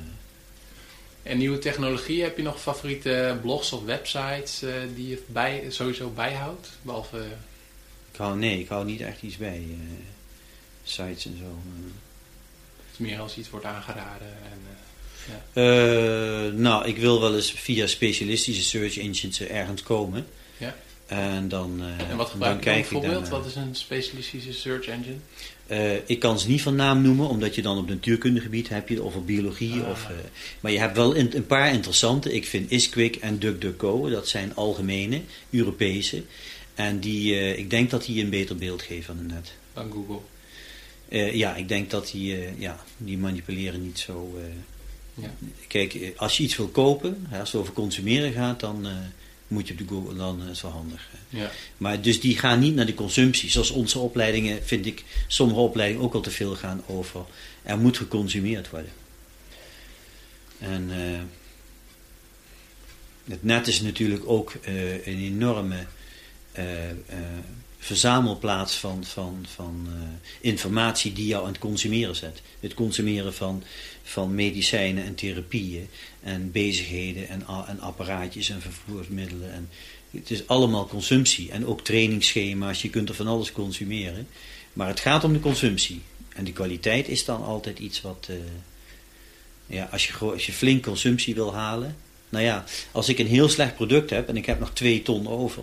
[1.22, 6.08] En nieuwe technologie, heb je nog favoriete blogs of websites eh, die je bij, sowieso
[6.10, 6.68] bijhoudt?
[6.82, 7.18] Behalve,
[8.12, 9.62] ik hou, nee, ik hou niet echt iets bij.
[9.70, 10.04] eh,
[10.84, 11.58] sites en zo.
[12.76, 14.26] het is meer als iets wordt aangeraden.
[14.26, 14.80] En, eh,
[15.52, 20.26] Eh, nou, ik wil wel eens via specialistische search engines ergens komen.
[21.12, 23.22] En dan, en wat gebruik je dan kijk ik bijvoorbeeld?
[23.22, 23.40] daarnaar.
[23.40, 25.16] Wat is een specialistische search engine?
[25.66, 29.02] Eh, ik kan ze niet van naam noemen, omdat je dan op natuurkundegebied heb je,
[29.02, 29.80] of op biologie.
[29.80, 29.90] Ah.
[29.90, 30.16] Of, eh,
[30.60, 32.32] maar je hebt wel een, een paar interessante.
[32.32, 35.20] Ik vind ISQuick en DuckDuckGo, dat zijn algemene,
[35.50, 36.22] Europese.
[36.74, 39.52] En die, ik denk dat die een beter beeld geven van het net.
[39.72, 40.20] Dan Google.
[41.36, 44.38] Ja, ik denk dat die, ja, die manipuleren niet zo.
[45.14, 45.34] Ja.
[45.66, 48.86] Kijk, als je iets wil kopen, als het over consumeren gaat, dan
[49.52, 51.08] moet je op de Google, dan is wel handig.
[51.28, 51.50] Ja.
[51.76, 53.50] Maar dus die gaan niet naar de consumptie.
[53.50, 57.24] Zoals onze opleidingen, vind ik, sommige opleidingen ook al te veel gaan over.
[57.62, 58.92] Er moet geconsumeerd worden.
[60.58, 61.20] En eh,
[63.24, 65.86] het net is natuurlijk ook eh, een enorme
[66.52, 66.66] eh,
[67.78, 69.88] verzamelplaats van, van, van
[70.40, 72.42] informatie die jou aan het consumeren zet.
[72.60, 73.62] Het consumeren van,
[74.02, 75.88] van medicijnen en therapieën
[76.22, 79.52] en bezigheden en, en apparaatjes en vervoersmiddelen.
[79.52, 79.68] En
[80.10, 82.82] het is allemaal consumptie en ook trainingsschema's.
[82.82, 84.28] Je kunt er van alles consumeren.
[84.72, 86.00] Maar het gaat om de consumptie.
[86.34, 88.26] En de kwaliteit is dan altijd iets wat...
[88.28, 88.36] eh,
[89.66, 91.96] ja, als je, als je flink consumptie wil halen...
[92.28, 95.28] Nou ja, als ik een heel slecht product heb en ik heb nog twee ton
[95.28, 95.62] over...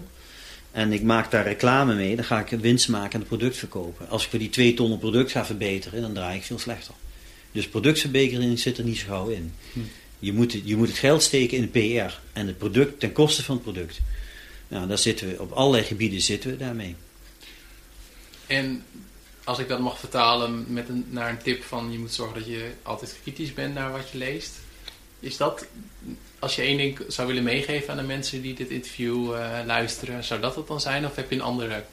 [0.72, 4.10] en ik maak daar reclame mee, dan ga ik winst maken en het product verkopen.
[4.10, 6.94] Als ik voor die twee ton een product ga verbeteren, dan draai ik veel slechter.
[7.52, 9.53] Dus productverbetering zit er niet zo gauw in.
[9.73, 9.80] Hm.
[10.19, 13.11] Je, moet, het- je moet het geld steken in de PR en het product ten
[13.11, 13.99] koste van het product.
[14.67, 16.95] Nou, daar zitten we, op allerlei gebieden zitten we daarmee.
[18.47, 18.83] En
[19.43, 22.47] als ik dat mag vertalen met een, naar een tip van je moet zorgen dat
[22.47, 24.51] je altijd kritisch bent naar wat je leest.
[25.19, 25.65] Is dat,
[26.39, 30.23] als je één ding zou willen meegeven aan de mensen die dit interview eh, luisteren,
[30.23, 31.05] zou dat het dan zijn?
[31.05, 31.83] Of heb je een andere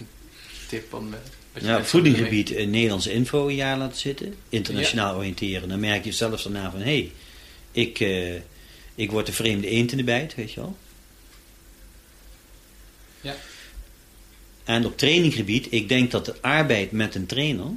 [0.69, 0.91] tip?
[0.91, 1.15] Van,
[1.55, 4.35] uh, ja, op voedingsgebied uh, Nederlandse info een jaar laten zitten.
[4.49, 5.69] Internationaal oriënteren.
[5.69, 6.81] Dan merk je zelfs daarna van...
[6.81, 7.13] hé, hey,
[7.77, 8.35] ik, uh,
[8.95, 10.77] ik word de vreemde eend in de bijt, weet je wel.
[13.21, 13.37] Ja.
[14.65, 17.71] En op traininggebied, ik denk dat de arbeid met een trainer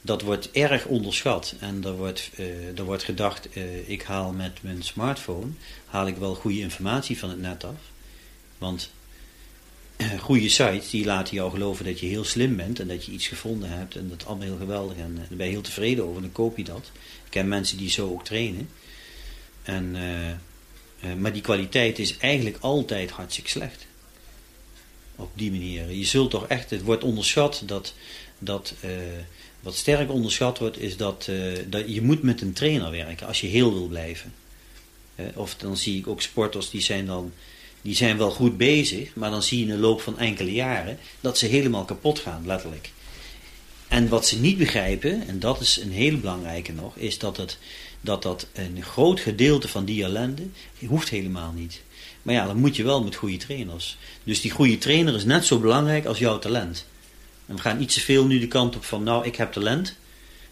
[0.00, 1.54] dat wordt erg onderschat.
[1.58, 5.50] En er wordt, uh, er wordt gedacht, uh, ik haal met mijn smartphone,
[5.86, 7.80] haal ik wel goede informatie van het net af.
[8.58, 8.90] Want
[10.18, 13.26] goede sites, die laten jou geloven dat je heel slim bent en dat je iets
[13.28, 16.32] gevonden hebt en dat allemaal heel geweldig en daar ben je heel tevreden over, dan
[16.32, 16.90] koop je dat.
[17.24, 18.68] Ik ken mensen die zo ook trainen.
[19.62, 19.96] En,
[21.18, 23.86] maar die kwaliteit is eigenlijk altijd hartstikke slecht.
[25.16, 25.90] Op die manier.
[25.90, 27.94] Je zult toch echt, het wordt onderschat dat,
[28.38, 28.74] dat
[29.60, 31.30] wat sterk onderschat wordt, is dat,
[31.66, 34.34] dat je moet met een trainer werken als je heel wil blijven.
[35.34, 37.32] Of dan zie ik ook sporters die zijn dan
[37.82, 40.98] die zijn wel goed bezig, maar dan zie je in de loop van enkele jaren
[41.20, 42.90] dat ze helemaal kapot gaan, letterlijk.
[43.88, 47.58] En wat ze niet begrijpen, en dat is een hele belangrijke nog, is dat, het,
[48.00, 50.42] dat dat een groot gedeelte van die ellende
[50.86, 51.82] hoeft helemaal niet.
[52.22, 53.98] Maar ja, dan moet je wel met goede trainers.
[54.24, 56.86] Dus die goede trainer is net zo belangrijk als jouw talent.
[57.46, 59.96] En we gaan iets te veel nu de kant op van, nou, ik heb talent.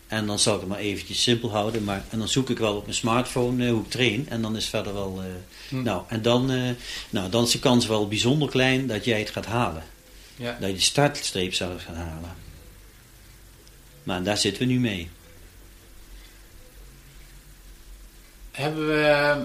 [0.06, 1.84] En dan zal ik het maar eventjes simpel houden.
[1.84, 4.28] Maar, en dan zoek ik wel op mijn smartphone uh, hoe ik train.
[4.28, 5.22] En dan is verder wel...
[5.70, 6.70] Uh, Nou, en dan, uh,
[7.10, 9.82] nou, dan is de kans wel bijzonder klein dat jij het gaat halen.
[10.36, 10.56] Ja.
[10.60, 12.34] Dat je de startstreep zelf gaat halen.
[14.02, 15.08] Maar daar zitten we nu mee.
[18.58, 19.36] Hebben we...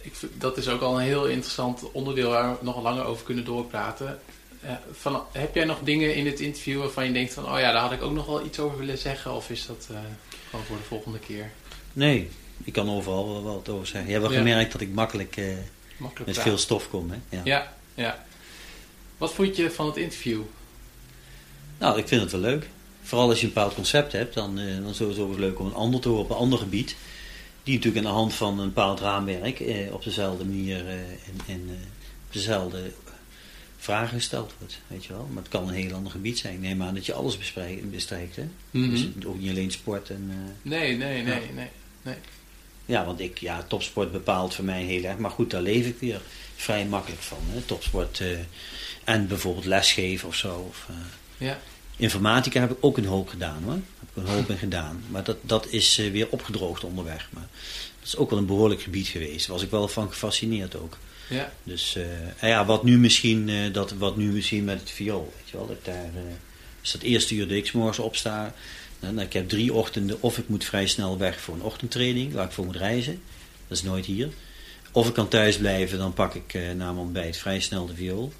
[0.00, 3.44] Ik, dat is ook al een heel interessant onderdeel waar we nog langer over kunnen
[3.44, 4.20] doorpraten.
[4.60, 7.72] Eh, van, heb jij nog dingen in het interview waarvan je denkt van, oh ja,
[7.72, 9.34] daar had ik ook nog wel iets over willen zeggen?
[9.34, 9.96] Of is dat uh,
[10.50, 11.50] gewoon voor de volgende keer?
[11.92, 12.30] Nee,
[12.64, 14.10] ik kan overal wel wat over zeggen.
[14.10, 15.56] Je hebt wel gemerkt dat ik makkelijk, uh,
[15.96, 17.10] makkelijk met veel stof kom.
[17.10, 17.36] Hè?
[17.36, 17.40] Ja.
[17.44, 17.74] ja.
[17.94, 18.24] Ja,
[19.18, 20.40] Wat vond je van het interview?
[21.78, 22.68] Nou, ik vind het wel leuk.
[23.02, 25.74] Vooral als je een bepaald concept hebt, dan, dan is het sowieso leuk om een
[25.74, 26.96] ander te horen op een ander gebied.
[27.66, 29.62] Die natuurlijk aan de hand van een bepaald raamwerk
[29.92, 31.70] op dezelfde manier in, in
[32.26, 32.92] op dezelfde
[33.78, 35.28] vragen gesteld wordt, weet je wel.
[35.32, 36.60] Maar het kan een heel ander gebied zijn.
[36.60, 37.38] Neem aan dat je alles
[37.90, 38.48] bestrijkt, hè.
[38.70, 40.30] Mm dus ook niet alleen sport en...
[40.30, 40.36] Uh,
[40.70, 41.68] nee, nee, nee, nee,
[42.02, 42.14] nee.
[42.86, 45.18] Ja, want ik, ja, topsport bepaalt voor mij heel erg.
[45.18, 46.20] Maar goed, daar leef ik weer
[46.56, 47.60] vrij makkelijk van, hè.
[47.60, 48.38] Topsport uh,
[49.04, 50.66] en bijvoorbeeld lesgeven of zo.
[50.68, 50.96] Of, uh,
[51.48, 51.58] ja.
[51.96, 53.78] Informatica heb ik ook een hoop gedaan, hoor.
[54.16, 55.02] Een hoop in gedaan.
[55.08, 57.28] Maar dat, dat is weer opgedroogd onderweg.
[57.30, 57.48] Maar
[57.98, 59.46] dat is ook wel een behoorlijk gebied geweest.
[59.46, 60.96] Daar was ik wel van gefascineerd ook.
[61.28, 61.52] Ja.
[61.62, 62.04] Dus uh,
[62.50, 65.66] ja, wat nu misschien, uh, dat, wat nu misschien met het viool, weet je wel,
[65.66, 66.20] dat daar, uh,
[66.82, 68.54] is dat eerste uur dat ik morgens opsta.
[69.00, 72.44] Nou, ik heb drie ochtenden, of ik moet vrij snel weg voor een ochtendtraining, waar
[72.44, 73.22] ik voor moet reizen.
[73.68, 74.28] Dat is nooit hier.
[74.92, 78.32] Of ik kan thuis blijven, dan pak ik na mijn ontbijt vrij snel de viool.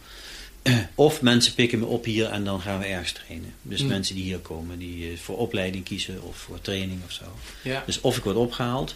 [0.95, 3.55] Of mensen pikken me op hier en dan gaan we ergens trainen.
[3.63, 3.89] Dus mm.
[3.89, 7.25] mensen die hier komen, die voor opleiding kiezen of voor training of zo.
[7.63, 7.83] Ja.
[7.87, 8.95] Dus of ik word opgehaald,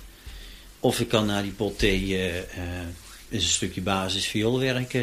[0.81, 2.17] of ik kan naar die pot thee
[3.29, 4.97] is een stukje basis vioolwerk.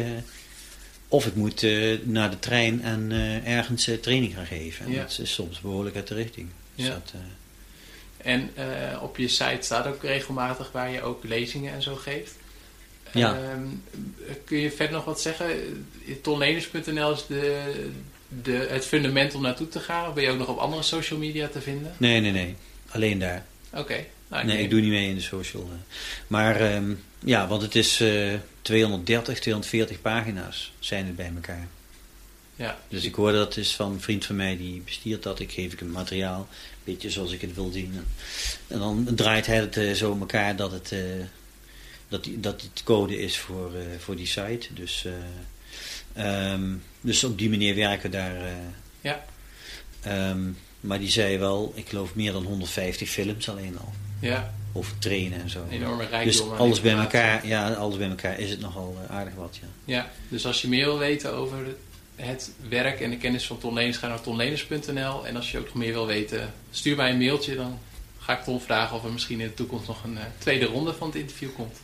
[1.08, 3.12] of ik moet uh, naar de trein en
[3.44, 4.86] ergens training gaan geven.
[4.86, 6.48] En dat is soms behoorlijk uit de richting.
[6.74, 6.92] Dus ja.
[6.92, 7.12] dat,
[8.16, 8.50] en
[9.00, 12.34] op je site staat ook regelmatig waar je ook lezingen en zo geeft.
[13.12, 13.34] Ja.
[13.34, 13.66] Ehm,
[14.44, 15.46] kun je verder nog wat zeggen?
[16.22, 17.62] Tonleners.nl is de,
[18.42, 20.08] de, het fundament om naartoe te gaan?
[20.08, 21.94] Of ben je ook nog op andere social media te vinden?
[21.96, 22.56] Nee, nee, nee.
[22.90, 23.46] Alleen daar.
[23.72, 24.04] Oké.
[24.28, 25.70] Nou, nee, ik doe niet mee in de social.
[26.26, 31.68] Maar um, ja, want het is uh, 230, 240 pagina's zijn het bij elkaar.
[32.56, 32.78] Ja.
[32.88, 35.40] Dus ik hoorde dat is van een vriend van mij die bestiert dat.
[35.40, 36.46] Ik geef ik hem materiaal, een
[36.84, 38.04] beetje zoals ik het wil zien.
[38.66, 41.00] En dan draait hij het uh, zo elkaar dat het, uh,
[42.08, 44.74] dat, die, dat het code is voor, uh, voor die site.
[44.74, 45.06] Dus,
[46.18, 48.36] um, dus op die manier werken daar.
[49.00, 49.24] ja.
[50.06, 53.92] Um, maar die zei wel, ik geloof meer dan 150 films alleen al.
[54.20, 54.54] Ja.
[54.72, 55.64] Over trainen en zo.
[55.70, 56.48] Enorme rijkdom.
[56.48, 59.66] Dus alles bij elkaar, ja, alles bij elkaar is het nogal aardig wat, ja.
[59.84, 61.74] Ja, dus als je meer wil weten over
[62.16, 65.26] het werk en de kennis van Ton Leners, ga naar tonleners.nl.
[65.26, 67.54] En als je ook nog meer wil weten, stuur mij een mailtje.
[67.54, 67.78] Dan
[68.18, 71.06] ga ik Ton vragen of er misschien in de toekomst nog een tweede ronde van
[71.08, 71.80] het interview komt.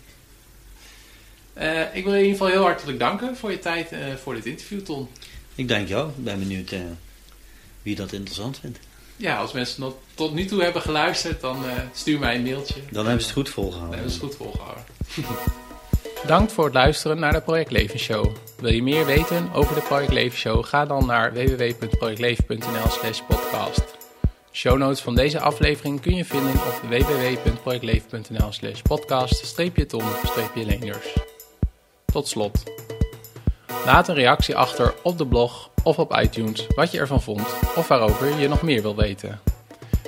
[1.58, 3.90] Uh, ik wil in ieder geval heel hartelijk danken voor je tijd
[4.22, 5.08] voor dit interview, Ton.
[5.54, 6.08] Ik dank jou.
[6.08, 6.74] Ik ben benieuwd
[7.82, 8.78] wie dat interessant vindt.
[9.16, 12.80] Ja, als mensen nog tot nu toe hebben geluisterd, dan uh, stuur mij een mailtje.
[12.90, 13.90] Dan hebben ze het goed volgehouden.
[13.90, 14.84] Dan hebben ze het goed volgehouden.
[16.22, 18.36] Bedankt voor het luisteren naar de Project Leven Show.
[18.60, 20.64] Wil je meer weten over de Project Leven Show?
[20.64, 23.96] Ga dan naar www.projectleven.nl slash podcast.
[24.52, 29.46] Show notes van deze aflevering kun je vinden op www.projectleven.nl slash podcast
[32.14, 32.62] Tot slot.
[33.84, 37.46] Laat een reactie achter op de blog of op iTunes wat je ervan vond
[37.76, 39.40] of waarover je nog meer wil weten.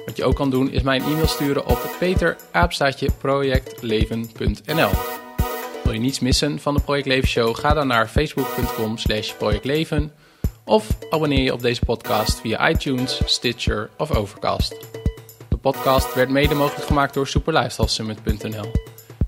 [0.04, 4.90] Wat je ook kan doen is mij een e-mail sturen op peteraapstaatjeprojectleven.nl
[5.84, 7.56] Wil je niets missen van de Project Leven Show?
[7.56, 10.12] Ga dan naar facebook.com slash projectleven
[10.64, 14.76] of abonneer je op deze podcast via iTunes, Stitcher of Overcast.
[15.48, 18.70] De podcast werd mede mogelijk gemaakt door superlifestylesummit.nl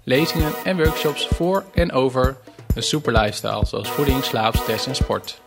[0.05, 2.37] Lezingen en workshops voor en over
[2.79, 5.41] een super lifestyle zoals voeding, slaap, stress en sport.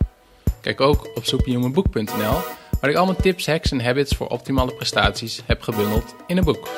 [0.60, 2.40] Kijk ook op superhumanboek.nl
[2.80, 6.44] waar ik al mijn tips, hacks en habits voor optimale prestaties heb gebundeld in een
[6.44, 6.68] boek.